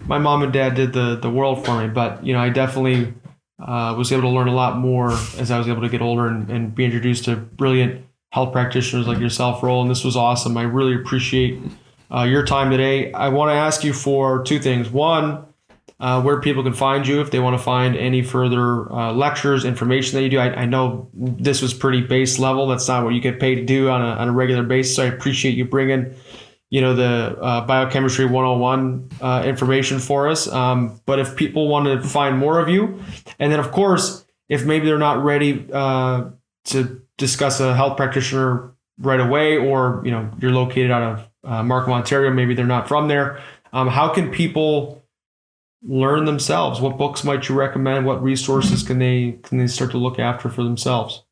my 0.06 0.18
mom 0.18 0.42
and 0.42 0.52
dad 0.52 0.74
did 0.74 0.92
the 0.92 1.16
the 1.16 1.30
world 1.30 1.64
for 1.64 1.80
me, 1.80 1.88
but 1.88 2.26
you 2.26 2.34
know, 2.34 2.40
I 2.40 2.50
definitely 2.50 3.14
uh, 3.58 3.94
was 3.96 4.12
able 4.12 4.22
to 4.22 4.28
learn 4.28 4.48
a 4.48 4.54
lot 4.54 4.76
more 4.76 5.12
as 5.38 5.50
I 5.50 5.56
was 5.56 5.66
able 5.66 5.80
to 5.82 5.88
get 5.88 6.02
older 6.02 6.26
and, 6.26 6.50
and 6.50 6.74
be 6.74 6.84
introduced 6.84 7.24
to 7.24 7.36
brilliant 7.36 8.04
health 8.30 8.52
practitioners 8.52 9.06
like 9.06 9.18
yourself, 9.18 9.62
Roland. 9.62 9.90
This 9.90 10.04
was 10.04 10.16
awesome. 10.16 10.56
I 10.56 10.62
really 10.62 10.94
appreciate 10.94 11.60
uh, 12.14 12.22
your 12.22 12.44
time 12.44 12.70
today. 12.70 13.12
I 13.12 13.28
want 13.28 13.50
to 13.50 13.54
ask 13.54 13.84
you 13.84 13.92
for 13.92 14.42
two 14.42 14.58
things. 14.58 14.90
One, 14.90 15.46
uh, 16.00 16.22
where 16.22 16.40
people 16.40 16.62
can 16.62 16.74
find 16.74 17.06
you 17.06 17.20
if 17.20 17.30
they 17.30 17.40
want 17.40 17.58
to 17.58 17.62
find 17.62 17.96
any 17.96 18.22
further 18.22 18.90
uh, 18.92 19.12
lectures, 19.12 19.64
information 19.64 20.16
that 20.16 20.22
you 20.22 20.28
do. 20.28 20.38
I, 20.38 20.62
I, 20.62 20.64
know 20.64 21.08
this 21.12 21.60
was 21.60 21.74
pretty 21.74 22.02
base 22.02 22.38
level. 22.38 22.68
That's 22.68 22.86
not 22.86 23.02
what 23.02 23.14
you 23.14 23.20
get 23.20 23.40
paid 23.40 23.56
to 23.56 23.64
do 23.64 23.88
on 23.88 24.00
a, 24.00 24.04
on 24.04 24.28
a 24.28 24.32
regular 24.32 24.62
basis. 24.62 24.94
So 24.94 25.02
I 25.02 25.06
appreciate 25.06 25.56
you 25.56 25.64
bringing, 25.64 26.14
you 26.70 26.80
know, 26.80 26.94
the 26.94 27.36
uh, 27.40 27.66
biochemistry 27.66 28.26
101 28.26 29.10
uh, 29.20 29.42
information 29.44 29.98
for 29.98 30.28
us. 30.28 30.46
Um, 30.46 31.00
but 31.04 31.18
if 31.18 31.34
people 31.34 31.66
want 31.66 31.86
to 31.86 32.08
find 32.08 32.38
more 32.38 32.60
of 32.60 32.68
you, 32.68 33.02
and 33.40 33.50
then 33.50 33.58
of 33.58 33.72
course, 33.72 34.24
if 34.48 34.64
maybe 34.64 34.86
they're 34.86 34.98
not 34.98 35.24
ready 35.24 35.66
uh, 35.72 36.30
to 36.66 37.02
discuss 37.18 37.60
a 37.60 37.74
health 37.74 37.96
practitioner 37.96 38.72
right 38.98 39.20
away, 39.20 39.58
or 39.58 40.00
you 40.04 40.10
know, 40.10 40.30
you're 40.40 40.52
located 40.52 40.90
out 40.90 41.02
of 41.02 41.28
uh, 41.44 41.62
Markham, 41.62 41.92
Ontario, 41.92 42.32
maybe 42.32 42.54
they're 42.54 42.66
not 42.66 42.88
from 42.88 43.08
there. 43.08 43.40
Um, 43.72 43.88
how 43.88 44.08
can 44.08 44.30
people 44.30 45.04
learn 45.82 46.24
themselves? 46.24 46.80
What 46.80 46.98
books 46.98 47.24
might 47.24 47.48
you 47.48 47.54
recommend? 47.54 48.06
What 48.06 48.22
resources 48.22 48.82
can 48.82 48.98
they 48.98 49.38
can 49.42 49.58
they 49.58 49.66
start 49.66 49.90
to 49.92 49.98
look 49.98 50.18
after 50.18 50.48
for 50.48 50.62
themselves? 50.62 51.24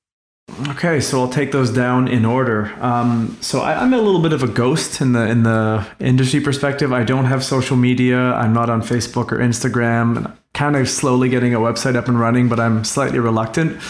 Okay, 0.69 1.01
so 1.01 1.21
I'll 1.21 1.29
take 1.29 1.51
those 1.51 1.71
down 1.71 2.07
in 2.07 2.25
order. 2.25 2.73
Um, 2.81 3.37
so 3.41 3.61
I, 3.61 3.83
am 3.83 3.93
a 3.93 4.01
little 4.01 4.23
bit 4.23 4.33
of 4.33 4.45
a 4.45 4.49
ghost 4.49 5.01
in 5.01 5.13
the 5.13 5.27
in 5.29 5.43
the 5.43 5.87
industry 5.99 6.41
perspective. 6.41 6.93
I 6.93 7.03
don't 7.03 7.25
have 7.25 7.45
social 7.45 7.77
media. 7.77 8.19
I'm 8.19 8.53
not 8.53 8.71
on 8.71 8.81
Facebook 8.81 9.33
or 9.33 9.39
Instagram. 9.39 10.37
Kind 10.55 10.77
of 10.77 10.89
slowly 10.89 11.29
getting 11.29 11.53
a 11.53 11.59
website 11.59 11.97
up 11.97 12.09
and 12.09 12.19
running, 12.19 12.49
but 12.49 12.61
I'm 12.61 12.85
slightly 12.85 13.19
reluctant. 13.19 13.81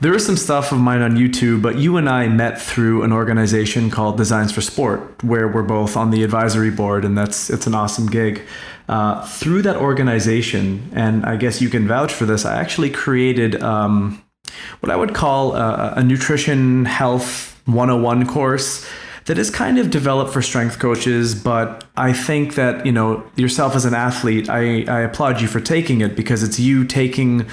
There 0.00 0.14
is 0.14 0.24
some 0.24 0.36
stuff 0.36 0.70
of 0.70 0.78
mine 0.78 1.02
on 1.02 1.16
YouTube, 1.16 1.60
but 1.60 1.76
you 1.76 1.96
and 1.96 2.08
I 2.08 2.28
met 2.28 2.62
through 2.62 3.02
an 3.02 3.12
organization 3.12 3.90
called 3.90 4.16
Designs 4.16 4.52
for 4.52 4.60
Sport, 4.60 5.24
where 5.24 5.48
we're 5.48 5.64
both 5.64 5.96
on 5.96 6.12
the 6.12 6.22
advisory 6.22 6.70
board, 6.70 7.04
and 7.04 7.18
that's 7.18 7.50
it's 7.50 7.66
an 7.66 7.74
awesome 7.74 8.06
gig. 8.06 8.42
Uh, 8.88 9.26
through 9.26 9.62
that 9.62 9.74
organization, 9.74 10.88
and 10.94 11.26
I 11.26 11.34
guess 11.34 11.60
you 11.60 11.68
can 11.68 11.88
vouch 11.88 12.12
for 12.12 12.26
this, 12.26 12.44
I 12.44 12.60
actually 12.60 12.90
created 12.90 13.60
um, 13.60 14.22
what 14.78 14.92
I 14.92 14.94
would 14.94 15.14
call 15.16 15.56
a, 15.56 15.94
a 15.96 16.04
nutrition 16.04 16.84
health 16.84 17.60
101 17.66 18.24
course 18.28 18.88
that 19.24 19.36
is 19.36 19.50
kind 19.50 19.80
of 19.80 19.90
developed 19.90 20.32
for 20.32 20.42
strength 20.42 20.78
coaches, 20.78 21.34
but 21.34 21.84
I 21.96 22.12
think 22.12 22.54
that, 22.54 22.86
you 22.86 22.92
know, 22.92 23.24
yourself 23.34 23.74
as 23.74 23.84
an 23.84 23.94
athlete, 23.94 24.48
I, 24.48 24.84
I 24.84 25.00
applaud 25.00 25.40
you 25.40 25.48
for 25.48 25.60
taking 25.60 26.02
it 26.02 26.14
because 26.14 26.44
it's 26.44 26.60
you 26.60 26.84
taking 26.84 27.46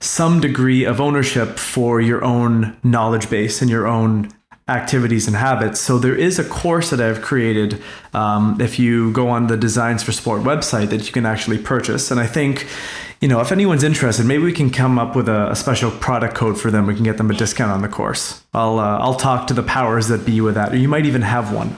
some 0.00 0.40
degree 0.40 0.84
of 0.84 1.00
ownership 1.00 1.58
for 1.58 2.00
your 2.00 2.22
own 2.24 2.76
knowledge 2.82 3.30
base 3.30 3.62
and 3.62 3.70
your 3.70 3.86
own 3.86 4.28
activities 4.68 5.26
and 5.26 5.36
habits. 5.36 5.78
So 5.80 5.98
there 5.98 6.14
is 6.14 6.38
a 6.38 6.44
course 6.44 6.90
that 6.90 7.00
I've 7.00 7.20
created. 7.20 7.82
Um, 8.14 8.58
if 8.60 8.78
you 8.78 9.12
go 9.12 9.28
on 9.28 9.46
the 9.46 9.56
Designs 9.56 10.02
for 10.02 10.12
Sport 10.12 10.42
website, 10.42 10.88
that 10.88 11.06
you 11.06 11.12
can 11.12 11.26
actually 11.26 11.58
purchase. 11.58 12.10
And 12.10 12.18
I 12.18 12.26
think, 12.26 12.66
you 13.20 13.28
know, 13.28 13.40
if 13.40 13.52
anyone's 13.52 13.84
interested, 13.84 14.24
maybe 14.24 14.42
we 14.42 14.52
can 14.52 14.70
come 14.70 14.98
up 14.98 15.14
with 15.14 15.28
a, 15.28 15.50
a 15.50 15.56
special 15.56 15.90
product 15.90 16.34
code 16.34 16.58
for 16.58 16.70
them. 16.70 16.86
We 16.86 16.94
can 16.94 17.04
get 17.04 17.18
them 17.18 17.30
a 17.30 17.34
discount 17.34 17.72
on 17.72 17.82
the 17.82 17.88
course. 17.88 18.42
I'll 18.54 18.78
uh, 18.78 18.98
I'll 18.98 19.16
talk 19.16 19.46
to 19.48 19.54
the 19.54 19.62
powers 19.62 20.08
that 20.08 20.24
be 20.24 20.40
with 20.40 20.54
that, 20.54 20.72
or 20.72 20.76
you 20.76 20.88
might 20.88 21.04
even 21.04 21.22
have 21.22 21.52
one. 21.52 21.76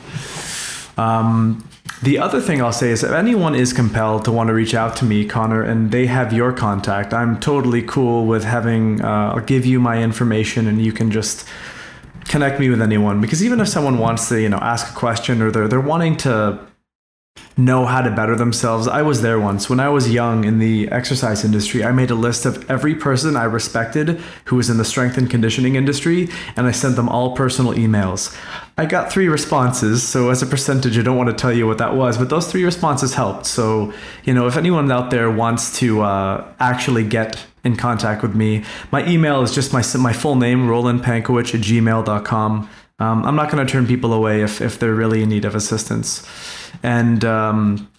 Um, 0.96 1.68
the 2.03 2.18
other 2.18 2.41
thing 2.41 2.61
I'll 2.61 2.72
say 2.72 2.91
is 2.91 3.03
if 3.03 3.12
anyone 3.12 3.55
is 3.55 3.72
compelled 3.72 4.24
to 4.26 4.32
want 4.32 4.49
to 4.49 4.55
reach 4.55 4.74
out 4.74 4.97
to 4.97 5.05
me, 5.05 5.24
Connor, 5.24 5.62
and 5.62 5.91
they 5.91 6.07
have 6.07 6.32
your 6.32 6.53
contact, 6.53 7.14
I'm 7.14 7.41
totally 7.41 7.82
cool 7.82 8.26
with 8.26 8.45
having, 8.45 9.03
uh, 9.03 9.32
I'll 9.34 9.41
give 9.41 9.64
you 9.64 9.80
my 9.80 10.03
information 10.03 10.66
and 10.66 10.84
you 10.84 10.93
can 10.93 11.11
just 11.11 11.49
connect 12.26 12.61
me 12.61 12.68
with 12.68 12.82
anyone. 12.82 13.20
Because 13.20 13.43
even 13.43 13.61
if 13.61 13.68
someone 13.68 13.99
wants 13.99 14.28
to, 14.28 14.41
you 14.41 14.49
know, 14.49 14.59
ask 14.59 14.93
a 14.93 14.95
question 14.95 15.41
or 15.41 15.51
they're, 15.51 15.68
they're 15.68 15.80
wanting 15.80 16.16
to 16.18 16.61
know 17.57 17.87
how 17.87 18.03
to 18.03 18.11
better 18.11 18.37
themselves. 18.37 18.87
I 18.87 19.03
was 19.03 19.22
there 19.22 19.41
once. 19.41 19.70
When 19.70 19.80
I 19.80 19.89
was 19.89 20.11
young 20.11 20.45
in 20.45 20.59
the 20.59 20.89
exercise 20.91 21.45
industry, 21.45 21.84
I 21.84 21.93
made 21.93 22.11
a 22.11 22.14
list 22.14 22.45
of 22.45 22.70
every 22.70 22.95
person 22.95 23.37
I 23.37 23.45
respected 23.45 24.20
who 24.45 24.57
was 24.57 24.68
in 24.68 24.76
the 24.76 24.84
strength 24.84 25.16
and 25.16 25.30
conditioning 25.30 25.74
industry, 25.76 26.28
and 26.57 26.66
I 26.66 26.72
sent 26.72 26.97
them 26.97 27.09
all 27.09 27.34
personal 27.34 27.72
emails. 27.72 28.37
I 28.78 28.84
got 28.84 29.10
three 29.10 29.28
responses, 29.28 30.02
so 30.02 30.28
as 30.28 30.42
a 30.42 30.46
percentage, 30.46 30.98
I 30.98 31.02
don't 31.02 31.16
want 31.16 31.30
to 31.30 31.34
tell 31.34 31.52
you 31.52 31.66
what 31.66 31.78
that 31.78 31.96
was, 31.96 32.18
but 32.18 32.28
those 32.28 32.50
three 32.50 32.62
responses 32.62 33.14
helped. 33.14 33.46
So, 33.46 33.92
you 34.24 34.34
know, 34.34 34.46
if 34.46 34.58
anyone 34.58 34.92
out 34.92 35.10
there 35.10 35.30
wants 35.30 35.78
to 35.78 36.02
uh, 36.02 36.46
actually 36.60 37.04
get 37.04 37.42
in 37.64 37.76
contact 37.76 38.20
with 38.20 38.34
me, 38.34 38.64
my 38.92 39.06
email 39.08 39.40
is 39.40 39.54
just 39.54 39.72
my, 39.72 39.82
my 39.98 40.12
full 40.12 40.36
name, 40.36 40.66
rolandpankewich 40.66 41.54
at 41.54 41.62
gmail.com. 41.62 42.70
Um, 42.98 43.24
I'm 43.24 43.34
not 43.34 43.50
going 43.50 43.66
to 43.66 43.70
turn 43.70 43.86
people 43.86 44.12
away 44.12 44.42
if, 44.42 44.60
if 44.60 44.78
they're 44.78 44.94
really 44.94 45.22
in 45.22 45.30
need 45.30 45.46
of 45.46 45.54
assistance. 45.54 46.26
And 46.82 47.24
um, 47.24 47.90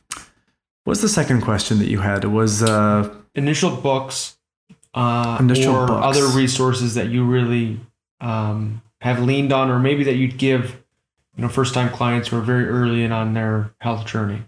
what's 0.84 1.01
the 1.01 1.09
second 1.09 1.41
question 1.41 1.80
that 1.80 1.88
you 1.88 2.01
had? 2.01 2.23
It 2.23 2.30
was 2.30 2.61
uh, 2.61 3.11
initial 3.34 3.75
books, 3.75 4.38
uh, 4.93 5.38
initial 5.39 5.75
or 5.75 5.88
books. 5.88 6.17
other 6.17 6.28
resources 6.38 6.93
that 6.93 7.07
you 7.07 7.25
really 7.25 7.80
um, 8.21 8.82
have 9.02 9.22
leaned 9.22 9.54
on, 9.54 9.70
or 9.70 9.80
maybe 9.80 10.04
that 10.04 10.16
you'd 10.16 10.38
give, 10.38 10.84
you 11.36 11.43
know, 11.43 11.50
first 11.50 11.74
time 11.74 11.89
clients 11.89 12.30
who 12.30 12.38
are 12.38 12.41
very 12.41 12.68
early 12.68 13.04
in 13.04 13.12
on 13.12 13.34
their 13.34 13.74
health 13.80 14.06
journey. 14.06 14.43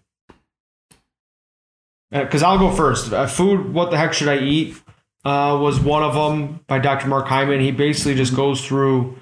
Because 2.12 2.42
uh, 2.42 2.50
I'll 2.50 2.60
go 2.60 2.72
first. 2.72 3.14
Uh, 3.14 3.28
food. 3.28 3.74
What 3.74 3.92
the 3.92 3.98
heck 3.98 4.14
should 4.14 4.30
I 4.30 4.40
eat? 4.40 4.76
Uh, 5.24 5.60
was 5.62 5.80
one 5.80 6.02
of 6.02 6.16
them 6.16 6.62
by 6.66 6.80
Dr. 6.80 7.08
Mark 7.08 7.28
Hyman. 7.28 7.60
He 7.60 7.72
basically 7.72 8.16
just 8.16 8.36
goes 8.36 8.66
through 8.66 9.18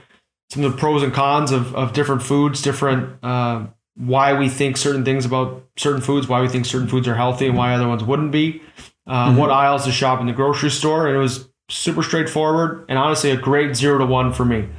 some 0.49 0.63
of 0.63 0.71
the 0.71 0.77
pros 0.77 1.03
and 1.03 1.13
cons 1.13 1.51
of, 1.51 1.75
of 1.75 1.93
different 1.93 2.23
foods, 2.23 2.61
different 2.61 3.17
uh, 3.23 3.65
why 3.95 4.37
we 4.37 4.47
think 4.47 4.77
certain 4.77 5.03
things 5.03 5.25
about 5.25 5.63
certain 5.75 6.01
foods, 6.01 6.27
why 6.27 6.41
we 6.41 6.47
think 6.47 6.65
certain 6.65 6.87
foods 6.87 7.07
are 7.07 7.15
healthy 7.15 7.47
and 7.47 7.57
why 7.57 7.73
other 7.73 7.87
ones 7.87 8.03
wouldn't 8.03 8.31
be, 8.31 8.61
uh, 9.07 9.29
mm-hmm. 9.29 9.37
what 9.37 9.49
aisles 9.49 9.85
to 9.85 9.91
shop 9.91 10.21
in 10.21 10.27
the 10.27 10.33
grocery 10.33 10.69
store. 10.69 11.07
And 11.07 11.15
it 11.15 11.19
was 11.19 11.49
super 11.69 12.03
straightforward 12.03 12.85
and 12.87 12.97
honestly 12.97 13.31
a 13.31 13.37
great 13.37 13.75
zero 13.75 13.97
to 13.97 14.05
one 14.05 14.31
for 14.31 14.45
me. 14.45 14.69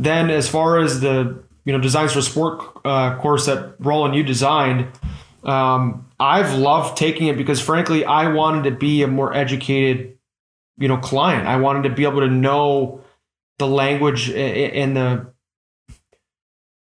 Then, 0.00 0.30
as 0.30 0.48
far 0.48 0.78
as 0.78 1.00
the 1.00 1.42
you 1.64 1.72
know 1.72 1.78
designs 1.78 2.14
for 2.14 2.22
sport 2.22 2.62
uh, 2.84 3.18
course 3.18 3.46
that 3.46 3.74
Roland 3.78 4.14
you 4.14 4.22
designed, 4.22 4.88
um, 5.44 6.08
I've 6.18 6.54
loved 6.54 6.96
taking 6.96 7.26
it 7.26 7.36
because 7.36 7.60
frankly 7.60 8.04
I 8.04 8.32
wanted 8.32 8.64
to 8.64 8.76
be 8.76 9.02
a 9.02 9.06
more 9.06 9.34
educated 9.34 10.16
you 10.78 10.88
know 10.88 10.96
client. 10.96 11.46
I 11.46 11.56
wanted 11.56 11.82
to 11.84 11.94
be 11.94 12.04
able 12.04 12.20
to 12.20 12.28
know 12.28 13.04
the 13.58 13.66
language 13.66 14.30
and 14.30 14.96
the 14.96 15.30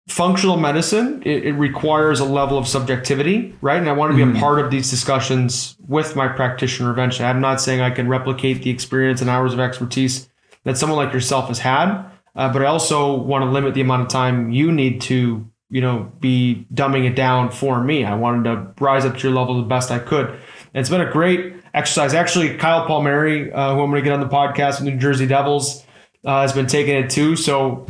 functional 0.07 0.57
medicine 0.57 1.21
it, 1.25 1.45
it, 1.45 1.53
requires 1.53 2.19
a 2.19 2.25
level 2.25 2.57
of 2.57 2.67
subjectivity 2.67 3.55
right 3.61 3.77
and 3.77 3.87
i 3.87 3.93
want 3.93 4.11
to 4.11 4.17
be 4.17 4.23
mm. 4.23 4.35
a 4.35 4.39
part 4.39 4.59
of 4.59 4.69
these 4.69 4.89
discussions 4.89 5.77
with 5.87 6.15
my 6.17 6.27
practitioner 6.27 6.91
eventually 6.91 7.25
i'm 7.25 7.39
not 7.39 7.61
saying 7.61 7.79
i 7.79 7.89
can 7.89 8.09
replicate 8.09 8.61
the 8.63 8.69
experience 8.69 9.21
and 9.21 9.29
hours 9.29 9.53
of 9.53 9.59
expertise 9.59 10.27
that 10.65 10.77
someone 10.77 10.97
like 10.97 11.13
yourself 11.13 11.47
has 11.47 11.59
had 11.59 12.03
uh, 12.35 12.51
but 12.51 12.61
i 12.61 12.65
also 12.65 13.15
want 13.15 13.43
to 13.43 13.49
limit 13.49 13.73
the 13.73 13.81
amount 13.81 14.01
of 14.01 14.07
time 14.07 14.51
you 14.51 14.71
need 14.71 15.01
to 15.01 15.49
you 15.71 15.81
know 15.81 16.11
be 16.19 16.67
dumbing 16.73 17.09
it 17.09 17.15
down 17.15 17.49
for 17.49 17.81
me. 17.81 18.03
I 18.03 18.13
wanted 18.13 18.43
to 18.43 18.83
rise 18.83 19.05
up 19.05 19.17
to 19.17 19.27
your 19.27 19.31
level 19.31 19.55
the 19.55 19.67
best 19.67 19.89
i 19.89 19.97
could. 19.97 20.27
And 20.29 20.39
it's 20.81 20.89
been 20.89 21.01
a 21.01 21.09
great 21.09 21.55
exercise. 21.73 22.13
Actually 22.13 22.57
kyle 22.57 22.85
palmieri 22.85 23.51
uh, 23.51 23.73
who 23.73 23.81
i'm 23.81 23.89
going 23.89 24.03
to 24.03 24.07
get 24.07 24.13
on 24.13 24.19
the 24.19 24.27
podcast 24.27 24.81
with 24.81 24.93
new 24.93 24.99
jersey 24.99 25.25
devils 25.25 25.85
uh, 26.25 26.41
has 26.41 26.53
been 26.53 26.67
taking 26.67 26.95
it 26.95 27.09
too. 27.09 27.35
So 27.35 27.87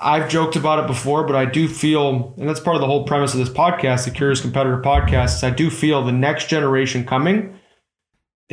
I've 0.00 0.28
joked 0.28 0.56
about 0.56 0.80
it 0.80 0.86
before, 0.86 1.24
but 1.24 1.36
I 1.36 1.44
do 1.44 1.68
feel, 1.68 2.34
and 2.36 2.48
that's 2.48 2.60
part 2.60 2.76
of 2.76 2.80
the 2.80 2.86
whole 2.86 3.04
premise 3.04 3.32
of 3.32 3.38
this 3.38 3.48
podcast, 3.48 4.04
the 4.04 4.10
Curious 4.10 4.40
Competitor 4.40 4.80
podcast, 4.82 5.36
is 5.36 5.44
I 5.44 5.50
do 5.50 5.70
feel 5.70 6.04
the 6.04 6.12
next 6.12 6.48
generation 6.48 7.04
coming 7.04 7.58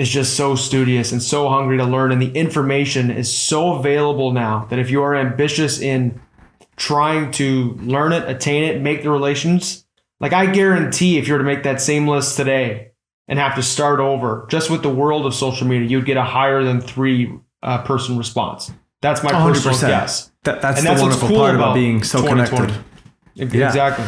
is 0.01 0.09
just 0.09 0.35
so 0.35 0.55
studious 0.55 1.11
and 1.11 1.21
so 1.21 1.47
hungry 1.47 1.77
to 1.77 1.85
learn. 1.85 2.11
And 2.11 2.19
the 2.19 2.31
information 2.31 3.11
is 3.11 3.31
so 3.31 3.75
available 3.75 4.31
now 4.31 4.65
that 4.71 4.79
if 4.79 4.89
you 4.89 5.03
are 5.03 5.15
ambitious 5.15 5.79
in 5.79 6.19
trying 6.75 7.29
to 7.33 7.73
learn 7.81 8.11
it, 8.11 8.27
attain 8.27 8.63
it, 8.63 8.81
make 8.81 9.03
the 9.03 9.11
relations, 9.11 9.85
like 10.19 10.33
I 10.33 10.47
guarantee 10.47 11.19
if 11.19 11.27
you 11.27 11.35
were 11.35 11.37
to 11.37 11.45
make 11.45 11.61
that 11.63 11.79
same 11.79 12.07
list 12.07 12.35
today 12.35 12.93
and 13.27 13.37
have 13.37 13.53
to 13.55 13.61
start 13.61 13.99
over 13.99 14.47
just 14.49 14.71
with 14.71 14.81
the 14.81 14.89
world 14.89 15.27
of 15.27 15.35
social 15.35 15.67
media, 15.67 15.87
you'd 15.87 16.05
get 16.05 16.17
a 16.17 16.23
higher 16.23 16.63
than 16.63 16.81
three 16.81 17.31
uh, 17.61 17.83
person 17.83 18.17
response. 18.17 18.71
That's 19.01 19.21
my 19.21 19.31
100%. 19.31 19.53
personal 19.53 19.91
guess. 19.91 20.31
That, 20.45 20.63
that's, 20.63 20.79
and 20.79 20.87
that's 20.87 20.99
the 20.99 21.03
wonderful 21.03 21.27
cool 21.27 21.37
part 21.37 21.53
about, 21.53 21.75
being 21.75 22.03
so 22.03 22.27
connected. 22.27 22.73
Yeah. 23.35 23.67
Exactly. 23.67 24.05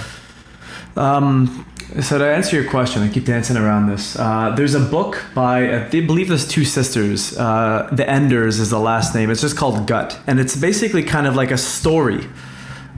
Um, 0.96 1.68
so 2.02 2.18
to 2.18 2.26
answer 2.26 2.60
your 2.60 2.70
question, 2.70 3.04
I 3.04 3.10
keep 3.10 3.26
dancing 3.26 3.58
around 3.58 3.88
this. 3.88 4.18
Uh, 4.18 4.54
there's 4.56 4.74
a 4.74 4.80
book 4.80 5.24
by 5.36 5.86
I 5.86 5.90
believe 5.90 6.28
there's 6.28 6.48
two 6.48 6.66
sisters. 6.66 7.38
Uh, 7.38 7.90
the 7.92 8.10
Enders 8.10 8.60
is 8.60 8.70
the 8.70 8.80
last 8.80 9.14
name. 9.14 9.30
It's 9.30 9.42
just 9.42 9.58
called 9.58 9.86
Gut, 9.86 10.20
and 10.26 10.40
it's 10.40 10.56
basically 10.56 11.04
kind 11.04 11.28
of 11.28 11.36
like 11.36 11.52
a 11.52 11.58
story 11.58 12.28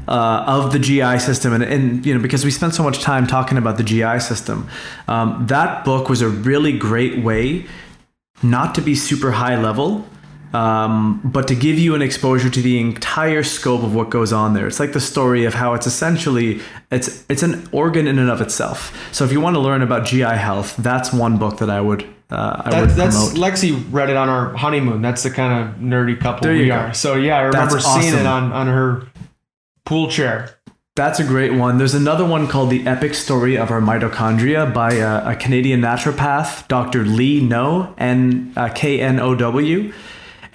uh, 0.07 0.45
of 0.47 0.71
the 0.71 0.79
GI 0.79 1.19
system. 1.19 1.53
And, 1.53 1.63
and, 1.63 2.05
you 2.05 2.13
know 2.13 2.21
because 2.21 2.45
we 2.45 2.51
spent 2.51 2.73
so 2.73 2.83
much 2.83 3.01
time 3.01 3.27
talking 3.27 3.57
about 3.57 3.77
the 3.77 3.83
GI 3.83 4.19
system, 4.19 4.69
um, 5.07 5.45
that 5.47 5.83
book 5.83 6.09
was 6.09 6.21
a 6.21 6.29
really 6.29 6.77
great 6.77 7.23
way 7.23 7.65
not 8.43 8.75
to 8.75 8.81
be 8.81 8.95
super 8.95 9.31
high 9.31 9.59
level, 9.59 10.05
um, 10.55 11.19
but 11.25 11.49
to 11.49 11.55
give 11.55 11.77
you 11.77 11.95
an 11.95 12.01
exposure 12.01 12.49
to 12.49 12.61
the 12.61 12.79
entire 12.79 13.43
scope 13.43 13.83
of 13.83 13.93
what 13.93 14.09
goes 14.09 14.31
on 14.31 14.53
there. 14.53 14.67
It's 14.67 14.79
like 14.79 14.93
the 14.93 15.01
story 15.01 15.43
of 15.43 15.53
how 15.53 15.73
it's 15.73 15.85
essentially 15.85 16.61
it's 16.91 17.25
it's 17.27 17.43
an 17.43 17.67
organ 17.73 18.07
in 18.07 18.17
and 18.19 18.29
of 18.29 18.39
itself. 18.39 18.97
So 19.11 19.25
if 19.25 19.33
you 19.33 19.41
want 19.41 19.57
to 19.57 19.59
learn 19.59 19.81
about 19.81 20.05
GI 20.05 20.21
health, 20.21 20.77
that's 20.77 21.11
one 21.11 21.37
book 21.37 21.57
that 21.57 21.69
I 21.69 21.81
would 21.81 22.03
uh, 22.29 22.61
I 22.63 22.69
That, 22.69 22.81
would 22.81 22.89
that's 22.91 23.33
promote. 23.33 23.53
Lexi 23.53 23.85
read 23.91 24.09
it 24.09 24.15
on 24.15 24.29
our 24.29 24.53
honeymoon. 24.55 25.01
That's 25.01 25.23
the 25.23 25.29
kind 25.29 25.67
of 25.69 25.75
nerdy 25.75 26.17
couple 26.17 26.49
we 26.49 26.67
go. 26.67 26.73
are. 26.75 26.93
So 26.93 27.15
yeah, 27.15 27.37
I 27.37 27.41
remember 27.41 27.75
That's 27.75 27.93
seeing 27.93 28.13
it 28.13 28.25
on 28.25 28.53
on 28.53 28.67
her 28.67 29.07
pool 29.83 30.09
chair. 30.09 30.57
That's 30.95 31.19
a 31.19 31.25
great 31.25 31.51
one. 31.51 31.77
There's 31.77 31.93
another 31.93 32.23
one 32.23 32.47
called 32.47 32.69
The 32.69 32.87
Epic 32.87 33.13
Story 33.13 33.57
of 33.57 33.69
Our 33.69 33.81
Mitochondria 33.81 34.73
by 34.73 34.93
a, 34.93 35.31
a 35.31 35.35
Canadian 35.35 35.81
naturopath, 35.81 36.69
Dr. 36.69 37.03
Lee 37.03 37.41
Know, 37.41 37.93
N 37.97 38.53
uh, 38.55 38.69
K 38.69 39.01
N 39.01 39.19
O 39.19 39.35
W. 39.35 39.91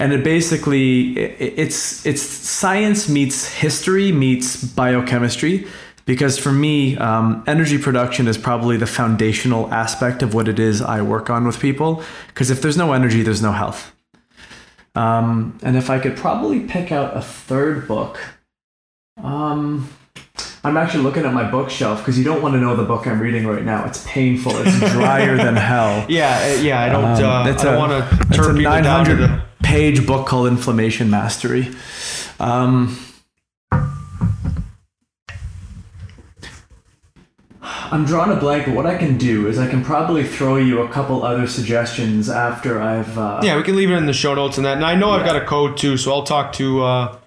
And 0.01 0.13
it 0.13 0.25
basically 0.25 1.13
it's 1.19 2.05
it's 2.07 2.23
science 2.23 3.09
meets 3.09 3.47
history 3.47 4.11
meets 4.11 4.65
biochemistry. 4.65 5.67
Because 6.07 6.39
for 6.39 6.51
me, 6.51 6.97
um, 6.97 7.45
energy 7.47 7.79
production 7.79 8.27
is 8.27 8.37
probably 8.37 8.77
the 8.77 8.87
foundational 8.87 9.73
aspect 9.73 10.23
of 10.23 10.35
what 10.35 10.49
it 10.49 10.59
is 10.59 10.83
I 10.83 11.03
work 11.03 11.31
on 11.31 11.47
with 11.47 11.61
people. 11.61 12.03
Because 12.29 12.51
if 12.51 12.63
there's 12.63 12.77
no 12.77 12.93
energy, 12.95 13.23
there's 13.23 13.43
no 13.43 13.53
health. 13.53 13.93
Um, 14.95 15.59
and 15.63 15.77
if 15.77 15.89
I 15.89 16.01
could 16.01 16.17
probably 16.17 16.61
pick 16.61 16.91
out 16.91 17.17
a 17.17 17.21
third 17.23 17.87
book, 17.87 18.19
um, 19.23 19.89
I'm 20.63 20.77
actually 20.77 21.05
looking 21.05 21.25
at 21.25 21.33
my 21.33 21.49
bookshelf 21.49 22.01
because 22.01 22.19
you 22.19 22.25
don't 22.25 22.43
want 22.43 22.55
to 22.55 22.61
know 22.61 22.77
the 22.77 22.85
book 22.85 23.07
I'm 23.07 23.21
reading 23.21 23.47
right 23.47 23.65
now. 23.65 23.87
It's 23.87 24.05
painful. 24.07 24.53
It's 24.57 24.79
drier 24.93 25.37
than 25.37 25.57
hell. 25.57 26.05
Yeah, 26.09 26.55
yeah. 26.55 26.81
I 26.81 26.89
don't. 26.89 27.05
Um, 27.05 27.25
uh, 27.25 27.43
I 27.43 27.53
don't 27.53 27.79
want 27.79 27.93
to 27.93 28.37
turn 28.37 28.57
people 28.57 28.73
down 28.83 29.05
to 29.05 29.15
900 29.15 29.19
the. 29.19 29.40
Page 29.63 30.07
book 30.07 30.27
called 30.27 30.49
Inflammation 30.49 31.11
Mastery. 31.11 31.69
Um, 32.39 32.99
I'm 37.63 38.05
drawing 38.05 38.31
a 38.31 38.37
blank, 38.41 38.67
but 38.67 38.75
what 38.75 38.87
I 38.87 38.97
can 38.97 39.19
do 39.19 39.49
is 39.49 39.59
I 39.59 39.69
can 39.69 39.85
probably 39.85 40.25
throw 40.25 40.57
you 40.57 40.83
a 40.83 40.89
couple 40.89 41.25
other 41.25 41.47
suggestions 41.47 42.31
after 42.31 42.81
I've. 42.81 43.19
Uh, 43.19 43.41
Yeah, 43.43 43.57
we 43.57 43.63
can 43.63 43.77
leave 43.77 43.91
it 43.91 43.97
in 43.97 44.07
the 44.07 44.13
show 44.13 44.35
notes 44.35 44.57
and 44.57 44.65
that. 44.67 44.77
And 44.77 44.85
I 44.85 44.95
know 44.95 45.11
I've 45.11 45.27
got 45.27 45.37
a 45.37 45.45
code 45.45 45.77
too, 45.77 45.97
so 45.97 46.13
I'll 46.13 46.23
talk 46.23 46.53
to 46.55 46.83
uh, 46.83 47.19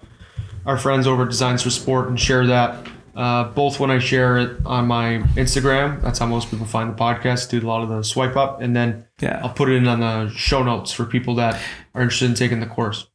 our 0.64 0.78
friends 0.78 1.06
over 1.06 1.24
at 1.24 1.28
Designs 1.28 1.62
for 1.62 1.70
Sport 1.70 2.08
and 2.08 2.18
share 2.18 2.46
that. 2.46 2.86
Uh, 3.16 3.44
both 3.44 3.78
when 3.78 3.90
I 3.90 3.98
share 3.98 4.38
it 4.38 4.58
on 4.66 4.86
my 4.86 5.18
Instagram, 5.36 6.02
that's 6.02 6.18
how 6.18 6.26
most 6.26 6.50
people 6.50 6.66
find 6.66 6.90
the 6.90 6.96
podcast. 6.96 7.50
Do 7.50 7.60
a 7.60 7.66
lot 7.68 7.82
of 7.82 7.88
the 7.88 8.02
swipe 8.02 8.36
up, 8.36 8.60
and 8.60 8.74
then 8.74 9.06
Yeah. 9.20 9.40
I'll 9.42 9.52
put 9.52 9.68
it 9.68 9.76
in 9.76 9.86
on 9.86 10.00
the 10.00 10.28
show 10.30 10.62
notes 10.62 10.92
for 10.92 11.04
people 11.04 11.34
that 11.36 11.60
are 11.94 12.02
interested 12.02 12.28
in 12.28 12.34
taking 12.34 12.60
the 12.60 12.66
course. 12.66 13.06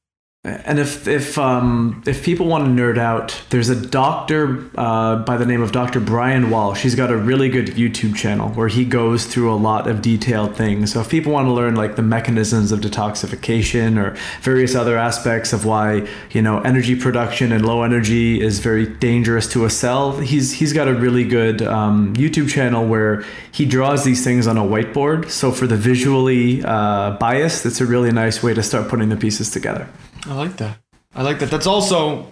And 0.46 0.80
if 0.80 1.06
if 1.06 1.38
um, 1.38 2.02
if 2.08 2.24
people 2.24 2.46
want 2.46 2.64
to 2.64 2.72
nerd 2.72 2.98
out, 2.98 3.42
there's 3.50 3.68
a 3.68 3.76
doctor 3.76 4.70
uh, 4.78 5.18
by 5.18 5.36
the 5.36 5.46
name 5.46 5.62
of 5.62 5.74
Dr. 5.74 6.00
Bryan 6.00 6.50
Walsh. 6.50 6.82
He's 6.82 6.96
got 6.96 7.12
a 7.12 7.18
really 7.18 7.50
good 7.50 7.68
YouTube 7.68 8.16
channel 8.16 8.48
where 8.52 8.70
he 8.70 8.86
goes 8.86 9.26
through 9.26 9.54
a 9.54 9.60
lot 9.60 9.86
of 9.86 10.02
detailed 10.02 10.56
things. 10.56 10.94
So 10.94 11.02
if 11.02 11.10
people 11.10 11.34
want 11.34 11.48
to 11.48 11.52
learn 11.52 11.76
like 11.76 11.98
the 11.98 12.04
mechanisms 12.04 12.72
of 12.72 12.80
detoxification 12.80 14.02
or 14.02 14.16
various 14.40 14.76
other 14.76 14.98
aspects 14.98 15.52
of 15.52 15.66
why 15.66 16.08
you 16.32 16.42
know 16.42 16.62
energy 16.62 16.96
production 16.96 17.52
and 17.52 17.66
low 17.66 17.84
energy 17.84 18.40
is 18.40 18.60
very 18.60 18.86
dangerous 18.86 19.46
to 19.52 19.66
a 19.66 19.70
cell, 19.70 20.20
he's 20.20 20.54
he's 20.54 20.72
got 20.72 20.88
a 20.88 20.94
really 20.94 21.26
good 21.26 21.62
um, 21.64 22.16
YouTube 22.16 22.50
channel 22.50 22.88
where 22.88 23.26
he 23.52 23.66
draws 23.66 24.06
these 24.06 24.24
things 24.24 24.48
on 24.48 24.56
a 24.56 24.64
whiteboard. 24.64 25.30
So 25.30 25.52
for 25.52 25.68
the 25.68 25.76
visually 25.76 26.64
uh, 26.64 27.18
biased, 27.20 27.66
it's 27.66 27.82
a 27.82 27.86
really 27.86 28.14
nice 28.14 28.42
way 28.42 28.54
to 28.54 28.64
start 28.64 28.88
putting 28.88 29.10
the 29.10 29.18
pieces 29.18 29.52
together. 29.52 29.90
I 30.26 30.34
like 30.34 30.57
that. 30.57 30.78
I 31.15 31.24
like 31.24 31.39
that. 31.39 31.49
That's 31.49 31.67
also 31.67 32.32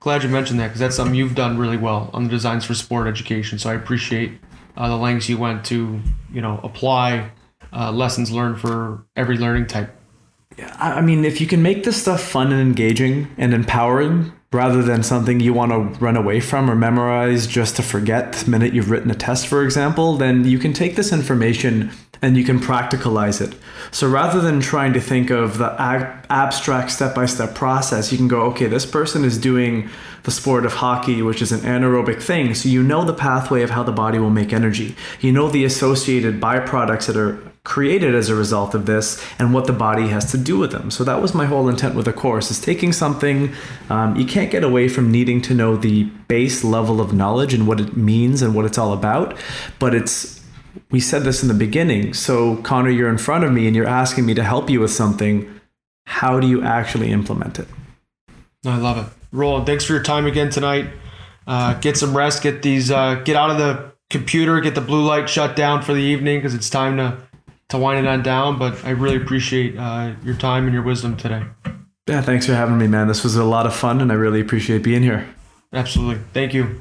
glad 0.00 0.22
you 0.22 0.28
mentioned 0.28 0.58
that 0.60 0.68
because 0.68 0.80
that's 0.80 0.96
something 0.96 1.14
you've 1.14 1.34
done 1.34 1.56
really 1.56 1.76
well 1.76 2.10
on 2.12 2.24
the 2.24 2.30
Designs 2.30 2.64
for 2.64 2.74
Sport 2.74 3.06
education. 3.06 3.58
So 3.58 3.70
I 3.70 3.74
appreciate 3.74 4.32
uh, 4.76 4.88
the 4.88 4.96
lengths 4.96 5.28
you 5.28 5.38
went 5.38 5.64
to, 5.66 6.00
you 6.32 6.40
know, 6.40 6.60
apply 6.62 7.30
uh, 7.72 7.92
lessons 7.92 8.30
learned 8.30 8.60
for 8.60 9.06
every 9.16 9.36
learning 9.38 9.66
type. 9.66 9.94
I 10.58 10.94
I 10.94 11.00
mean, 11.00 11.24
if 11.24 11.40
you 11.40 11.46
can 11.46 11.62
make 11.62 11.84
this 11.84 12.00
stuff 12.00 12.20
fun 12.20 12.52
and 12.52 12.60
engaging 12.60 13.28
and 13.38 13.54
empowering 13.54 14.32
rather 14.52 14.82
than 14.82 15.02
something 15.02 15.40
you 15.40 15.54
want 15.54 15.72
to 15.72 15.78
run 15.98 16.16
away 16.16 16.40
from 16.40 16.70
or 16.70 16.74
memorize 16.74 17.46
just 17.46 17.76
to 17.76 17.82
forget 17.82 18.34
the 18.34 18.50
minute 18.50 18.74
you've 18.74 18.90
written 18.90 19.10
a 19.10 19.14
test, 19.14 19.46
for 19.46 19.64
example, 19.64 20.16
then 20.16 20.44
you 20.44 20.58
can 20.58 20.72
take 20.72 20.96
this 20.96 21.12
information 21.12 21.90
and 22.22 22.36
you 22.36 22.44
can 22.44 22.60
practicalize 22.60 23.40
it. 23.40 23.54
So 23.90 24.08
rather 24.08 24.40
than 24.40 24.60
trying 24.60 24.92
to 24.92 25.00
think 25.00 25.30
of 25.30 25.58
the 25.58 25.74
ab- 25.80 26.24
abstract 26.30 26.92
step 26.92 27.14
by 27.14 27.26
step 27.26 27.54
process, 27.54 28.12
you 28.12 28.16
can 28.16 28.28
go, 28.28 28.42
okay, 28.42 28.66
this 28.66 28.86
person 28.86 29.24
is 29.24 29.36
doing 29.36 29.90
the 30.22 30.30
sport 30.30 30.64
of 30.64 30.74
hockey, 30.74 31.20
which 31.20 31.42
is 31.42 31.50
an 31.50 31.60
anaerobic 31.60 32.22
thing. 32.22 32.54
So 32.54 32.68
you 32.68 32.82
know 32.82 33.04
the 33.04 33.12
pathway 33.12 33.62
of 33.62 33.70
how 33.70 33.82
the 33.82 33.92
body 33.92 34.20
will 34.20 34.30
make 34.30 34.52
energy. 34.52 34.94
You 35.20 35.32
know 35.32 35.48
the 35.48 35.64
associated 35.64 36.40
byproducts 36.40 37.06
that 37.06 37.16
are 37.16 37.42
created 37.64 38.12
as 38.12 38.28
a 38.28 38.34
result 38.34 38.74
of 38.74 38.86
this 38.86 39.24
and 39.38 39.54
what 39.54 39.66
the 39.66 39.72
body 39.72 40.08
has 40.08 40.30
to 40.32 40.38
do 40.38 40.58
with 40.58 40.72
them. 40.72 40.90
So 40.90 41.04
that 41.04 41.22
was 41.22 41.32
my 41.32 41.46
whole 41.46 41.68
intent 41.68 41.94
with 41.94 42.06
the 42.06 42.12
course 42.12 42.50
is 42.50 42.60
taking 42.60 42.92
something 42.92 43.52
um, 43.88 44.16
you 44.16 44.24
can't 44.24 44.50
get 44.50 44.64
away 44.64 44.88
from 44.88 45.12
needing 45.12 45.40
to 45.42 45.54
know 45.54 45.76
the 45.76 46.04
base 46.26 46.64
level 46.64 47.00
of 47.00 47.12
knowledge 47.12 47.54
and 47.54 47.68
what 47.68 47.80
it 47.80 47.96
means 47.96 48.42
and 48.42 48.54
what 48.54 48.64
it's 48.64 48.78
all 48.78 48.92
about, 48.92 49.38
but 49.78 49.94
it's 49.94 50.41
we 50.90 51.00
said 51.00 51.22
this 51.22 51.42
in 51.42 51.48
the 51.48 51.54
beginning. 51.54 52.14
So 52.14 52.56
Connor, 52.56 52.90
you're 52.90 53.08
in 53.08 53.18
front 53.18 53.44
of 53.44 53.52
me 53.52 53.66
and 53.66 53.76
you're 53.76 53.86
asking 53.86 54.26
me 54.26 54.34
to 54.34 54.44
help 54.44 54.70
you 54.70 54.80
with 54.80 54.90
something. 54.90 55.60
How 56.06 56.40
do 56.40 56.46
you 56.46 56.62
actually 56.62 57.10
implement 57.10 57.58
it? 57.58 57.68
I 58.64 58.76
love 58.76 58.98
it. 58.98 59.12
Roland, 59.32 59.66
thanks 59.66 59.84
for 59.84 59.92
your 59.92 60.02
time 60.02 60.26
again 60.26 60.50
tonight. 60.50 60.90
Uh, 61.46 61.74
get 61.74 61.96
some 61.96 62.16
rest. 62.16 62.42
Get 62.42 62.62
these. 62.62 62.90
Uh, 62.90 63.16
get 63.24 63.36
out 63.36 63.50
of 63.50 63.58
the 63.58 63.92
computer. 64.10 64.60
Get 64.60 64.74
the 64.74 64.80
blue 64.80 65.04
light 65.04 65.28
shut 65.28 65.56
down 65.56 65.82
for 65.82 65.92
the 65.94 66.00
evening 66.00 66.38
because 66.38 66.54
it's 66.54 66.70
time 66.70 66.96
to 66.98 67.18
to 67.68 67.78
wind 67.78 68.06
it 68.06 68.08
on 68.08 68.22
down. 68.22 68.58
But 68.58 68.84
I 68.84 68.90
really 68.90 69.16
appreciate 69.16 69.76
uh, 69.76 70.12
your 70.22 70.36
time 70.36 70.64
and 70.64 70.74
your 70.74 70.82
wisdom 70.82 71.16
today. 71.16 71.44
Yeah, 72.06 72.20
thanks 72.20 72.46
for 72.46 72.54
having 72.54 72.78
me, 72.78 72.86
man. 72.88 73.08
This 73.08 73.22
was 73.24 73.36
a 73.36 73.44
lot 73.44 73.66
of 73.66 73.74
fun 73.74 74.00
and 74.00 74.10
I 74.10 74.16
really 74.16 74.40
appreciate 74.40 74.82
being 74.82 75.02
here. 75.02 75.28
Absolutely. 75.72 76.22
Thank 76.32 76.52
you. 76.52 76.80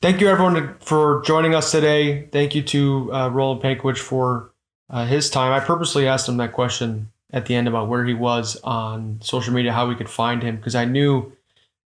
Thank 0.00 0.20
you, 0.20 0.28
everyone, 0.28 0.76
for 0.78 1.22
joining 1.26 1.56
us 1.56 1.72
today. 1.72 2.28
Thank 2.30 2.54
you 2.54 2.62
to 2.62 3.12
uh, 3.12 3.28
Roland 3.30 3.60
Pankewich 3.60 3.98
for 3.98 4.52
uh, 4.88 5.04
his 5.06 5.28
time. 5.28 5.52
I 5.52 5.58
purposely 5.58 6.06
asked 6.06 6.28
him 6.28 6.36
that 6.36 6.52
question 6.52 7.10
at 7.32 7.46
the 7.46 7.56
end 7.56 7.66
about 7.66 7.88
where 7.88 8.04
he 8.04 8.14
was 8.14 8.60
on 8.62 9.18
social 9.20 9.52
media, 9.52 9.72
how 9.72 9.88
we 9.88 9.96
could 9.96 10.08
find 10.08 10.40
him, 10.40 10.54
because 10.54 10.76
I 10.76 10.84
knew 10.84 11.32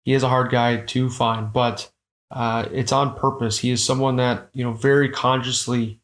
he 0.05 0.13
is 0.13 0.25
a 0.25 0.29
hard 0.29 0.51
guy 0.51 0.79
to 0.79 1.09
find, 1.09 1.53
but 1.53 1.89
uh, 2.33 2.69
it's 2.73 2.91
on 2.91 3.15
purpose. 3.15 3.61
He 3.61 3.71
is 3.71 3.85
someone 3.85 4.17
that 4.17 4.51
you 4.55 4.65
know 4.65 4.73
very 4.73 5.09
consciously 5.09 6.01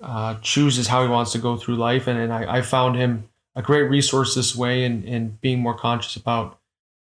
uh, 0.00 0.36
chooses 0.40 0.86
how 0.86 1.02
he 1.02 1.08
wants 1.08 1.32
to 1.32 1.38
go 1.38 1.56
through 1.56 1.74
life, 1.74 2.06
and, 2.06 2.20
and 2.20 2.32
I, 2.32 2.58
I 2.58 2.62
found 2.62 2.94
him 2.94 3.28
a 3.56 3.62
great 3.62 3.90
resource 3.90 4.36
this 4.36 4.54
way, 4.54 4.84
and 4.84 5.04
and 5.04 5.40
being 5.40 5.58
more 5.58 5.76
conscious 5.76 6.14
about 6.14 6.60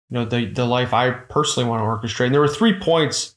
you 0.09 0.15
know 0.15 0.25
the 0.25 0.47
the 0.47 0.65
life 0.65 0.95
I 0.95 1.11
personally 1.11 1.69
want 1.69 1.81
to 1.81 2.07
orchestrate. 2.07 2.25
And 2.25 2.33
there 2.33 2.41
were 2.41 2.47
three 2.47 2.79
points 2.79 3.35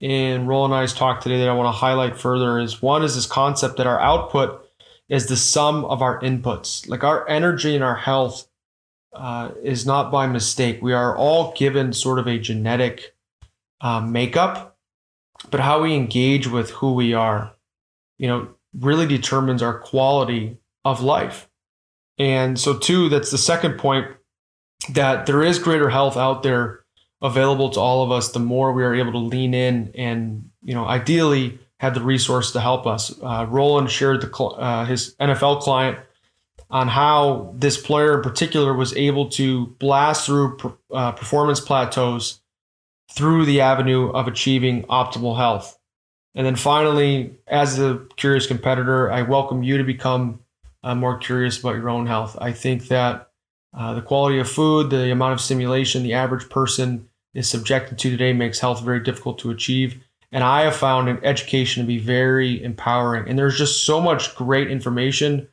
in 0.00 0.46
Roland 0.46 0.72
and 0.72 0.82
I's 0.82 0.94
talk 0.94 1.20
today 1.20 1.38
that 1.38 1.48
I 1.48 1.54
want 1.54 1.66
to 1.66 1.78
highlight 1.78 2.18
further. 2.18 2.58
Is 2.58 2.82
one 2.82 3.04
is 3.04 3.14
this 3.14 3.26
concept 3.26 3.76
that 3.76 3.86
our 3.86 4.00
output 4.00 4.66
is 5.08 5.26
the 5.26 5.36
sum 5.36 5.84
of 5.84 6.02
our 6.02 6.20
inputs. 6.20 6.88
Like 6.88 7.04
our 7.04 7.28
energy 7.28 7.74
and 7.74 7.84
our 7.84 7.96
health 7.96 8.48
uh, 9.12 9.50
is 9.62 9.84
not 9.84 10.10
by 10.10 10.26
mistake. 10.26 10.80
We 10.80 10.92
are 10.92 11.16
all 11.16 11.52
given 11.52 11.92
sort 11.92 12.18
of 12.18 12.26
a 12.26 12.38
genetic 12.38 13.14
uh, 13.80 14.00
makeup, 14.00 14.78
but 15.50 15.60
how 15.60 15.82
we 15.82 15.94
engage 15.94 16.46
with 16.46 16.70
who 16.70 16.94
we 16.94 17.12
are, 17.12 17.52
you 18.18 18.28
know, 18.28 18.48
really 18.78 19.06
determines 19.06 19.62
our 19.62 19.78
quality 19.78 20.58
of 20.84 21.02
life. 21.02 21.48
And 22.18 22.58
so, 22.58 22.78
two, 22.78 23.08
that's 23.08 23.30
the 23.30 23.38
second 23.38 23.78
point 23.78 24.06
that 24.90 25.26
there 25.26 25.42
is 25.42 25.58
greater 25.58 25.90
health 25.90 26.16
out 26.16 26.42
there 26.42 26.79
available 27.22 27.70
to 27.70 27.80
all 27.80 28.02
of 28.02 28.10
us. 28.10 28.32
The 28.32 28.38
more 28.38 28.72
we 28.72 28.84
are 28.84 28.94
able 28.94 29.12
to 29.12 29.18
lean 29.18 29.54
in 29.54 29.92
and, 29.94 30.50
you 30.62 30.74
know, 30.74 30.86
ideally 30.86 31.58
have 31.78 31.94
the 31.94 32.02
resource 32.02 32.52
to 32.52 32.60
help 32.60 32.86
us. 32.86 33.14
Uh, 33.22 33.46
Roland 33.48 33.90
shared 33.90 34.20
the 34.20 34.36
uh, 34.38 34.84
his 34.84 35.14
NFL 35.16 35.62
client 35.62 35.98
on 36.70 36.88
how 36.88 37.52
this 37.56 37.80
player 37.80 38.16
in 38.16 38.22
particular 38.22 38.74
was 38.74 38.94
able 38.96 39.28
to 39.30 39.66
blast 39.78 40.26
through 40.26 40.78
uh, 40.92 41.12
performance 41.12 41.60
plateaus 41.60 42.40
through 43.10 43.44
the 43.44 43.60
avenue 43.60 44.10
of 44.10 44.28
achieving 44.28 44.84
optimal 44.84 45.36
health. 45.36 45.78
And 46.34 46.46
then 46.46 46.54
finally, 46.54 47.38
as 47.48 47.80
a 47.80 48.06
curious 48.16 48.46
competitor, 48.46 49.10
I 49.10 49.22
welcome 49.22 49.64
you 49.64 49.78
to 49.78 49.84
become 49.84 50.40
uh, 50.84 50.94
more 50.94 51.18
curious 51.18 51.58
about 51.58 51.74
your 51.74 51.90
own 51.90 52.06
health. 52.06 52.38
I 52.40 52.52
think 52.52 52.88
that 52.88 53.30
uh, 53.74 53.94
the 53.94 54.02
quality 54.02 54.38
of 54.38 54.48
food, 54.48 54.90
the 54.90 55.10
amount 55.10 55.32
of 55.32 55.40
stimulation 55.40 56.02
the 56.02 56.14
average 56.14 56.48
person 56.48 57.08
is 57.34 57.48
subjected 57.48 57.98
to 57.98 58.10
today 58.10 58.32
makes 58.32 58.58
health 58.58 58.82
very 58.82 59.00
difficult 59.00 59.38
to 59.40 59.50
achieve. 59.50 60.02
And 60.32 60.44
I 60.44 60.62
have 60.62 60.76
found 60.76 61.08
an 61.08 61.18
education 61.24 61.82
to 61.82 61.86
be 61.86 61.98
very 61.98 62.62
empowering. 62.62 63.28
And 63.28 63.38
there's 63.38 63.58
just 63.58 63.84
so 63.84 64.00
much 64.00 64.34
great 64.36 64.70
information 64.70 65.48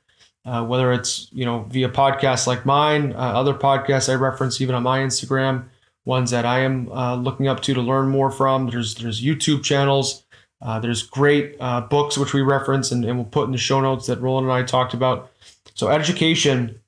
uh, 0.48 0.64
whether 0.64 0.94
it's 0.94 1.28
you 1.34 1.46
know 1.46 1.64
via 1.70 1.90
podcasts 1.90 2.48
like 2.48 2.66
mine, 2.66 3.12
uh, 3.14 3.18
other 3.18 3.54
podcasts 3.54 4.10
I 4.12 4.16
reference 4.16 4.62
even 4.62 4.76
on 4.76 4.84
my 4.84 5.00
Instagram, 5.00 5.66
ones 6.06 6.32
that 6.32 6.46
I 6.46 6.60
am 6.60 6.90
uh, 6.90 7.16
looking 7.16 7.50
up 7.50 7.62
to 7.64 7.74
to 7.74 7.82
learn 7.82 8.08
more 8.08 8.32
from. 8.32 8.70
There's 8.70 8.96
there's 8.96 9.22
YouTube 9.22 9.64
channels. 9.64 10.26
Uh, 10.62 10.80
there's 10.80 11.04
great 11.04 11.56
uh, 11.60 11.82
books 11.82 12.18
which 12.18 12.34
we 12.34 12.42
reference 12.42 12.92
and, 12.92 13.06
and 13.06 13.16
we'll 13.16 13.26
put 13.26 13.46
in 13.46 13.52
the 13.52 13.60
show 13.60 13.80
notes 13.80 14.08
that 14.08 14.20
Roland 14.20 14.46
and 14.46 14.54
I 14.54 14.64
talked 14.64 14.96
about. 14.96 15.32
So 15.76 15.90
education 15.90 16.80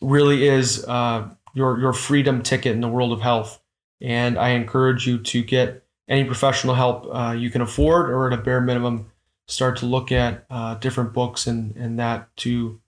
really 0.00 0.46
is 0.46 0.84
uh, 0.86 1.28
your 1.54 1.80
your 1.80 1.92
freedom 1.92 2.40
ticket 2.40 2.72
in 2.72 2.80
the 2.80 2.88
world 2.88 3.12
of 3.12 3.20
health, 3.20 3.60
and 4.00 4.38
I 4.38 4.50
encourage 4.50 5.06
you 5.06 5.18
to 5.18 5.42
get 5.42 5.84
any 6.08 6.24
professional 6.24 6.74
help 6.74 7.06
uh, 7.12 7.32
you 7.32 7.50
can 7.50 7.60
afford, 7.60 8.10
or 8.10 8.26
at 8.26 8.38
a 8.38 8.42
bare 8.42 8.60
minimum, 8.60 9.10
start 9.46 9.76
to 9.78 9.86
look 9.86 10.12
at 10.12 10.44
uh, 10.50 10.74
different 10.76 11.12
books 11.12 11.46
and 11.46 11.74
and 11.76 11.98
that 11.98 12.34
to 12.36 12.80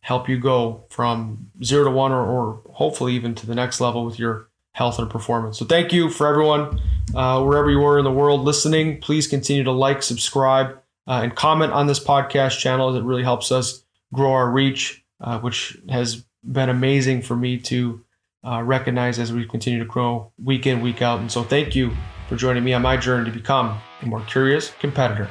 help 0.00 0.28
you 0.28 0.38
go 0.38 0.84
from 0.90 1.50
zero 1.62 1.84
to 1.84 1.90
one, 1.90 2.12
or, 2.12 2.24
or 2.24 2.62
hopefully 2.72 3.14
even 3.14 3.34
to 3.34 3.46
the 3.46 3.54
next 3.54 3.80
level 3.80 4.04
with 4.04 4.18
your 4.18 4.48
health 4.72 4.98
and 4.98 5.08
performance. 5.08 5.58
So 5.58 5.64
thank 5.64 5.92
you 5.92 6.10
for 6.10 6.26
everyone 6.26 6.80
uh, 7.14 7.42
wherever 7.42 7.70
you 7.70 7.82
are 7.86 7.98
in 7.98 8.04
the 8.04 8.12
world 8.12 8.42
listening. 8.42 9.00
Please 9.00 9.26
continue 9.26 9.64
to 9.64 9.70
like, 9.70 10.02
subscribe, 10.02 10.78
uh, 11.06 11.20
and 11.22 11.34
comment 11.34 11.72
on 11.72 11.86
this 11.86 12.04
podcast 12.04 12.58
channel. 12.58 12.94
It 12.94 13.02
really 13.02 13.22
helps 13.22 13.50
us 13.50 13.84
grow 14.12 14.32
our 14.32 14.50
reach, 14.50 15.02
uh, 15.20 15.38
which 15.38 15.78
has 15.88 16.24
been 16.42 16.68
amazing 16.68 17.22
for 17.22 17.36
me 17.36 17.58
to 17.58 18.04
uh, 18.44 18.62
recognize 18.62 19.18
as 19.18 19.32
we 19.32 19.46
continue 19.46 19.78
to 19.78 19.84
grow 19.84 20.32
week 20.42 20.66
in, 20.66 20.80
week 20.80 21.02
out. 21.02 21.20
And 21.20 21.30
so 21.30 21.42
thank 21.42 21.74
you 21.74 21.92
for 22.28 22.36
joining 22.36 22.64
me 22.64 22.72
on 22.72 22.82
my 22.82 22.96
journey 22.96 23.30
to 23.30 23.36
become 23.36 23.78
a 24.02 24.06
more 24.06 24.20
curious 24.22 24.70
competitor. 24.78 25.28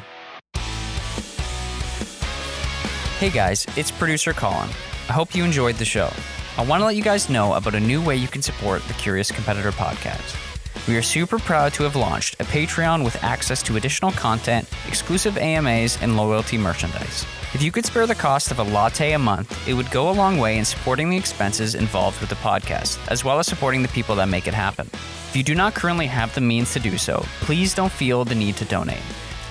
Hey 3.20 3.30
guys, 3.30 3.66
it's 3.78 3.92
producer 3.92 4.34
Colin. 4.34 4.70
I 5.10 5.14
hope 5.14 5.36
you 5.36 5.44
enjoyed 5.44 5.76
the 5.76 5.86
show. 5.86 6.10
I 6.58 6.66
want 6.66 6.82
to 6.82 6.86
let 6.86 6.96
you 6.96 7.04
guys 7.04 7.30
know 7.30 7.54
about 7.54 7.74
a 7.74 7.80
new 7.80 8.04
way 8.04 8.16
you 8.16 8.28
can 8.28 8.42
support 8.42 8.84
the 8.84 8.94
Curious 8.94 9.32
Competitor 9.32 9.72
podcast. 9.72 10.43
We 10.86 10.98
are 10.98 11.02
super 11.02 11.40
proud 11.40 11.74
to 11.76 11.84
have 11.84 11.96
launched 11.96 12.42
a 12.42 12.44
Patreon 12.44 13.06
with 13.06 13.24
access 13.24 13.64
to 13.64 13.78
additional 13.78 14.12
content, 14.12 14.68
exclusive 14.86 15.38
AMAs, 15.38 15.98
and 16.02 16.18
loyalty 16.18 16.58
merchandise. 16.58 17.26
If 17.54 17.62
you 17.62 17.72
could 17.72 17.86
spare 17.86 18.06
the 18.06 18.16
cost 18.16 18.52
of 18.52 18.60
a 18.60 18.64
latte 18.64 19.14
a 19.14 19.18
month, 19.20 19.66
it 19.66 19.76
would 19.76 19.90
go 19.92 20.10
a 20.10 20.12
long 20.12 20.40
way 20.40 20.58
in 20.58 20.66
supporting 20.66 21.10
the 21.10 21.16
expenses 21.16 21.76
involved 21.76 22.20
with 22.20 22.30
the 22.30 22.36
podcast, 22.36 23.00
as 23.10 23.24
well 23.24 23.40
as 23.40 23.48
supporting 23.48 23.82
the 23.82 23.88
people 23.88 24.14
that 24.16 24.28
make 24.28 24.46
it 24.46 24.54
happen. 24.54 24.90
If 24.94 25.38
you 25.38 25.44
do 25.44 25.56
not 25.56 25.74
currently 25.74 26.08
have 26.08 26.36
the 26.36 26.42
means 26.42 26.74
to 26.74 26.82
do 26.82 26.98
so, 26.98 27.24
please 27.40 27.74
don't 27.74 27.92
feel 27.92 28.26
the 28.26 28.36
need 28.36 28.58
to 28.58 28.66
donate. 28.66 29.04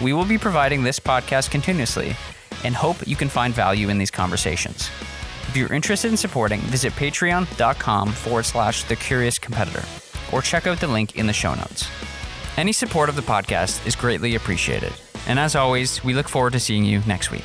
We 0.03 0.13
will 0.13 0.27
be 0.27 0.37
providing 0.37 0.83
this 0.83 1.01
podcast 1.01 1.51
continuously 1.51 2.15
and 2.63 2.75
hope 2.75 3.09
you 3.09 3.17
can 3.17 3.31
find 3.31 3.55
value 3.55 3.89
in 3.89 3.97
these 3.97 4.11
conversations. 4.11 4.91
If 5.49 5.57
you're 5.57 5.73
interested 5.73 6.11
in 6.11 6.19
supporting, 6.19 6.61
visit 6.61 6.93
patreon.com 6.93 8.13
forward 8.13 8.45
slash 8.45 8.85
the 8.85 8.97
curious 8.97 9.39
competitor 9.39 9.83
or 10.31 10.43
check 10.43 10.67
out 10.67 10.81
the 10.81 10.87
link 10.87 11.17
in 11.17 11.27
the 11.27 11.33
show 11.33 11.55
notes. 11.55 11.89
Any 12.57 12.73
support 12.73 13.09
of 13.09 13.17
the 13.17 13.23
podcast 13.23 13.85
is 13.87 13.97
greatly 13.97 14.35
appreciated. 14.35 14.93
And 15.27 15.39
as 15.39 15.57
always, 15.57 16.05
we 16.05 16.15
look 16.15 16.29
forward 16.29 16.53
to 16.53 16.61
seeing 16.61 16.85
you 16.85 17.01
next 17.07 17.31
week. 17.31 17.45